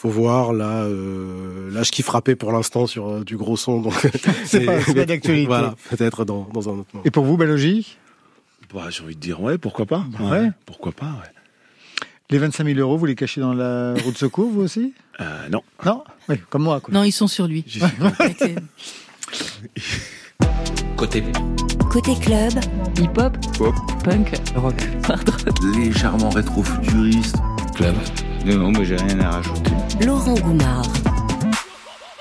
faut 0.00 0.08
voir 0.08 0.54
là 0.54 0.84
euh, 0.84 1.70
là 1.72 1.82
je 1.82 1.90
kiffe 1.90 2.06
frapper 2.06 2.34
pour 2.34 2.52
l'instant 2.52 2.86
sur 2.86 3.06
euh, 3.06 3.22
du 3.22 3.36
gros 3.36 3.58
son 3.58 3.82
donc 3.82 3.92
c'est 4.44 4.64
pas, 4.64 4.78
pas 4.82 5.04
d'actualité. 5.04 5.46
Voilà 5.46 5.74
peut-être 5.90 6.24
dans, 6.24 6.48
dans 6.54 6.70
un 6.70 6.78
autre 6.78 6.88
moment. 6.94 7.04
Et 7.04 7.10
pour 7.10 7.26
vous 7.26 7.36
Balogie 7.36 7.98
bah, 8.72 8.86
j'ai 8.88 9.02
envie 9.02 9.14
de 9.14 9.20
dire 9.20 9.42
ouais 9.42 9.58
pourquoi 9.58 9.84
pas. 9.84 10.06
Ouais, 10.18 10.30
ouais. 10.30 10.50
pourquoi 10.64 10.92
pas 10.92 11.04
ouais. 11.04 12.06
les 12.30 12.38
25 12.38 12.64
000 12.64 12.78
euros 12.78 12.96
vous 12.96 13.04
les 13.04 13.14
cachez 13.14 13.42
dans 13.42 13.52
la 13.52 13.92
roue 14.02 14.12
de 14.12 14.16
secours 14.16 14.50
vous 14.50 14.62
aussi? 14.62 14.94
Euh, 15.20 15.48
non. 15.50 15.62
Non? 15.84 16.02
Oui 16.30 16.36
comme 16.48 16.62
moi 16.62 16.80
quoi. 16.80 16.94
non 16.94 17.04
ils 17.04 17.12
sont 17.12 17.28
sur 17.28 17.46
lui. 17.46 17.66
Côté 20.96 21.22
Côté 21.90 22.14
club, 22.14 22.52
hip-hop, 23.00 23.36
pop, 23.58 23.74
punk, 24.04 24.40
rock, 24.54 24.76
hard 25.08 25.28
rock, 25.28 25.58
légèrement 25.74 26.30
rétro-futuriste, 26.30 27.34
club. 27.74 27.96
Non, 28.46 28.58
non, 28.58 28.70
mais 28.70 28.84
j'ai 28.84 28.94
rien 28.94 29.18
à 29.18 29.30
rajouter. 29.32 29.72
Laurent 30.06 30.34
Goumard. 30.34 30.86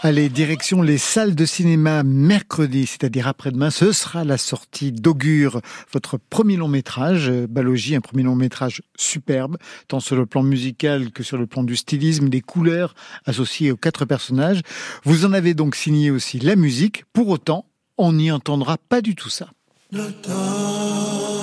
Allez, 0.01 0.27
direction 0.29 0.81
les 0.81 0.97
salles 0.97 1.35
de 1.35 1.45
cinéma 1.45 2.01
mercredi, 2.01 2.87
c'est-à-dire 2.87 3.27
après-demain. 3.27 3.69
Ce 3.69 3.91
sera 3.91 4.23
la 4.23 4.39
sortie 4.39 4.91
d'Augure, 4.91 5.61
votre 5.93 6.17
premier 6.17 6.55
long 6.55 6.67
métrage, 6.67 7.29
Balogie, 7.29 7.95
un 7.95 8.01
premier 8.01 8.23
long 8.23 8.35
métrage 8.35 8.81
superbe, 8.97 9.57
tant 9.87 9.99
sur 9.99 10.15
le 10.15 10.25
plan 10.25 10.41
musical 10.41 11.11
que 11.11 11.21
sur 11.21 11.37
le 11.37 11.45
plan 11.45 11.63
du 11.63 11.75
stylisme, 11.75 12.29
des 12.29 12.41
couleurs 12.41 12.95
associées 13.27 13.71
aux 13.71 13.77
quatre 13.77 14.05
personnages. 14.05 14.61
Vous 15.03 15.25
en 15.25 15.33
avez 15.33 15.53
donc 15.53 15.75
signé 15.75 16.09
aussi 16.09 16.39
la 16.39 16.55
musique. 16.55 17.03
Pour 17.13 17.27
autant, 17.29 17.65
on 17.99 18.13
n'y 18.13 18.31
entendra 18.31 18.77
pas 18.77 19.01
du 19.01 19.13
tout 19.13 19.29
ça. 19.29 19.49
Natal. 19.91 21.38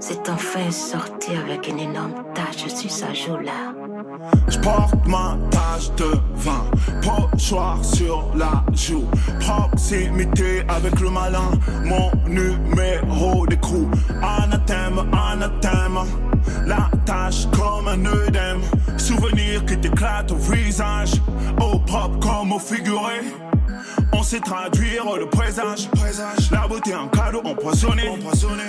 C'est 0.00 0.28
enfin 0.28 0.70
sorti 0.70 1.32
avec 1.34 1.68
une 1.68 1.80
énorme 1.80 2.14
tache 2.34 2.72
sur 2.72 2.90
sa 2.90 3.12
joue 3.12 3.36
là. 3.38 3.74
Je 4.48 4.58
porte 4.60 5.06
ma 5.06 5.36
tache 5.50 5.90
de 5.96 6.12
vin, 6.34 6.64
pochoir 7.02 7.84
sur 7.84 8.30
la 8.36 8.64
joue, 8.72 9.06
proximité 9.40 10.62
avec 10.68 11.00
le 11.00 11.10
malin, 11.10 11.50
mon 11.84 12.10
numéro 12.28 13.46
d'écrou, 13.46 13.90
anathème, 14.22 15.04
anathème, 15.12 15.98
la 16.66 16.90
tâche 17.04 17.46
comme 17.50 17.88
un 17.88 18.04
œdème, 18.06 18.60
souvenir 18.98 19.64
qui 19.64 19.78
t'éclate 19.78 20.30
au 20.30 20.36
visage, 20.36 21.12
au 21.60 21.78
propre 21.78 22.18
comme 22.18 22.52
au 22.52 22.58
figuré. 22.58 23.20
On 24.12 24.22
sait 24.22 24.40
traduire 24.40 25.04
le 25.18 25.26
présage. 25.26 25.88
La 26.50 26.66
beauté, 26.66 26.92
un 26.92 27.08
cadeau 27.08 27.40
empoisonné. 27.44 28.10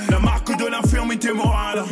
La 0.10 0.20
marque 0.20 0.56
de 0.58 0.66
l'infirmité 0.66 1.32
morale. 1.34 1.84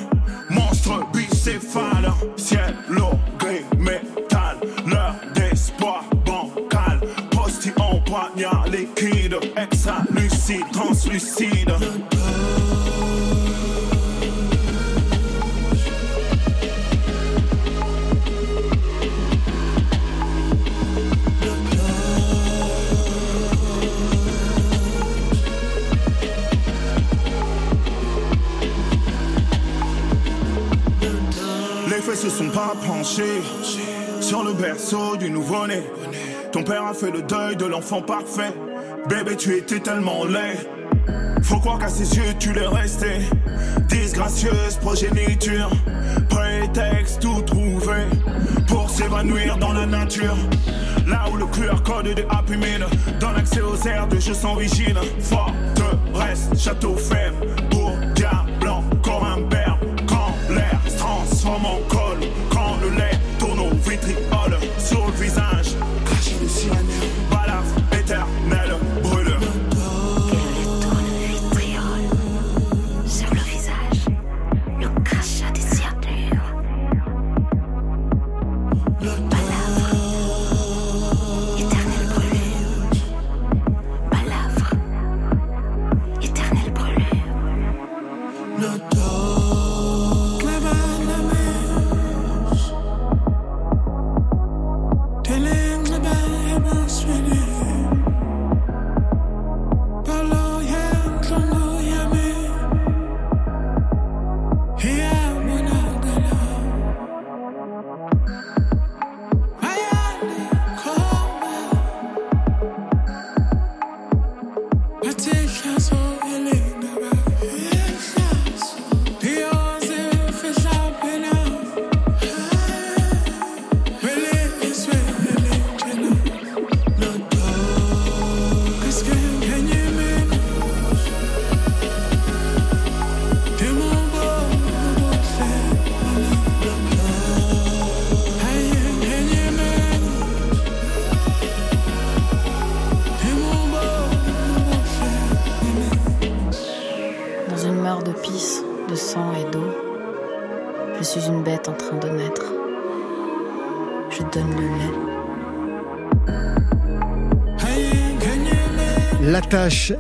Monstre 0.50 1.06
bicéphale. 1.14 2.12
Ciel, 2.36 2.76
eau, 2.98 3.18
gris, 3.40 3.66
métal. 3.78 4.58
L'heure 4.86 5.16
d'espoir 5.34 6.04
bancal. 6.26 7.02
Postillon, 7.32 8.02
poignard 8.06 8.66
liquide. 8.68 9.38
Extra 9.56 10.04
lucide, 10.12 10.66
translucide. 10.72 11.74
Se 32.30 32.40
sont 32.40 32.50
pas 32.50 32.74
penchés 32.86 33.42
sur 34.20 34.44
le 34.44 34.52
berceau 34.52 35.16
du 35.16 35.30
nouveau-né. 35.30 35.82
Ton 36.52 36.62
père 36.62 36.84
a 36.86 36.94
fait 36.94 37.10
le 37.10 37.22
deuil 37.22 37.56
de 37.56 37.66
l'enfant 37.66 38.02
parfait. 38.02 38.54
Bébé, 39.08 39.38
tu 39.38 39.56
étais 39.56 39.80
tellement 39.80 40.26
laid. 40.26 40.58
Faut 41.44 41.60
croire 41.60 41.80
qu'à 41.80 41.88
ses 41.88 42.18
yeux, 42.18 42.34
tu 42.38 42.52
l'es 42.52 42.68
resté. 42.68 43.22
Disgracieuse 43.88 44.76
progéniture. 44.82 45.70
Prétexte 46.28 47.22
tout 47.22 47.42
trouvé 47.44 48.04
pour 48.68 48.90
s'évanouir 48.90 49.58
dans 49.58 49.72
la 49.72 49.86
nature. 49.86 50.36
Là 51.08 51.26
où 51.32 51.38
le 51.38 51.46
QR 51.46 51.82
code 51.86 52.14
des 52.14 52.26
Happy 52.30 52.58
Meal 52.58 52.86
donne 53.22 53.38
accès 53.38 53.62
aux 53.62 53.88
aires 53.88 54.08
de 54.08 54.20
jeux 54.20 54.34
sans 54.34 54.56
vigile. 54.56 54.98
Forteresse, 55.22 56.50
château 56.58 56.98
faible, 56.98 57.38
se 61.48 61.52
transforme 61.52 61.66
en 61.66 61.80
col, 61.88 62.20
quand 62.50 62.78
le 62.82 62.90
lait 62.90 63.18
tourne 63.40 63.60
au 63.60 63.74
vitriol 63.90 64.60
sur 64.78 65.06
le 65.06 65.14
visage. 65.14 65.76
Caché 66.06 66.36
de 66.42 66.48
sirène, 66.48 66.86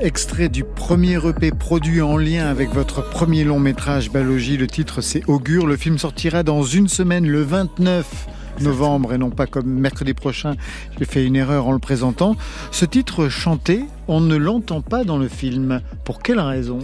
Extrait 0.02 0.50
du 0.50 0.64
premier 0.64 1.18
EP 1.26 1.52
produit 1.52 2.02
en 2.02 2.18
lien 2.18 2.48
avec 2.48 2.70
votre 2.74 3.10
premier 3.10 3.44
long 3.44 3.60
métrage 3.60 4.12
Balogie. 4.12 4.58
Le 4.58 4.68
titre 4.68 5.02
c'est 5.02 5.24
Augure. 5.28 5.66
Le 5.66 5.78
film 5.78 5.98
sortira 5.98 6.44
dans 6.44 6.64
une 6.64 6.88
semaine, 6.88 7.26
le 7.28 7.42
29 7.42 8.28
novembre, 8.60 9.14
et 9.14 9.18
non 9.18 9.30
pas 9.30 9.48
comme 9.48 9.68
mercredi 9.68 10.14
prochain. 10.14 10.56
J'ai 11.00 11.06
fait 11.06 11.26
une 11.26 11.36
erreur 11.36 11.68
en 11.68 11.72
le 11.72 11.80
présentant. 11.80 12.36
Ce 12.72 12.86
titre 12.86 13.30
chanté, 13.30 13.86
on 14.08 14.20
ne 14.20 14.36
l'entend 14.36 14.82
pas 14.82 15.04
dans 15.04 15.18
le 15.18 15.30
film. 15.30 15.82
Pour 16.04 16.22
quelle 16.22 16.40
raison? 16.40 16.80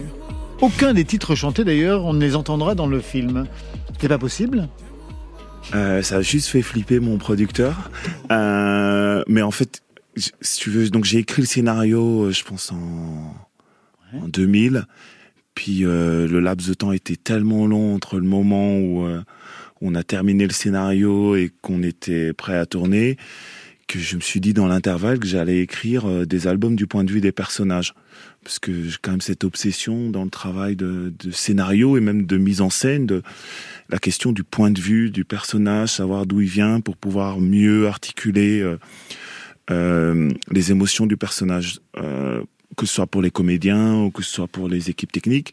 Aucun 0.60 0.94
des 0.94 1.04
titres 1.04 1.34
chantés 1.34 1.64
d'ailleurs, 1.64 2.04
on 2.04 2.14
ne 2.14 2.20
les 2.20 2.36
entendra 2.36 2.74
dans 2.74 2.86
le 2.86 3.00
film. 3.00 3.46
C'est 4.00 4.08
pas 4.08 4.18
possible? 4.18 4.68
Euh, 5.74 6.02
ça 6.02 6.16
a 6.16 6.22
juste 6.22 6.48
fait 6.48 6.62
flipper 6.62 7.00
mon 7.00 7.18
producteur. 7.18 7.90
Euh, 8.30 9.22
mais 9.26 9.42
en 9.42 9.50
fait, 9.50 9.83
si 10.16 10.60
tu 10.60 10.70
veux, 10.70 10.88
donc 10.90 11.04
j'ai 11.04 11.18
écrit 11.18 11.42
le 11.42 11.48
scénario, 11.48 12.24
euh, 12.24 12.30
je 12.30 12.44
pense 12.44 12.72
en, 12.72 13.34
en 14.12 14.28
2000. 14.28 14.86
Puis 15.54 15.84
euh, 15.84 16.26
le 16.26 16.40
laps 16.40 16.68
de 16.68 16.74
temps 16.74 16.92
était 16.92 17.16
tellement 17.16 17.66
long 17.66 17.94
entre 17.94 18.16
le 18.18 18.26
moment 18.26 18.76
où 18.78 19.06
euh, 19.06 19.22
on 19.80 19.94
a 19.94 20.02
terminé 20.02 20.46
le 20.46 20.52
scénario 20.52 21.36
et 21.36 21.50
qu'on 21.62 21.82
était 21.82 22.32
prêt 22.32 22.56
à 22.56 22.66
tourner 22.66 23.16
que 23.86 23.98
je 23.98 24.16
me 24.16 24.22
suis 24.22 24.40
dit 24.40 24.54
dans 24.54 24.66
l'intervalle 24.66 25.18
que 25.18 25.26
j'allais 25.26 25.60
écrire 25.60 26.08
euh, 26.08 26.24
des 26.24 26.46
albums 26.46 26.74
du 26.74 26.86
point 26.86 27.04
de 27.04 27.12
vue 27.12 27.20
des 27.20 27.32
personnages. 27.32 27.94
Parce 28.42 28.58
que 28.58 28.84
j'ai 28.84 28.96
quand 29.00 29.10
même 29.10 29.20
cette 29.20 29.44
obsession 29.44 30.10
dans 30.10 30.24
le 30.24 30.30
travail 30.30 30.74
de, 30.74 31.12
de 31.18 31.30
scénario 31.30 31.96
et 31.96 32.00
même 32.00 32.24
de 32.24 32.36
mise 32.38 32.62
en 32.62 32.70
scène, 32.70 33.06
de 33.06 33.22
la 33.90 33.98
question 33.98 34.32
du 34.32 34.42
point 34.42 34.70
de 34.70 34.80
vue 34.80 35.10
du 35.10 35.24
personnage, 35.24 35.90
savoir 35.90 36.24
d'où 36.26 36.40
il 36.40 36.48
vient 36.48 36.80
pour 36.80 36.96
pouvoir 36.96 37.40
mieux 37.40 37.86
articuler 37.86 38.62
euh, 39.70 40.30
les 40.50 40.70
émotions 40.70 41.06
du 41.06 41.16
personnage, 41.16 41.80
euh, 41.96 42.42
que 42.76 42.86
ce 42.86 42.94
soit 42.94 43.06
pour 43.06 43.22
les 43.22 43.30
comédiens 43.30 43.96
ou 44.02 44.10
que 44.10 44.22
ce 44.22 44.30
soit 44.30 44.48
pour 44.48 44.68
les 44.68 44.90
équipes 44.90 45.12
techniques. 45.12 45.52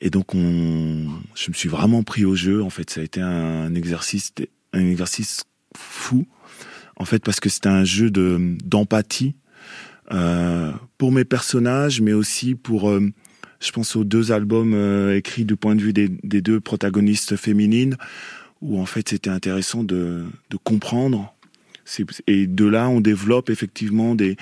Et 0.00 0.10
donc, 0.10 0.34
on, 0.34 1.06
je 1.34 1.50
me 1.50 1.54
suis 1.54 1.68
vraiment 1.68 2.02
pris 2.02 2.24
au 2.24 2.34
jeu. 2.34 2.62
En 2.62 2.70
fait, 2.70 2.90
ça 2.90 3.00
a 3.00 3.04
été 3.04 3.20
un 3.20 3.74
exercice, 3.74 4.32
un 4.72 4.86
exercice 4.86 5.44
fou. 5.76 6.26
En 6.96 7.04
fait, 7.04 7.22
parce 7.24 7.40
que 7.40 7.48
c'était 7.48 7.68
un 7.68 7.84
jeu 7.84 8.10
de 8.10 8.56
d'empathie 8.64 9.34
euh, 10.12 10.72
pour 10.98 11.12
mes 11.12 11.24
personnages, 11.24 12.00
mais 12.00 12.12
aussi 12.12 12.54
pour, 12.54 12.90
euh, 12.90 13.10
je 13.60 13.72
pense 13.72 13.96
aux 13.96 14.04
deux 14.04 14.32
albums 14.32 14.74
euh, 14.74 15.16
écrits 15.16 15.44
du 15.44 15.56
point 15.56 15.74
de 15.74 15.80
vue 15.80 15.92
des, 15.92 16.08
des 16.08 16.42
deux 16.42 16.60
protagonistes 16.60 17.36
féminines, 17.36 17.96
où 18.60 18.80
en 18.80 18.86
fait 18.86 19.08
c'était 19.08 19.30
intéressant 19.30 19.82
de, 19.82 20.24
de 20.50 20.56
comprendre. 20.56 21.33
Et 22.26 22.46
de 22.46 22.64
là, 22.64 22.88
on 22.88 23.00
développe 23.00 23.50
effectivement 23.50 24.14
des, 24.14 24.36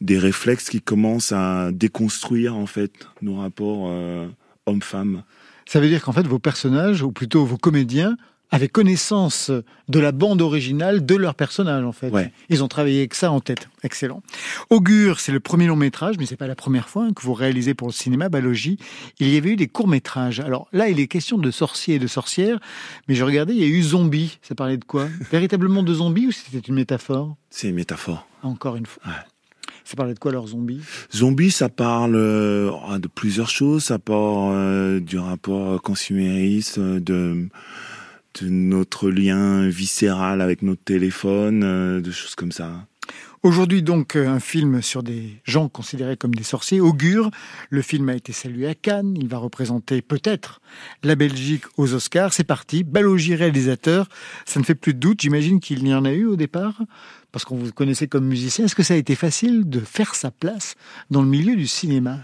des 0.00 0.18
réflexes 0.18 0.68
qui 0.68 0.80
commencent 0.80 1.32
à 1.32 1.70
déconstruire 1.72 2.56
en 2.56 2.66
fait 2.66 2.92
nos 3.22 3.36
rapports 3.36 3.88
euh, 3.88 4.26
hommes-femmes. 4.66 5.22
Ça 5.66 5.80
veut 5.80 5.88
dire 5.88 6.02
qu'en 6.02 6.12
fait 6.12 6.26
vos 6.26 6.38
personnages, 6.38 7.02
ou 7.02 7.12
plutôt 7.12 7.44
vos 7.44 7.56
comédiens, 7.56 8.16
avaient 8.52 8.68
connaissance 8.68 9.50
de 9.88 9.98
la 9.98 10.12
bande 10.12 10.42
originale 10.42 11.04
de 11.04 11.16
leur 11.16 11.34
personnage 11.34 11.84
en 11.84 11.92
fait. 11.92 12.10
Ouais. 12.10 12.30
Ils 12.50 12.62
ont 12.62 12.68
travaillé 12.68 13.00
avec 13.00 13.14
ça 13.14 13.32
en 13.32 13.40
tête. 13.40 13.68
Excellent. 13.82 14.22
Augure, 14.70 15.18
c'est 15.18 15.32
le 15.32 15.40
premier 15.40 15.66
long 15.66 15.74
métrage, 15.74 16.16
mais 16.18 16.26
c'est 16.26 16.36
pas 16.36 16.46
la 16.46 16.54
première 16.54 16.88
fois 16.88 17.08
que 17.16 17.22
vous 17.22 17.32
réalisez 17.32 17.74
pour 17.74 17.88
le 17.88 17.92
cinéma 17.92 18.28
Balogie. 18.28 18.76
Il 19.18 19.28
y 19.28 19.36
avait 19.38 19.50
eu 19.50 19.56
des 19.56 19.66
courts 19.66 19.88
métrages. 19.88 20.38
Alors 20.40 20.68
là, 20.72 20.88
il 20.88 21.00
est 21.00 21.08
question 21.08 21.38
de 21.38 21.50
sorciers 21.50 21.96
et 21.96 21.98
de 21.98 22.06
sorcières, 22.06 22.60
mais 23.08 23.14
je 23.14 23.24
regardais, 23.24 23.54
il 23.54 23.60
y 23.60 23.64
a 23.64 23.66
eu 23.66 23.82
zombies. 23.82 24.38
Ça 24.42 24.54
parlait 24.54 24.76
de 24.76 24.84
quoi? 24.84 25.08
Véritablement 25.32 25.82
de 25.82 25.94
zombies 25.94 26.26
ou 26.26 26.32
c'était 26.32 26.58
une 26.58 26.74
métaphore? 26.74 27.36
C'est 27.48 27.70
une 27.70 27.76
métaphore. 27.76 28.26
Encore 28.42 28.76
une 28.76 28.86
fois. 28.86 29.02
Ça 29.84 29.96
parlait 29.96 30.14
de 30.14 30.18
quoi 30.18 30.30
leurs 30.30 30.48
zombies? 30.48 30.80
Zombie, 31.14 31.50
ça 31.50 31.68
parle 31.68 32.14
euh, 32.14 32.98
de 32.98 33.08
plusieurs 33.08 33.48
choses. 33.48 33.84
Ça 33.84 33.98
parle 33.98 34.54
euh, 34.54 35.00
du 35.00 35.18
rapport 35.18 35.80
consumériste, 35.82 36.78
de, 36.78 37.48
notre 38.42 39.10
lien 39.10 39.68
viscéral 39.68 40.40
avec 40.40 40.62
notre 40.62 40.82
téléphone, 40.82 41.62
euh, 41.62 42.00
de 42.00 42.10
choses 42.10 42.34
comme 42.34 42.52
ça. 42.52 42.86
Aujourd'hui 43.42 43.82
donc 43.82 44.14
euh, 44.14 44.28
un 44.28 44.38
film 44.38 44.80
sur 44.82 45.02
des 45.02 45.40
gens 45.42 45.68
considérés 45.68 46.16
comme 46.16 46.34
des 46.34 46.44
sorciers, 46.44 46.80
Augure. 46.80 47.30
Le 47.70 47.82
film 47.82 48.08
a 48.08 48.14
été 48.14 48.32
salué 48.32 48.68
à 48.68 48.76
Cannes, 48.76 49.16
il 49.18 49.26
va 49.26 49.38
représenter 49.38 50.00
peut-être 50.00 50.60
la 51.02 51.16
Belgique 51.16 51.64
aux 51.76 51.92
Oscars. 51.92 52.32
C'est 52.32 52.44
parti, 52.44 52.84
Balogie 52.84 53.34
réalisateur, 53.34 54.08
ça 54.46 54.60
ne 54.60 54.64
fait 54.64 54.76
plus 54.76 54.94
de 54.94 55.00
doute, 55.00 55.20
j'imagine 55.20 55.58
qu'il 55.58 55.84
y 55.86 55.92
en 55.92 56.04
a 56.04 56.12
eu 56.12 56.24
au 56.24 56.36
départ, 56.36 56.82
parce 57.32 57.44
qu'on 57.44 57.56
vous 57.56 57.72
connaissait 57.72 58.06
comme 58.06 58.26
musicien. 58.26 58.66
Est-ce 58.66 58.76
que 58.76 58.84
ça 58.84 58.94
a 58.94 58.98
été 58.98 59.16
facile 59.16 59.68
de 59.68 59.80
faire 59.80 60.14
sa 60.14 60.30
place 60.30 60.76
dans 61.10 61.22
le 61.22 61.28
milieu 61.28 61.56
du 61.56 61.66
cinéma? 61.66 62.20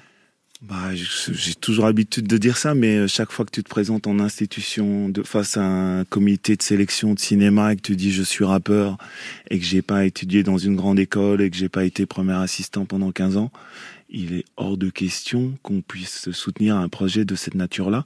Bah, 0.60 0.92
j'ai 0.92 1.54
toujours 1.54 1.86
l'habitude 1.86 2.26
de 2.26 2.36
dire 2.36 2.56
ça, 2.56 2.74
mais 2.74 2.96
euh, 2.96 3.06
chaque 3.06 3.30
fois 3.30 3.44
que 3.44 3.52
tu 3.52 3.62
te 3.62 3.68
présentes 3.68 4.08
en 4.08 4.18
institution 4.18 5.08
de, 5.08 5.22
face 5.22 5.56
à 5.56 5.62
un 5.62 6.04
comité 6.04 6.56
de 6.56 6.62
sélection 6.62 7.14
de 7.14 7.18
cinéma 7.20 7.72
et 7.72 7.76
que 7.76 7.82
tu 7.82 7.94
dis 7.94 8.10
je 8.10 8.24
suis 8.24 8.44
rappeur 8.44 8.98
et 9.50 9.60
que 9.60 9.64
j'ai 9.64 9.82
pas 9.82 10.04
étudié 10.04 10.42
dans 10.42 10.58
une 10.58 10.74
grande 10.74 10.98
école 10.98 11.42
et 11.42 11.50
que 11.50 11.56
j'ai 11.56 11.68
pas 11.68 11.84
été 11.84 12.06
premier 12.06 12.32
assistant 12.32 12.86
pendant 12.86 13.12
15 13.12 13.36
ans, 13.36 13.52
il 14.10 14.34
est 14.34 14.44
hors 14.56 14.76
de 14.76 14.90
question 14.90 15.56
qu'on 15.62 15.80
puisse 15.80 16.32
soutenir 16.32 16.76
un 16.76 16.88
projet 16.88 17.24
de 17.24 17.36
cette 17.36 17.54
nature-là. 17.54 18.04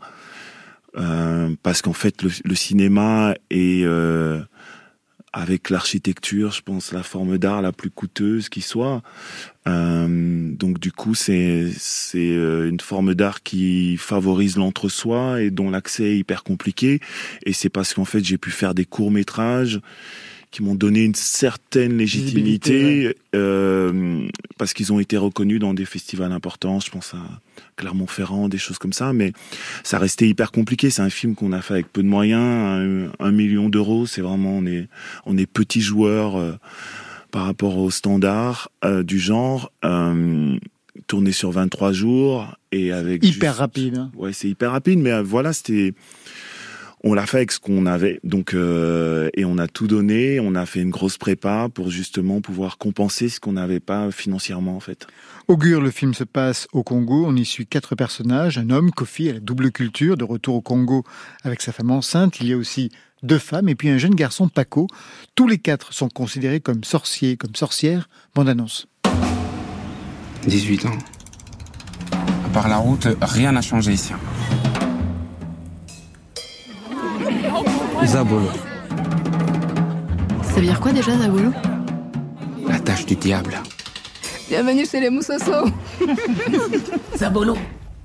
Euh, 0.98 1.48
parce 1.62 1.80
qu'en 1.80 1.94
fait, 1.94 2.20
le, 2.20 2.30
le 2.44 2.54
cinéma 2.54 3.34
est, 3.48 3.82
euh, 3.82 4.42
avec 5.32 5.70
l'architecture, 5.70 6.52
je 6.52 6.62
pense, 6.62 6.92
la 6.92 7.02
forme 7.02 7.38
d'art 7.38 7.62
la 7.62 7.72
plus 7.72 7.90
coûteuse 7.90 8.48
qui 8.48 8.60
soit. 8.60 9.02
Euh, 9.66 10.50
donc 10.52 10.78
du 10.78 10.92
coup, 10.92 11.14
c'est 11.14 11.70
c'est 11.78 12.18
euh, 12.32 12.68
une 12.68 12.80
forme 12.80 13.14
d'art 13.14 13.42
qui 13.42 13.96
favorise 13.96 14.56
l'entre-soi 14.56 15.40
et 15.40 15.50
dont 15.50 15.70
l'accès 15.70 16.04
est 16.04 16.18
hyper 16.18 16.42
compliqué. 16.42 17.00
Et 17.46 17.52
c'est 17.52 17.70
parce 17.70 17.94
qu'en 17.94 18.04
fait, 18.04 18.24
j'ai 18.24 18.38
pu 18.38 18.50
faire 18.50 18.74
des 18.74 18.84
courts 18.84 19.10
métrages 19.10 19.80
qui 20.52 20.62
m'ont 20.62 20.76
donné 20.76 21.02
une 21.02 21.14
certaine 21.16 21.96
légitimité 21.96 23.16
euh, 23.34 24.28
parce 24.58 24.72
qu'ils 24.74 24.92
ont 24.92 25.00
été 25.00 25.16
reconnus 25.16 25.58
dans 25.58 25.74
des 25.74 25.84
festivals 25.86 26.30
importants. 26.30 26.78
Je 26.78 26.90
pense 26.90 27.14
à 27.14 27.40
Clermont-Ferrand, 27.76 28.48
des 28.48 28.58
choses 28.58 28.78
comme 28.78 28.92
ça. 28.92 29.12
Mais 29.12 29.32
ça 29.82 29.98
restait 29.98 30.28
hyper 30.28 30.52
compliqué. 30.52 30.90
C'est 30.90 31.02
un 31.02 31.10
film 31.10 31.34
qu'on 31.34 31.52
a 31.52 31.62
fait 31.62 31.74
avec 31.74 31.92
peu 31.92 32.02
de 32.04 32.08
moyens, 32.08 33.10
un, 33.18 33.24
un 33.26 33.32
million 33.32 33.68
d'euros. 33.68 34.06
C'est 34.06 34.20
vraiment 34.20 34.56
on 34.58 34.66
est 34.66 34.86
on 35.26 35.36
est 35.36 35.46
petits 35.46 35.80
joueurs. 35.82 36.36
euh, 36.36 36.52
par 37.30 37.46
rapport 37.46 37.78
aux 37.78 37.90
standards 37.90 38.68
euh, 38.84 39.02
du 39.02 39.18
genre, 39.18 39.72
tourné 41.06 41.32
sur 41.32 41.50
23 41.50 41.92
jours 41.94 42.54
et 42.72 42.92
avec 42.92 43.24
Hyper 43.24 43.52
juste- 43.52 43.58
rapide. 43.58 43.96
hein. 43.96 44.10
Ouais, 44.14 44.34
c'est 44.34 44.50
hyper 44.50 44.72
rapide, 44.72 44.98
mais 44.98 45.22
voilà, 45.22 45.54
c'était. 45.54 45.94
On 47.04 47.14
l'a 47.14 47.26
fait 47.26 47.38
avec 47.38 47.50
ce 47.50 47.58
qu'on 47.58 47.84
avait, 47.86 48.20
donc 48.22 48.54
euh, 48.54 49.28
et 49.34 49.44
on 49.44 49.58
a 49.58 49.66
tout 49.66 49.88
donné. 49.88 50.38
On 50.38 50.54
a 50.54 50.66
fait 50.66 50.80
une 50.80 50.90
grosse 50.90 51.18
prépa 51.18 51.68
pour 51.72 51.90
justement 51.90 52.40
pouvoir 52.40 52.78
compenser 52.78 53.28
ce 53.28 53.40
qu'on 53.40 53.54
n'avait 53.54 53.80
pas 53.80 54.12
financièrement 54.12 54.76
en 54.76 54.80
fait. 54.80 55.08
Augure, 55.48 55.80
le 55.80 55.90
film 55.90 56.14
se 56.14 56.22
passe 56.22 56.68
au 56.72 56.84
Congo. 56.84 57.24
On 57.26 57.34
y 57.34 57.44
suit 57.44 57.66
quatre 57.66 57.96
personnages. 57.96 58.56
Un 58.56 58.70
homme, 58.70 58.92
Kofi, 58.92 59.30
à 59.30 59.32
la 59.32 59.40
double 59.40 59.72
culture, 59.72 60.16
de 60.16 60.22
retour 60.22 60.54
au 60.54 60.60
Congo 60.60 61.02
avec 61.42 61.60
sa 61.60 61.72
femme 61.72 61.90
enceinte. 61.90 62.40
Il 62.40 62.46
y 62.46 62.52
a 62.52 62.56
aussi 62.56 62.92
deux 63.24 63.38
femmes 63.38 63.68
et 63.68 63.74
puis 63.74 63.88
un 63.88 63.98
jeune 63.98 64.14
garçon, 64.14 64.48
Paco. 64.48 64.86
Tous 65.34 65.48
les 65.48 65.58
quatre 65.58 65.92
sont 65.92 66.08
considérés 66.08 66.60
comme 66.60 66.84
sorciers, 66.84 67.36
comme 67.36 67.56
sorcières. 67.56 68.08
Bande 68.36 68.48
annonce. 68.48 68.86
18 70.46 70.86
ans. 70.86 70.98
À 72.46 72.48
part 72.52 72.68
la 72.68 72.76
route, 72.76 73.08
rien 73.20 73.50
n'a 73.50 73.62
changé 73.62 73.92
ici. 73.92 74.12
Zabolo. 78.06 78.50
Ça 80.42 80.54
veut 80.56 80.62
dire 80.62 80.80
quoi 80.80 80.92
déjà, 80.92 81.16
Zabolo? 81.16 81.52
La 82.68 82.78
tâche 82.80 83.06
du 83.06 83.14
diable. 83.14 83.54
Bienvenue 84.48 84.84
chez 84.84 85.00
les 85.00 85.10
Moussoso. 85.10 85.70
Zabolo, 87.16 87.56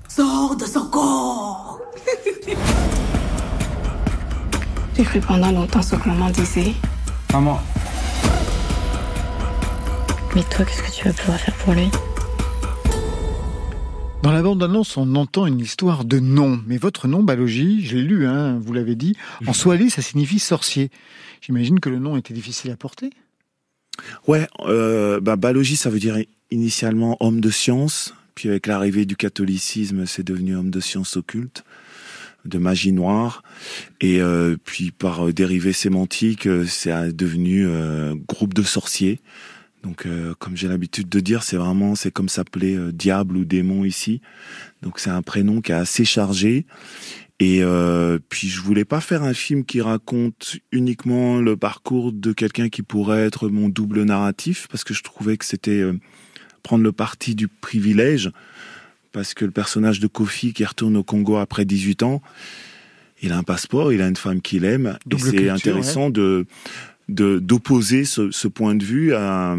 sors 0.08 0.56
de 0.56 0.64
son 0.64 0.86
corps 0.86 1.80
J'ai 4.96 5.02
cru 5.04 5.20
pendant 5.20 5.50
longtemps 5.50 5.82
ce 5.82 5.96
que 5.96 6.08
maman 6.08 6.30
disait. 6.30 6.74
Maman. 7.32 7.60
Mais 10.34 10.42
toi, 10.44 10.64
qu'est-ce 10.64 10.82
que 10.82 10.90
tu 10.90 11.04
vas 11.04 11.12
pouvoir 11.12 11.38
faire 11.38 11.54
pour 11.54 11.74
lui? 11.74 11.90
Dans 14.22 14.32
la 14.32 14.42
bande-annonce, 14.42 14.96
on 14.96 15.14
entend 15.14 15.46
une 15.46 15.60
histoire 15.60 16.04
de 16.04 16.18
nom. 16.18 16.60
Mais 16.66 16.76
votre 16.76 17.06
nom, 17.08 17.22
Balogie, 17.22 17.84
je 17.86 17.96
l'ai 17.96 18.02
lu, 18.02 18.26
hein, 18.26 18.58
vous 18.58 18.72
l'avez 18.72 18.96
dit, 18.96 19.16
en 19.46 19.52
swahili, 19.52 19.90
ça 19.90 20.02
signifie 20.02 20.38
sorcier. 20.38 20.90
J'imagine 21.40 21.80
que 21.80 21.88
le 21.88 21.98
nom 21.98 22.16
était 22.16 22.34
difficile 22.34 22.70
à 22.72 22.76
porter. 22.76 23.10
Ouais, 24.26 24.46
euh, 24.60 25.20
bah, 25.20 25.36
Balogie, 25.36 25.76
ça 25.76 25.88
veut 25.88 26.00
dire 26.00 26.16
initialement 26.50 27.16
homme 27.20 27.40
de 27.40 27.50
science, 27.50 28.14
puis 28.34 28.48
avec 28.48 28.66
l'arrivée 28.66 29.06
du 29.06 29.16
catholicisme, 29.16 30.04
c'est 30.06 30.24
devenu 30.24 30.56
homme 30.56 30.70
de 30.70 30.80
science 30.80 31.16
occulte. 31.16 31.64
de 32.44 32.58
magie 32.58 32.92
noire. 32.92 33.42
Et 34.00 34.20
euh, 34.20 34.56
puis 34.64 34.90
par 34.90 35.28
euh, 35.28 35.32
dérivé 35.32 35.72
sémantique, 35.72 36.46
euh, 36.46 36.64
c'est 36.66 37.14
devenu 37.14 37.66
euh, 37.66 38.14
groupe 38.26 38.54
de 38.54 38.62
sorciers. 38.62 39.20
Donc, 39.88 40.04
euh, 40.04 40.34
comme 40.38 40.54
j'ai 40.54 40.68
l'habitude 40.68 41.08
de 41.08 41.18
dire, 41.18 41.42
c'est 41.42 41.56
vraiment, 41.56 41.94
c'est 41.94 42.10
comme 42.10 42.28
s'appeler 42.28 42.76
euh, 42.76 42.92
diable 42.92 43.38
ou 43.38 43.46
démon 43.46 43.84
ici. 43.84 44.20
Donc, 44.82 44.98
c'est 44.98 45.08
un 45.08 45.22
prénom 45.22 45.62
qui 45.62 45.72
est 45.72 45.76
assez 45.76 46.04
chargé. 46.04 46.66
Et 47.40 47.62
euh, 47.62 48.18
puis, 48.28 48.48
je 48.48 48.60
voulais 48.60 48.84
pas 48.84 49.00
faire 49.00 49.22
un 49.22 49.32
film 49.32 49.64
qui 49.64 49.80
raconte 49.80 50.56
uniquement 50.72 51.40
le 51.40 51.56
parcours 51.56 52.12
de 52.12 52.34
quelqu'un 52.34 52.68
qui 52.68 52.82
pourrait 52.82 53.24
être 53.24 53.48
mon 53.48 53.70
double 53.70 54.02
narratif, 54.02 54.66
parce 54.70 54.84
que 54.84 54.92
je 54.92 55.02
trouvais 55.02 55.38
que 55.38 55.46
c'était 55.46 55.80
euh, 55.80 55.94
prendre 56.62 56.84
le 56.84 56.92
parti 56.92 57.34
du 57.34 57.48
privilège, 57.48 58.30
parce 59.12 59.32
que 59.32 59.46
le 59.46 59.52
personnage 59.52 60.00
de 60.00 60.06
Kofi 60.06 60.52
qui 60.52 60.66
retourne 60.66 60.98
au 60.98 61.02
Congo 61.02 61.36
après 61.36 61.64
18 61.64 62.02
ans, 62.02 62.20
il 63.22 63.32
a 63.32 63.38
un 63.38 63.42
passeport, 63.42 63.90
il 63.90 64.02
a 64.02 64.06
une 64.08 64.16
femme 64.16 64.42
qu'il 64.42 64.64
aime, 64.64 64.98
Double 65.06 65.28
et 65.28 65.30
c'est 65.30 65.48
intéressant 65.48 66.10
de 66.10 66.44
d'opposer 67.08 68.04
ce, 68.04 68.48
point 68.48 68.74
de 68.74 68.84
vue 68.84 69.14
à 69.14 69.56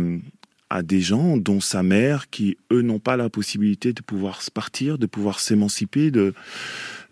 à 0.70 0.84
des 0.84 1.02
gens 1.02 1.38
dont 1.38 1.60
sa 1.60 1.82
mère 1.82 2.30
qui 2.30 2.58
eux 2.72 2.82
n'ont 2.82 3.00
pas 3.00 3.18
la 3.18 3.30
possibilité 3.30 3.92
de 3.92 4.02
pouvoir 4.02 4.42
se 4.42 4.52
partir, 4.52 4.98
de 5.00 5.08
pouvoir 5.08 5.40
s'émanciper, 5.40 6.12
de 6.12 6.34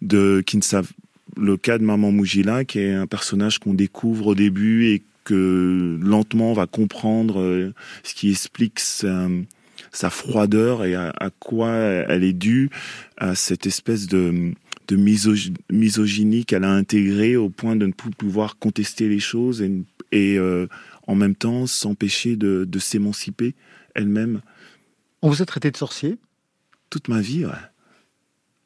de 0.01 0.43
qui 0.45 0.57
ne 0.57 0.61
savent 0.61 0.91
le 1.35 1.57
cas 1.57 1.77
de 1.77 1.83
maman 1.83 2.11
Moujila 2.11 2.65
qui 2.65 2.79
est 2.79 2.93
un 2.93 3.07
personnage 3.07 3.59
qu'on 3.59 3.73
découvre 3.73 4.27
au 4.27 4.35
début 4.35 4.87
et 4.87 5.03
que 5.23 5.97
lentement 6.01 6.51
on 6.51 6.53
va 6.53 6.67
comprendre 6.67 7.41
euh, 7.41 7.73
ce 8.03 8.13
qui 8.13 8.29
explique 8.29 8.79
sa, 8.79 9.29
froideur 10.09 10.85
et 10.85 10.95
à 10.95 11.29
quoi 11.39 11.71
elle 11.71 12.23
est 12.23 12.33
due 12.33 12.69
à 13.17 13.33
cette 13.33 13.65
espèce 13.65 14.05
de 14.05 14.53
de 14.87 14.95
misogy- 14.95 15.55
misogynie 15.71 16.45
qu'elle 16.45 16.63
a 16.63 16.71
intégrée 16.71 17.35
au 17.35 17.49
point 17.49 17.75
de 17.75 17.85
ne 17.85 17.91
plus 17.91 18.11
pouvoir 18.11 18.57
contester 18.57 19.09
les 19.09 19.19
choses 19.19 19.61
et, 19.61 19.71
et 20.11 20.37
euh, 20.37 20.67
en 21.07 21.15
même 21.15 21.35
temps 21.35 21.67
s'empêcher 21.67 22.35
de, 22.35 22.65
de 22.65 22.79
s'émanciper 22.79 23.55
elle-même. 23.95 24.41
On 25.21 25.29
vous 25.29 25.41
a 25.41 25.45
traité 25.45 25.71
de 25.71 25.77
sorcier? 25.77 26.17
Toute 26.89 27.07
ma 27.09 27.19
vie, 27.19 27.45
ouais. 27.45 27.51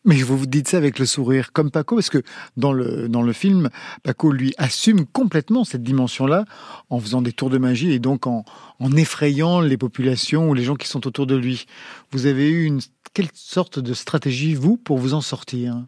Mais 0.03 0.15
vous 0.23 0.35
vous 0.35 0.47
dites 0.47 0.67
ça 0.67 0.77
avec 0.77 0.97
le 0.97 1.05
sourire, 1.05 1.53
comme 1.53 1.69
Paco, 1.69 1.95
parce 1.95 2.09
que 2.09 2.23
dans 2.57 2.73
le, 2.73 3.07
dans 3.07 3.21
le 3.21 3.33
film, 3.33 3.69
Paco, 4.01 4.31
lui, 4.31 4.51
assume 4.57 5.05
complètement 5.05 5.63
cette 5.63 5.83
dimension-là 5.83 6.45
en 6.89 6.99
faisant 6.99 7.21
des 7.21 7.31
tours 7.31 7.51
de 7.51 7.59
magie 7.59 7.91
et 7.91 7.99
donc 7.99 8.25
en, 8.25 8.43
en 8.79 8.91
effrayant 8.93 9.61
les 9.61 9.77
populations 9.77 10.49
ou 10.49 10.53
les 10.55 10.63
gens 10.63 10.75
qui 10.75 10.87
sont 10.87 11.05
autour 11.05 11.27
de 11.27 11.35
lui. 11.35 11.65
Vous 12.11 12.25
avez 12.25 12.49
eu 12.49 12.65
une, 12.65 12.81
quelle 13.13 13.29
sorte 13.35 13.77
de 13.77 13.93
stratégie, 13.93 14.55
vous, 14.55 14.75
pour 14.75 14.97
vous 14.97 15.13
en 15.13 15.21
sortir? 15.21 15.85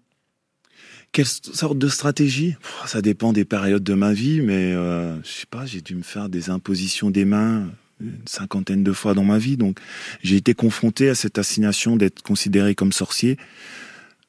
Quelle 1.13 1.27
sorte 1.27 1.77
de 1.77 1.87
stratégie? 1.87 2.55
Ça 2.87 3.01
dépend 3.01 3.33
des 3.33 3.45
périodes 3.45 3.83
de 3.83 3.93
ma 3.93 4.13
vie, 4.13 4.41
mais 4.41 4.73
euh, 4.73 5.15
je 5.23 5.29
sais 5.29 5.45
pas, 5.49 5.65
j'ai 5.65 5.81
dû 5.81 5.95
me 5.95 6.01
faire 6.01 6.27
des 6.27 6.49
impositions 6.49 7.11
des 7.11 7.23
mains 7.23 7.69
une 8.01 8.17
cinquantaine 8.25 8.83
de 8.83 8.91
fois 8.91 9.13
dans 9.13 9.23
ma 9.23 9.37
vie, 9.37 9.55
donc 9.55 9.79
j'ai 10.23 10.35
été 10.35 10.53
confronté 10.53 11.09
à 11.09 11.15
cette 11.15 11.37
assignation 11.37 11.95
d'être 11.95 12.21
considéré 12.21 12.75
comme 12.75 12.91
sorcier. 12.91 13.37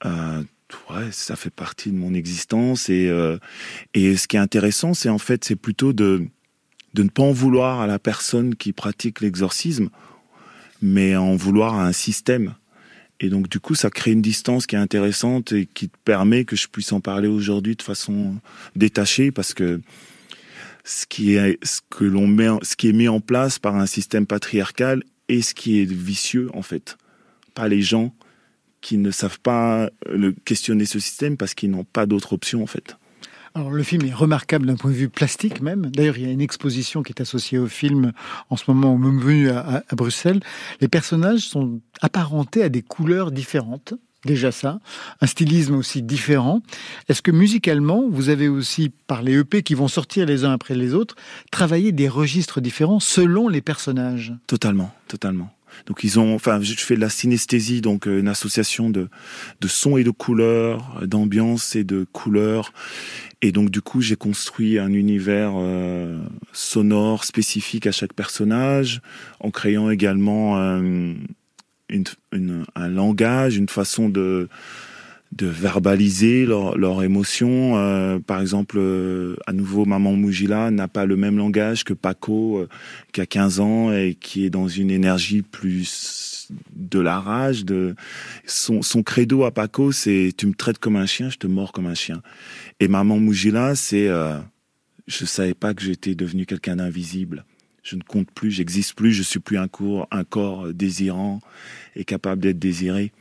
Euh, 0.04 0.42
ouais, 0.90 1.10
ça 1.10 1.36
fait 1.36 1.50
partie 1.50 1.90
de 1.90 1.96
mon 1.96 2.14
existence 2.14 2.88
et 2.88 3.08
euh, 3.08 3.38
et 3.94 4.16
ce 4.16 4.28
qui 4.28 4.36
est 4.36 4.40
intéressant, 4.40 4.94
c'est 4.94 5.08
en 5.08 5.18
fait, 5.18 5.44
c'est 5.44 5.56
plutôt 5.56 5.92
de 5.92 6.26
de 6.92 7.02
ne 7.02 7.08
pas 7.08 7.22
en 7.22 7.32
vouloir 7.32 7.80
à 7.80 7.86
la 7.86 7.98
personne 7.98 8.54
qui 8.54 8.72
pratique 8.72 9.20
l'exorcisme, 9.20 9.88
mais 10.80 11.16
en 11.16 11.34
vouloir 11.34 11.74
à 11.74 11.86
un 11.86 11.92
système. 11.92 12.54
Et 13.24 13.30
donc, 13.30 13.48
du 13.48 13.58
coup, 13.58 13.74
ça 13.74 13.88
crée 13.88 14.12
une 14.12 14.20
distance 14.20 14.66
qui 14.66 14.74
est 14.74 14.78
intéressante 14.78 15.52
et 15.52 15.64
qui 15.64 15.88
permet 16.04 16.44
que 16.44 16.56
je 16.56 16.68
puisse 16.68 16.92
en 16.92 17.00
parler 17.00 17.26
aujourd'hui 17.26 17.74
de 17.74 17.80
façon 17.80 18.34
détachée 18.76 19.30
parce 19.30 19.54
que 19.54 19.80
ce 20.84 21.06
qui 21.06 21.36
est, 21.36 21.58
ce 21.64 21.80
que 21.88 22.04
l'on 22.04 22.26
met, 22.26 22.48
ce 22.60 22.76
qui 22.76 22.90
est 22.90 22.92
mis 22.92 23.08
en 23.08 23.20
place 23.20 23.58
par 23.58 23.76
un 23.76 23.86
système 23.86 24.26
patriarcal 24.26 25.02
et 25.30 25.40
ce 25.40 25.54
qui 25.54 25.80
est 25.80 25.90
vicieux, 25.90 26.50
en 26.52 26.60
fait. 26.60 26.98
Pas 27.54 27.66
les 27.66 27.80
gens 27.80 28.14
qui 28.82 28.98
ne 28.98 29.10
savent 29.10 29.40
pas 29.40 29.88
le 30.06 30.32
questionner 30.32 30.84
ce 30.84 30.98
système 30.98 31.38
parce 31.38 31.54
qu'ils 31.54 31.70
n'ont 31.70 31.84
pas 31.84 32.04
d'autre 32.04 32.34
option, 32.34 32.62
en 32.62 32.66
fait. 32.66 32.98
Alors 33.56 33.70
le 33.70 33.82
film 33.84 34.04
est 34.04 34.12
remarquable 34.12 34.66
d'un 34.66 34.74
point 34.74 34.90
de 34.90 34.96
vue 34.96 35.08
plastique 35.08 35.60
même. 35.62 35.86
D'ailleurs, 35.86 36.18
il 36.18 36.24
y 36.24 36.28
a 36.28 36.32
une 36.32 36.40
exposition 36.40 37.04
qui 37.04 37.12
est 37.12 37.20
associée 37.20 37.58
au 37.58 37.68
film 37.68 38.12
en 38.50 38.56
ce 38.56 38.64
moment 38.68 38.92
au 38.94 39.48
à, 39.50 39.58
à- 39.76 39.82
à 39.88 39.94
Bruxelles. 39.94 40.40
Les 40.80 40.88
personnages 40.88 41.40
sont 41.42 41.80
apparentés 42.02 42.64
à 42.64 42.68
des 42.68 42.82
couleurs 42.82 43.30
différentes. 43.30 43.94
Déjà 44.24 44.50
ça, 44.50 44.80
un 45.20 45.26
stylisme 45.26 45.74
aussi 45.76 46.02
différent. 46.02 46.62
Est-ce 47.08 47.22
que 47.22 47.30
musicalement, 47.30 48.04
vous 48.10 48.28
avez 48.30 48.48
aussi, 48.48 48.90
par 49.06 49.22
les 49.22 49.38
EP 49.38 49.62
qui 49.62 49.74
vont 49.74 49.86
sortir 49.86 50.26
les 50.26 50.44
uns 50.44 50.52
après 50.52 50.74
les 50.74 50.94
autres, 50.94 51.14
travaillé 51.52 51.92
des 51.92 52.08
registres 52.08 52.60
différents 52.62 53.00
selon 53.00 53.48
les 53.48 53.60
personnages? 53.60 54.32
Totalement, 54.48 54.92
totalement. 55.08 55.53
Donc 55.86 56.04
ils 56.04 56.18
ont, 56.18 56.34
enfin, 56.34 56.60
je 56.60 56.74
fais 56.74 56.96
de 56.96 57.00
la 57.00 57.08
synesthésie, 57.10 57.80
donc 57.80 58.06
euh, 58.06 58.20
une 58.20 58.28
association 58.28 58.90
de 58.90 59.08
de 59.60 59.68
sons 59.68 59.96
et 59.96 60.04
de 60.04 60.10
couleurs, 60.10 60.98
euh, 61.02 61.06
d'ambiance 61.06 61.76
et 61.76 61.84
de 61.84 62.06
couleurs, 62.12 62.72
et 63.42 63.52
donc 63.52 63.70
du 63.70 63.80
coup 63.82 64.00
j'ai 64.00 64.16
construit 64.16 64.78
un 64.78 64.92
univers 64.92 65.52
euh, 65.56 66.18
sonore 66.52 67.24
spécifique 67.24 67.86
à 67.86 67.92
chaque 67.92 68.12
personnage, 68.14 69.00
en 69.40 69.50
créant 69.50 69.90
également 69.90 70.58
euh, 70.58 71.14
une, 71.88 72.04
une- 72.32 72.64
un 72.74 72.88
langage, 72.88 73.56
une 73.56 73.68
façon 73.68 74.08
de 74.08 74.48
de 75.36 75.46
verbaliser 75.46 76.46
leurs 76.46 76.76
leur 76.78 77.02
émotions. 77.02 77.76
Euh, 77.76 78.18
par 78.20 78.40
exemple, 78.40 78.76
euh, 78.78 79.36
à 79.46 79.52
nouveau, 79.52 79.84
Maman 79.84 80.12
Moujila 80.12 80.70
n'a 80.70 80.86
pas 80.86 81.06
le 81.06 81.16
même 81.16 81.36
langage 81.36 81.84
que 81.84 81.92
Paco, 81.92 82.58
euh, 82.58 82.68
qui 83.12 83.20
a 83.20 83.26
15 83.26 83.60
ans 83.60 83.92
et 83.92 84.16
qui 84.18 84.44
est 84.44 84.50
dans 84.50 84.68
une 84.68 84.90
énergie 84.90 85.42
plus 85.42 86.48
de 86.74 87.00
la 87.00 87.18
rage. 87.18 87.64
De 87.64 87.94
son, 88.46 88.82
son 88.82 89.02
credo 89.02 89.44
à 89.44 89.50
Paco, 89.50 89.90
c'est 89.90 90.30
tu 90.36 90.46
me 90.46 90.54
traites 90.54 90.78
comme 90.78 90.96
un 90.96 91.06
chien, 91.06 91.30
je 91.30 91.36
te 91.36 91.46
mords 91.46 91.72
comme 91.72 91.86
un 91.86 91.94
chien. 91.94 92.22
Et 92.78 92.86
Maman 92.86 93.18
Moujila, 93.18 93.74
c'est 93.74 94.08
euh, 94.08 94.38
je 95.08 95.24
savais 95.24 95.54
pas 95.54 95.74
que 95.74 95.82
j'étais 95.82 96.14
devenu 96.14 96.46
quelqu'un 96.46 96.76
d'invisible. 96.76 97.44
Je 97.82 97.96
ne 97.96 98.02
compte 98.02 98.30
plus, 98.30 98.50
j'existe 98.50 98.94
plus, 98.94 99.12
je 99.12 99.22
suis 99.22 99.40
plus 99.40 99.58
un 99.58 99.68
corps, 99.68 100.06
un 100.10 100.24
corps 100.24 100.72
désirant 100.72 101.40
et 101.96 102.04
capable 102.04 102.40
d'être 102.40 102.58
désiré. 102.58 103.12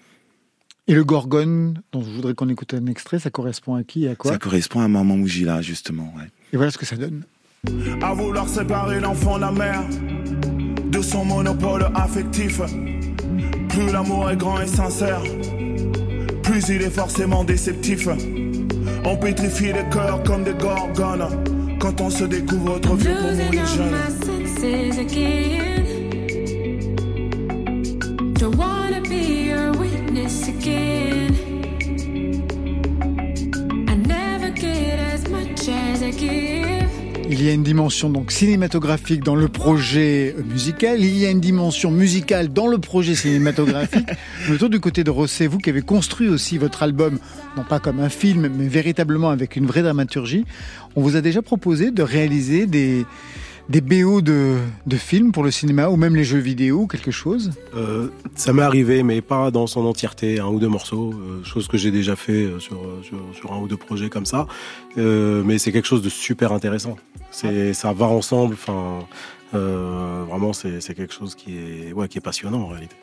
Et 0.85 0.93
le 0.93 1.05
Gorgone, 1.05 1.81
dont 1.93 2.03
je 2.03 2.09
voudrais 2.09 2.33
qu'on 2.33 2.49
écoute 2.49 2.73
un 2.73 2.87
extrait, 2.87 3.17
ça 3.17 3.29
correspond 3.29 3.75
à 3.75 3.83
qui 3.83 4.03
et 4.03 4.09
à 4.09 4.15
quoi? 4.15 4.31
Ça 4.31 4.37
correspond 4.37 4.81
à 4.81 4.89
Maman 4.89 5.15
Moujila, 5.15 5.61
justement. 5.61 6.13
Ouais. 6.17 6.25
Et 6.51 6.57
voilà 6.57 6.71
ce 6.71 6.77
que 6.77 6.85
ça 6.85 6.97
donne. 6.97 7.23
À 8.01 8.13
vouloir 8.13 8.49
séparer 8.49 8.99
l'enfant 8.99 9.37
de 9.37 9.41
la 9.41 9.51
mère 9.53 9.81
de 10.91 11.01
son 11.01 11.23
monopole 11.23 11.87
affectif. 11.95 12.59
Plus 13.69 13.91
l'amour 13.93 14.29
est 14.29 14.35
grand 14.35 14.59
et 14.59 14.67
sincère, 14.67 15.21
plus 16.43 16.67
il 16.67 16.81
est 16.81 16.93
forcément 16.93 17.45
déceptif. 17.45 18.09
On 19.05 19.15
pétrifie 19.15 19.71
les 19.71 19.87
cœurs 19.89 20.21
comme 20.23 20.43
des 20.43 20.53
gorgones 20.53 21.29
quand 21.79 22.01
on 22.01 22.09
se 22.09 22.25
découvre 22.25 22.79
trop 22.79 22.95
vieux 22.95 23.15
pour 23.15 23.31
mourir 23.31 23.65
jeune. 23.67 23.93
Il 37.43 37.47
y 37.47 37.49
a 37.49 37.55
une 37.55 37.63
dimension 37.63 38.09
donc 38.09 38.31
cinématographique 38.31 39.21
dans 39.21 39.35
le 39.35 39.49
projet 39.49 40.33
musical, 40.49 41.01
il 41.01 41.17
y 41.17 41.25
a 41.25 41.29
une 41.29 41.41
dimension 41.41 41.91
musicale 41.91 42.53
dans 42.53 42.67
le 42.67 42.77
projet 42.77 43.15
cinématographique. 43.15 44.07
Autour 44.49 44.69
du 44.69 44.79
côté 44.79 45.03
de 45.03 45.09
Rosset, 45.09 45.47
vous 45.47 45.57
qui 45.57 45.69
avez 45.69 45.81
construit 45.81 46.29
aussi 46.29 46.57
votre 46.57 46.83
album, 46.83 47.19
non 47.57 47.65
pas 47.65 47.81
comme 47.81 47.99
un 47.99 48.07
film, 48.07 48.47
mais 48.47 48.69
véritablement 48.69 49.29
avec 49.29 49.57
une 49.57 49.65
vraie 49.65 49.81
dramaturgie, 49.81 50.45
on 50.95 51.01
vous 51.01 51.17
a 51.17 51.21
déjà 51.21 51.41
proposé 51.41 51.91
de 51.91 52.01
réaliser 52.01 52.65
des, 52.65 53.05
des 53.69 53.81
BO 53.81 54.21
de, 54.21 54.57
de 54.85 54.97
films 54.97 55.31
pour 55.31 55.43
le 55.43 55.51
cinéma 55.51 55.89
ou 55.89 55.95
même 55.95 56.15
les 56.15 56.23
jeux 56.23 56.39
vidéo, 56.39 56.87
quelque 56.87 57.11
chose 57.11 57.51
Euh, 57.75 58.09
ça 58.35 58.53
m'est 58.53 58.61
arrivé, 58.61 59.03
mais 59.03 59.21
pas 59.21 59.51
dans 59.51 59.67
son 59.67 59.85
entièreté, 59.85 60.39
un 60.39 60.47
ou 60.47 60.59
deux 60.59 60.67
morceaux, 60.67 61.13
euh, 61.13 61.43
chose 61.43 61.67
que 61.67 61.77
j'ai 61.77 61.91
déjà 61.91 62.15
fait 62.15 62.43
euh, 62.43 62.59
sur, 62.59 62.81
sur, 63.03 63.17
sur 63.33 63.53
un 63.53 63.59
ou 63.59 63.67
deux 63.67 63.77
projets 63.77 64.09
comme 64.09 64.25
ça. 64.25 64.47
Euh, 64.97 65.43
mais 65.45 65.57
c'est 65.57 65.71
quelque 65.71 65.87
chose 65.87 66.01
de 66.01 66.09
super 66.09 66.51
intéressant. 66.51 66.97
C'est, 67.31 67.73
ça 67.73 67.93
va 67.93 68.05
ensemble. 68.05 68.53
Enfin, 68.53 68.99
vraiment, 69.51 70.53
c'est, 70.53 70.81
c'est 70.81 70.93
quelque 70.93 71.13
chose 71.13 71.35
qui 71.35 71.57
est, 71.57 71.93
ouais, 71.93 72.07
qui 72.07 72.17
est 72.17 72.21
passionnant 72.21 72.61
en 72.61 72.67
réalité. 72.67 72.95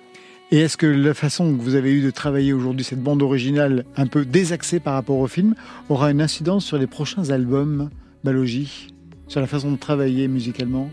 Et 0.52 0.58
est-ce 0.58 0.76
que 0.76 0.86
la 0.86 1.14
façon 1.14 1.56
que 1.56 1.62
vous 1.62 1.76
avez 1.76 1.92
eu 1.92 2.02
de 2.02 2.10
travailler 2.10 2.52
aujourd'hui 2.52 2.84
cette 2.84 3.02
bande 3.02 3.22
originale, 3.22 3.84
un 3.96 4.08
peu 4.08 4.24
désaxée 4.24 4.80
par 4.80 4.94
rapport 4.94 5.18
au 5.18 5.28
film, 5.28 5.54
aura 5.88 6.10
une 6.10 6.20
incidence 6.20 6.64
sur 6.64 6.76
les 6.76 6.88
prochains 6.88 7.30
albums 7.30 7.88
Balogie 8.24 8.89
Sur 9.30 9.40
la 9.40 9.46
façon 9.46 9.70
de 9.70 9.76
travailler 9.76 10.26
musicalement 10.26 10.90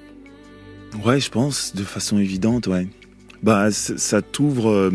Ouais, 1.04 1.20
je 1.20 1.32
pense, 1.32 1.74
de 1.76 1.84
façon 1.84 2.20
évidente, 2.20 2.68
ouais. 2.68 2.88
Bah, 3.42 3.72
ça 3.72 4.22
t'ouvre. 4.22 4.70
euh, 4.70 4.92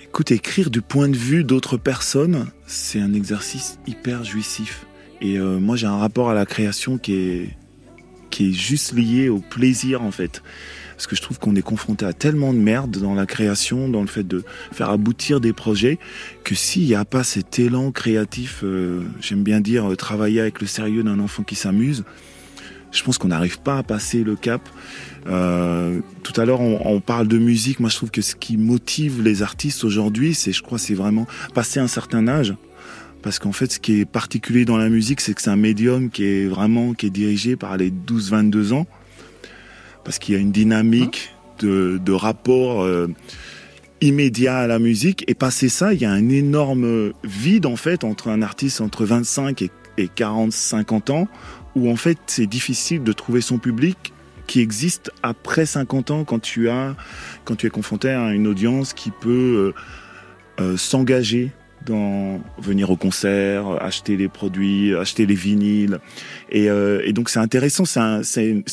Écoute, 0.00 0.30
écrire 0.30 0.70
du 0.70 0.80
point 0.80 1.08
de 1.08 1.16
vue 1.16 1.42
d'autres 1.42 1.76
personnes, 1.76 2.46
c'est 2.66 3.00
un 3.00 3.14
exercice 3.14 3.80
hyper 3.88 4.22
jouissif. 4.22 4.86
Et 5.20 5.38
euh, 5.38 5.58
moi, 5.58 5.74
j'ai 5.74 5.86
un 5.88 5.96
rapport 5.98 6.30
à 6.30 6.34
la 6.34 6.46
création 6.46 6.98
qui 6.98 7.14
est 7.14 8.52
juste 8.52 8.92
lié 8.92 9.28
au 9.28 9.38
plaisir, 9.40 10.02
en 10.02 10.12
fait. 10.12 10.42
Parce 11.00 11.06
que 11.06 11.16
je 11.16 11.22
trouve 11.22 11.38
qu'on 11.38 11.56
est 11.56 11.62
confronté 11.62 12.04
à 12.04 12.12
tellement 12.12 12.52
de 12.52 12.58
merde 12.58 12.98
dans 12.98 13.14
la 13.14 13.24
création, 13.24 13.88
dans 13.88 14.02
le 14.02 14.06
fait 14.06 14.22
de 14.22 14.44
faire 14.70 14.90
aboutir 14.90 15.40
des 15.40 15.54
projets, 15.54 15.98
que 16.44 16.54
s'il 16.54 16.84
n'y 16.84 16.94
a 16.94 17.06
pas 17.06 17.24
cet 17.24 17.58
élan 17.58 17.90
créatif, 17.90 18.60
euh, 18.64 19.00
j'aime 19.18 19.42
bien 19.42 19.62
dire, 19.62 19.90
euh, 19.90 19.96
travailler 19.96 20.42
avec 20.42 20.60
le 20.60 20.66
sérieux 20.66 21.02
d'un 21.02 21.18
enfant 21.18 21.42
qui 21.42 21.54
s'amuse, 21.54 22.04
je 22.92 23.02
pense 23.02 23.16
qu'on 23.16 23.28
n'arrive 23.28 23.60
pas 23.60 23.78
à 23.78 23.82
passer 23.82 24.24
le 24.24 24.36
cap. 24.36 24.60
Euh, 25.26 26.00
tout 26.22 26.38
à 26.38 26.44
l'heure, 26.44 26.60
on, 26.60 26.78
on, 26.84 27.00
parle 27.00 27.28
de 27.28 27.38
musique. 27.38 27.80
Moi, 27.80 27.88
je 27.88 27.96
trouve 27.96 28.10
que 28.10 28.20
ce 28.20 28.34
qui 28.34 28.58
motive 28.58 29.22
les 29.22 29.42
artistes 29.42 29.84
aujourd'hui, 29.84 30.34
c'est, 30.34 30.52
je 30.52 30.62
crois, 30.62 30.76
c'est 30.76 30.92
vraiment 30.92 31.26
passer 31.54 31.80
un 31.80 31.88
certain 31.88 32.28
âge. 32.28 32.54
Parce 33.22 33.38
qu'en 33.38 33.52
fait, 33.52 33.72
ce 33.72 33.80
qui 33.80 34.00
est 34.00 34.04
particulier 34.04 34.66
dans 34.66 34.76
la 34.76 34.90
musique, 34.90 35.22
c'est 35.22 35.32
que 35.32 35.40
c'est 35.40 35.48
un 35.48 35.56
médium 35.56 36.10
qui 36.10 36.24
est 36.24 36.46
vraiment 36.46 36.92
qui 36.92 37.06
est 37.06 37.10
dirigé 37.10 37.56
par 37.56 37.78
les 37.78 37.90
12-22 37.90 38.74
ans. 38.74 38.86
Parce 40.04 40.18
qu'il 40.18 40.34
y 40.34 40.38
a 40.38 40.40
une 40.40 40.52
dynamique 40.52 41.34
de, 41.58 42.00
de 42.02 42.12
rapport 42.12 42.82
euh, 42.82 43.08
immédiat 44.00 44.58
à 44.58 44.66
la 44.66 44.78
musique. 44.78 45.24
Et 45.28 45.34
passer 45.34 45.68
ça, 45.68 45.92
il 45.92 46.00
y 46.00 46.04
a 46.04 46.10
un 46.10 46.28
énorme 46.28 47.12
vide, 47.24 47.66
en 47.66 47.76
fait, 47.76 48.04
entre 48.04 48.28
un 48.28 48.42
artiste 48.42 48.80
entre 48.80 49.04
25 49.04 49.62
et, 49.62 49.70
et 49.98 50.06
40-50 50.06 51.12
ans 51.12 51.28
où 51.74 51.90
en 51.90 51.96
fait 51.96 52.18
c'est 52.26 52.46
difficile 52.46 53.02
de 53.02 53.12
trouver 53.12 53.40
son 53.40 53.58
public 53.58 54.12
qui 54.46 54.60
existe 54.60 55.12
après 55.22 55.66
50 55.66 56.10
ans 56.10 56.24
quand 56.24 56.40
tu 56.40 56.68
as 56.68 56.96
quand 57.44 57.56
tu 57.56 57.66
es 57.66 57.70
confronté 57.70 58.10
à 58.10 58.32
une 58.32 58.46
audience 58.46 58.92
qui 58.92 59.10
peut 59.10 59.74
euh, 60.58 60.62
euh, 60.62 60.76
s'engager 60.76 61.52
dans 61.86 62.40
venir 62.58 62.90
au 62.90 62.96
concert, 62.96 63.82
acheter 63.82 64.16
les 64.16 64.28
produits, 64.28 64.94
acheter 64.94 65.26
les 65.26 65.34
vinyles. 65.34 65.98
Et, 66.50 66.70
euh, 66.70 67.02
et 67.04 67.12
donc 67.12 67.30
c'est 67.30 67.38
intéressant, 67.38 67.84
c'est 67.84 68.00
un, 68.00 68.22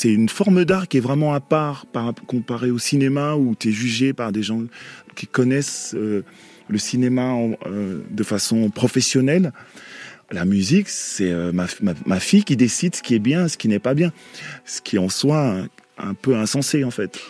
une 0.03 0.29
forme 0.29 0.65
d'art 0.65 0.87
qui 0.87 0.97
est 0.97 1.01
vraiment 1.01 1.33
à 1.33 1.39
part 1.39 1.85
par, 1.85 2.13
comparé 2.27 2.71
au 2.71 2.79
cinéma 2.79 3.35
où 3.35 3.55
tu 3.55 3.69
es 3.69 3.71
jugé 3.71 4.13
par 4.13 4.31
des 4.31 4.43
gens 4.43 4.61
qui 5.15 5.27
connaissent 5.27 5.95
euh, 5.95 6.23
le 6.67 6.77
cinéma 6.77 7.29
en, 7.29 7.53
euh, 7.65 8.01
de 8.09 8.23
façon 8.23 8.69
professionnelle. 8.69 9.51
La 10.31 10.43
musique, 10.43 10.89
c'est 10.89 11.31
euh, 11.31 11.51
ma, 11.53 11.67
ma, 11.81 11.93
ma, 12.05 12.19
fille 12.19 12.43
qui 12.43 12.57
décide 12.57 12.95
ce 12.95 13.01
qui 13.01 13.15
est 13.15 13.19
bien, 13.19 13.47
ce 13.47 13.57
qui 13.57 13.69
n'est 13.69 13.79
pas 13.79 13.93
bien. 13.93 14.11
Ce 14.65 14.81
qui 14.81 14.97
en 14.97 15.09
soi 15.09 15.39
un, 15.39 15.67
un 15.97 16.13
peu 16.13 16.35
insensé 16.35 16.83
en 16.83 16.91
fait. 16.91 17.19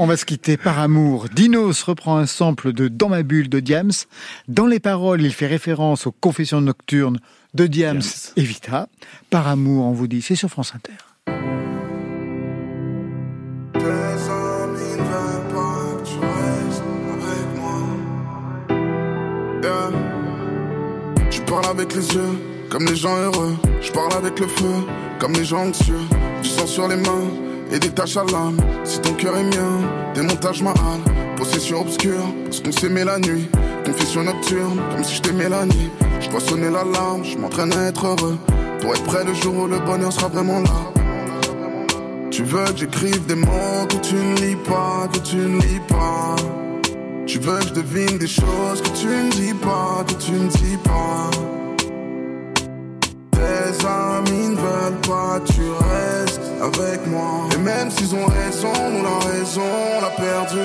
On 0.00 0.06
va 0.06 0.16
se 0.16 0.24
quitter 0.24 0.56
par 0.56 0.78
amour. 0.78 1.26
Dinos 1.34 1.82
reprend 1.82 2.18
un 2.18 2.26
sample 2.26 2.72
de 2.72 2.86
Dans 2.86 3.08
ma 3.08 3.24
bulle 3.24 3.48
de 3.48 3.58
Diams. 3.58 3.90
Dans 4.46 4.66
les 4.66 4.78
paroles, 4.78 5.22
il 5.22 5.32
fait 5.32 5.48
référence 5.48 6.06
aux 6.06 6.12
confessions 6.12 6.60
nocturnes 6.60 7.18
de 7.54 7.66
Diams, 7.66 7.98
Diams. 7.98 8.32
et 8.36 8.42
Vita. 8.42 8.88
Par 9.28 9.48
amour, 9.48 9.86
on 9.86 9.92
vous 9.92 10.06
dit, 10.06 10.22
c'est 10.22 10.36
sur 10.36 10.50
France 10.50 10.72
Inter. 10.76 10.92
Je 21.28 21.40
parle 21.42 21.66
avec 21.66 21.94
les 21.96 22.14
yeux, 22.14 22.38
comme 22.70 22.86
les 22.86 22.94
gens 22.94 23.16
heureux. 23.16 23.56
Je 23.82 23.90
parle 23.90 24.12
avec 24.12 24.38
le 24.38 24.46
feu, 24.46 24.74
comme 25.18 25.32
les 25.32 25.44
gens 25.44 25.66
anxieux. 25.66 25.98
Du 26.40 26.48
sang 26.48 26.66
sur 26.68 26.86
les 26.86 26.96
mains 26.96 27.47
et 27.70 27.78
des 27.78 27.90
taches 27.90 28.16
à 28.16 28.24
l'âme. 28.24 28.56
Si 28.84 29.00
ton 29.00 29.14
cœur 29.14 29.36
est 29.36 29.44
mien, 29.44 29.80
démontage 30.14 30.62
ma 30.62 30.70
halle. 30.70 31.36
Possession 31.36 31.80
obscure, 31.80 32.34
parce 32.44 32.60
qu'on 32.60 32.72
s'aimait 32.72 33.04
la 33.04 33.18
nuit. 33.18 33.48
Confession 33.84 34.24
nocturne, 34.24 34.80
comme 34.90 35.04
si 35.04 35.16
je 35.16 35.22
t'aimais 35.22 35.48
la 35.48 35.64
nuit. 35.64 35.90
Je 36.20 36.28
dois 36.30 36.40
sonner 36.40 36.70
l'alarme, 36.70 37.24
je 37.24 37.38
m'entraîne 37.38 37.72
à 37.72 37.86
être 37.86 38.06
heureux. 38.06 38.36
Pour 38.80 38.94
être 38.94 39.04
prêt 39.04 39.24
le 39.24 39.34
jour 39.34 39.54
où 39.56 39.66
le 39.66 39.78
bonheur 39.78 40.12
sera 40.12 40.28
vraiment 40.28 40.60
là. 40.60 40.92
Tu 42.30 42.42
veux 42.42 42.64
que 42.64 42.76
j'écrive 42.76 43.26
des 43.26 43.34
mots 43.34 43.86
que 43.88 43.96
tu 43.96 44.14
ne 44.14 44.34
lis 44.36 44.56
pas, 44.56 45.08
que 45.12 45.18
tu 45.18 45.36
ne 45.36 45.60
lis 45.60 45.80
pas. 45.88 46.36
Tu 47.26 47.38
veux 47.38 47.58
que 47.58 47.68
je 47.68 47.74
devine 47.74 48.18
des 48.18 48.26
choses 48.26 48.80
que 48.82 48.88
tu 48.96 49.06
ne 49.06 49.30
dis 49.30 49.54
pas, 49.54 50.04
que 50.06 50.14
tu 50.14 50.32
ne 50.32 50.48
dis 50.48 50.78
pas. 50.84 51.30
Tes 53.32 53.86
amis 53.86 54.48
ne 54.48 54.56
veulent 54.56 55.00
pas, 55.06 55.40
tu 55.44 55.60
restes 55.60 56.17
avec 56.60 57.06
moi. 57.06 57.48
Et 57.54 57.58
même 57.58 57.90
s'ils 57.90 58.14
ont 58.14 58.26
raison, 58.26 58.72
nous 58.90 59.02
la 59.02 59.18
raison, 59.30 59.62
on 59.96 60.00
l'a 60.00 60.10
perdu. 60.10 60.58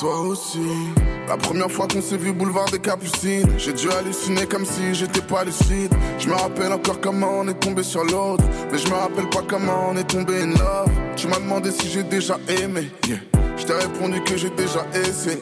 toi 0.00 0.20
aussi. 0.22 0.99
La 1.30 1.36
première 1.36 1.70
fois 1.70 1.86
qu'on 1.86 2.02
s'est 2.02 2.16
vu 2.16 2.32
boulevard 2.32 2.68
des 2.72 2.80
Capucines, 2.80 3.48
j'ai 3.56 3.72
dû 3.72 3.88
halluciner 3.88 4.46
comme 4.46 4.66
si 4.66 4.92
j'étais 4.96 5.20
pas 5.20 5.44
lucide. 5.44 5.94
Je 6.18 6.28
me 6.28 6.34
rappelle 6.34 6.72
encore 6.72 7.00
comment 7.00 7.30
on 7.38 7.46
est 7.46 7.54
tombé 7.54 7.84
sur 7.84 8.02
l'autre, 8.02 8.42
mais 8.72 8.78
je 8.78 8.88
me 8.88 8.94
rappelle 8.94 9.30
pas 9.30 9.42
comment 9.46 9.90
on 9.90 9.96
est 9.96 10.08
tombé 10.08 10.42
in 10.42 10.48
love. 10.48 10.90
Tu 11.14 11.28
m'as 11.28 11.38
demandé 11.38 11.70
si 11.70 11.88
j'ai 11.88 12.02
déjà 12.02 12.36
aimé, 12.48 12.90
yeah. 13.06 13.18
je 13.56 13.64
t'ai 13.64 13.74
répondu 13.74 14.20
que 14.24 14.36
j'ai 14.36 14.50
déjà 14.50 14.84
essayé. 14.92 15.40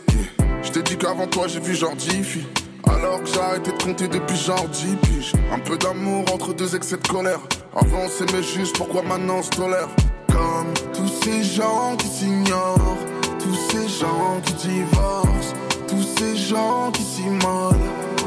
Je 0.62 0.70
t'ai 0.70 0.82
dit 0.82 0.99
qu'avant 0.99 1.26
toi 1.26 1.49
j'ai 1.49 1.59
vu 1.61 1.72
10 1.72 2.22
filles. 2.22 2.47
Alors 2.86 3.22
que 3.22 3.26
j'ai 3.30 3.41
arrêté 3.41 3.72
de 3.72 3.82
compter 3.82 4.09
depuis 4.09 4.36
genre 4.36 4.68
10 4.68 4.97
piges. 4.97 5.32
Un 5.51 5.59
peu 5.59 5.78
d'amour 5.78 6.26
entre 6.34 6.53
deux 6.53 6.76
excès 6.76 6.99
de 6.99 7.09
colère. 7.09 7.41
Avant 7.74 8.03
on 8.05 8.09
s'aimait 8.11 8.43
juste, 8.43 8.76
pourquoi 8.76 9.01
maintenant 9.01 9.36
on 9.39 9.43
se 9.43 9.49
tolère? 9.49 9.89
Comme 10.30 10.74
tous 10.93 11.09
ces 11.24 11.43
gens 11.43 11.97
qui 11.97 12.09
s'ignorent. 12.09 12.99
Tous 13.39 13.55
ces 13.70 13.89
gens 13.89 14.41
qui 14.45 14.53
divorcent, 14.68 15.55
tous 15.99 16.20
ces 16.20 16.36
gens 16.36 16.90
qui 16.92 17.03
s'immolent, 17.03 17.74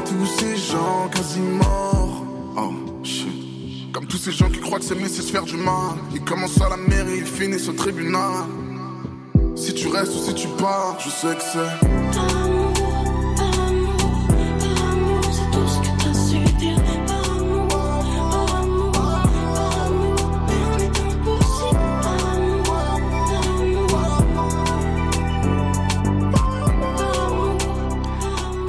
tous 0.04 0.26
ces 0.38 0.56
gens 0.56 1.08
quasi 1.10 1.40
morts. 1.40 2.24
Oh 2.56 2.72
shit. 3.02 3.92
Comme 3.92 4.06
tous 4.06 4.18
ces 4.18 4.32
gens 4.32 4.50
qui 4.50 4.60
croient 4.60 4.78
que 4.78 4.84
c'est 4.84 5.08
se 5.08 5.32
faire 5.32 5.44
du 5.44 5.56
mal. 5.56 5.96
Ils 6.12 6.22
commencent 6.22 6.60
à 6.60 6.68
la 6.68 6.76
mairie, 6.76 7.18
ils 7.18 7.26
finissent 7.26 7.68
au 7.68 7.72
tribunal. 7.72 8.44
Si 9.56 9.72
tu 9.74 9.88
restes 9.88 10.14
ou 10.14 10.18
si 10.18 10.34
tu 10.34 10.48
pars, 10.48 10.98
je 11.00 11.08
sais 11.08 11.34
que 11.34 11.42
c'est. 11.42 12.41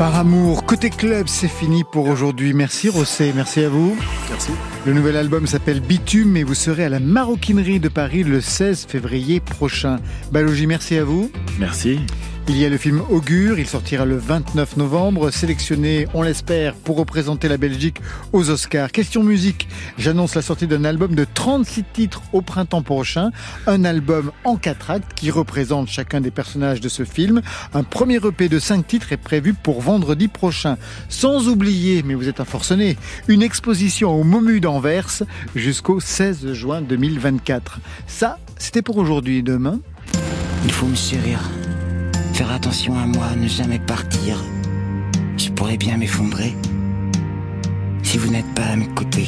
Par 0.04 0.18
amour, 0.18 0.66
côté 0.66 0.89
club, 0.89 1.30
c'est 1.30 1.47
fini 1.47 1.86
pour 1.86 2.10
aujourd'hui. 2.10 2.51
Merci 2.51 2.89
Rossé, 2.89 3.32
merci 3.34 3.64
à 3.64 3.70
vous. 3.70 3.97
Merci. 4.30 4.51
Le 4.86 4.91
nouvel 4.91 5.16
album 5.16 5.47
s'appelle 5.47 5.80
Bitume 5.80 6.36
et 6.36 6.43
vous 6.43 6.56
serez 6.56 6.84
à 6.84 6.89
la 6.89 6.99
Maroquinerie 6.99 7.80
de 7.80 7.88
Paris 7.88 8.24
le 8.24 8.41
16 8.41 8.86
février 8.86 9.39
prochain. 9.39 10.01
Balogi, 10.30 10.68
merci 10.68 10.97
à 10.97 11.06
vous. 11.06 11.32
Merci. 11.58 12.01
Il 12.50 12.58
y 12.58 12.66
a 12.66 12.70
le 12.70 12.78
film 12.78 13.02
Augure, 13.10 13.58
il 13.58 13.68
sortira 13.68 14.04
le 14.04 14.18
29 14.18 14.76
novembre, 14.76 15.32
sélectionné, 15.32 16.08
on 16.14 16.22
l'espère, 16.24 16.76
pour 16.76 16.98
représenter 16.98 17.48
la 17.48 17.56
Belgique 17.56 18.02
aux 18.34 18.50
Oscars. 18.50 18.91
Question 18.91 19.24
musique, 19.24 19.70
j'annonce 19.98 20.36
la 20.36 20.41
sortie 20.41 20.68
d'un 20.68 20.84
album 20.84 21.16
de 21.16 21.26
36 21.32 21.86
titres 21.94 22.22
au 22.34 22.41
printemps 22.41 22.82
prochain, 22.82 23.32
un 23.66 23.86
album 23.86 24.34
en 24.44 24.58
quatre 24.58 24.91
actes 24.91 25.14
qui 25.16 25.32
représente 25.32 25.88
chacun 25.88 26.20
des 26.20 26.32
personnages 26.32 26.82
de 26.82 26.89
ce 26.89 27.06
film. 27.06 27.41
Un 27.74 27.84
premier 27.84 28.18
EP 28.18 28.50
de 28.50 28.60
5 28.60 28.86
titres 28.86 29.14
est 29.14 29.18
prévu 29.18 29.54
pour 29.54 29.82
vendredi 29.82 30.28
prochain. 30.28 30.78
Sans 31.08 31.48
oublier, 31.48 32.04
mais 32.04 32.14
vous 32.14 32.28
êtes 32.28 32.41
un 32.41 32.46
forcené, 32.46 32.98
une 33.30 33.41
exposition 33.41 34.20
au 34.20 34.26
Momu 34.26 34.60
d'Anvers 34.60 35.24
jusqu'au 35.56 36.02
16 36.02 36.52
juin 36.52 36.82
2024. 36.82 37.80
Ça, 38.06 38.38
c'était 38.58 38.82
pour 38.82 38.98
aujourd'hui. 38.98 39.44
Demain 39.44 39.80
Il 40.66 40.74
faut 40.74 40.88
me 40.88 40.96
chérir. 40.96 41.39
Faire 42.34 42.52
attention 42.52 42.98
à 42.98 43.06
moi, 43.06 43.36
ne 43.36 43.48
jamais 43.48 43.78
partir. 43.78 44.44
Je 45.38 45.50
pourrais 45.52 45.78
bien 45.78 45.98
m'effondrer 45.98 46.56
si 48.02 48.18
vous 48.18 48.32
n'êtes 48.32 48.52
pas 48.56 48.64
à 48.64 48.76
mes 48.76 48.88
côtés. 48.88 49.28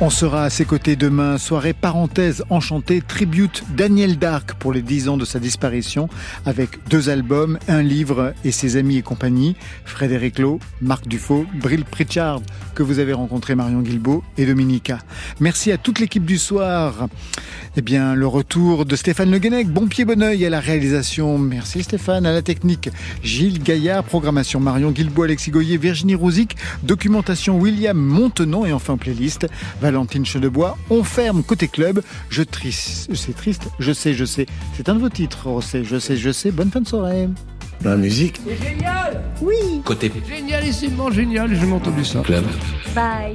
On 0.00 0.10
sera 0.10 0.44
à 0.44 0.50
ses 0.50 0.64
côtés 0.64 0.94
demain, 0.94 1.38
soirée 1.38 1.72
parenthèse 1.72 2.44
enchantée, 2.50 3.02
tribute 3.02 3.64
Daniel 3.76 4.16
Dark 4.16 4.54
pour 4.54 4.72
les 4.72 4.80
10 4.80 5.08
ans 5.08 5.16
de 5.16 5.24
sa 5.24 5.40
disparition, 5.40 6.08
avec 6.46 6.78
deux 6.88 7.10
albums, 7.10 7.58
un 7.66 7.82
livre 7.82 8.32
et 8.44 8.52
ses 8.52 8.76
amis 8.76 8.98
et 8.98 9.02
compagnie, 9.02 9.56
Frédéric 9.84 10.38
Lowe, 10.38 10.60
Marc 10.80 11.08
Dufaux, 11.08 11.46
Brill 11.60 11.84
Pritchard, 11.84 12.42
que 12.76 12.84
vous 12.84 13.00
avez 13.00 13.12
rencontré 13.12 13.56
Marion 13.56 13.80
Guilbault 13.80 14.22
et 14.36 14.46
Dominica. 14.46 15.00
Merci 15.40 15.72
à 15.72 15.78
toute 15.78 15.98
l'équipe 15.98 16.24
du 16.24 16.38
soir. 16.38 17.08
Eh 17.76 17.82
bien, 17.82 18.14
le 18.14 18.26
retour 18.26 18.86
de 18.86 18.94
Stéphane 18.94 19.32
Le 19.32 19.38
Guenec, 19.38 19.68
bon 19.68 19.88
pied, 19.88 20.04
bon 20.04 20.22
oeil 20.22 20.46
à 20.46 20.50
la 20.50 20.60
réalisation. 20.60 21.38
Merci 21.38 21.82
Stéphane, 21.82 22.24
à 22.24 22.32
la 22.32 22.42
technique. 22.42 22.88
Gilles 23.24 23.62
Gaillard, 23.62 24.04
programmation 24.04 24.60
Marion 24.60 24.92
Guilbault, 24.92 25.24
Alexis 25.24 25.50
Goyer, 25.50 25.76
Virginie 25.76 26.14
Rouzic, 26.14 26.56
documentation 26.84 27.58
William 27.58 27.96
Montenon 27.96 28.64
et 28.64 28.72
enfin 28.72 28.96
playlist 28.96 29.48
Valentine 29.90 30.26
Chedebois. 30.26 30.76
On 30.90 31.02
ferme 31.02 31.42
côté 31.42 31.66
club. 31.66 32.02
Je 32.28 32.42
triste, 32.42 33.08
c'est 33.14 33.34
triste. 33.34 33.68
Je 33.78 33.90
sais, 33.92 34.12
je 34.12 34.26
sais. 34.26 34.44
C'est 34.76 34.90
un 34.90 34.94
de 34.94 34.98
vos 35.00 35.08
titres, 35.08 35.48
Rosset. 35.48 35.82
Je 35.82 35.98
sais, 35.98 36.14
je 36.18 36.30
sais. 36.30 36.50
Bonne 36.50 36.70
fin 36.70 36.82
de 36.82 36.86
soirée. 36.86 37.26
La 37.82 37.96
musique. 37.96 38.38
C'est 38.46 38.62
génial 38.68 39.22
Oui. 39.40 39.54
Côté 39.86 40.12
Génialissimement 40.28 41.10
génial, 41.10 41.54
j'ai 41.58 41.72
entendu 41.72 42.04
ça. 42.04 42.20
club. 42.20 42.44
Bye. 42.94 43.34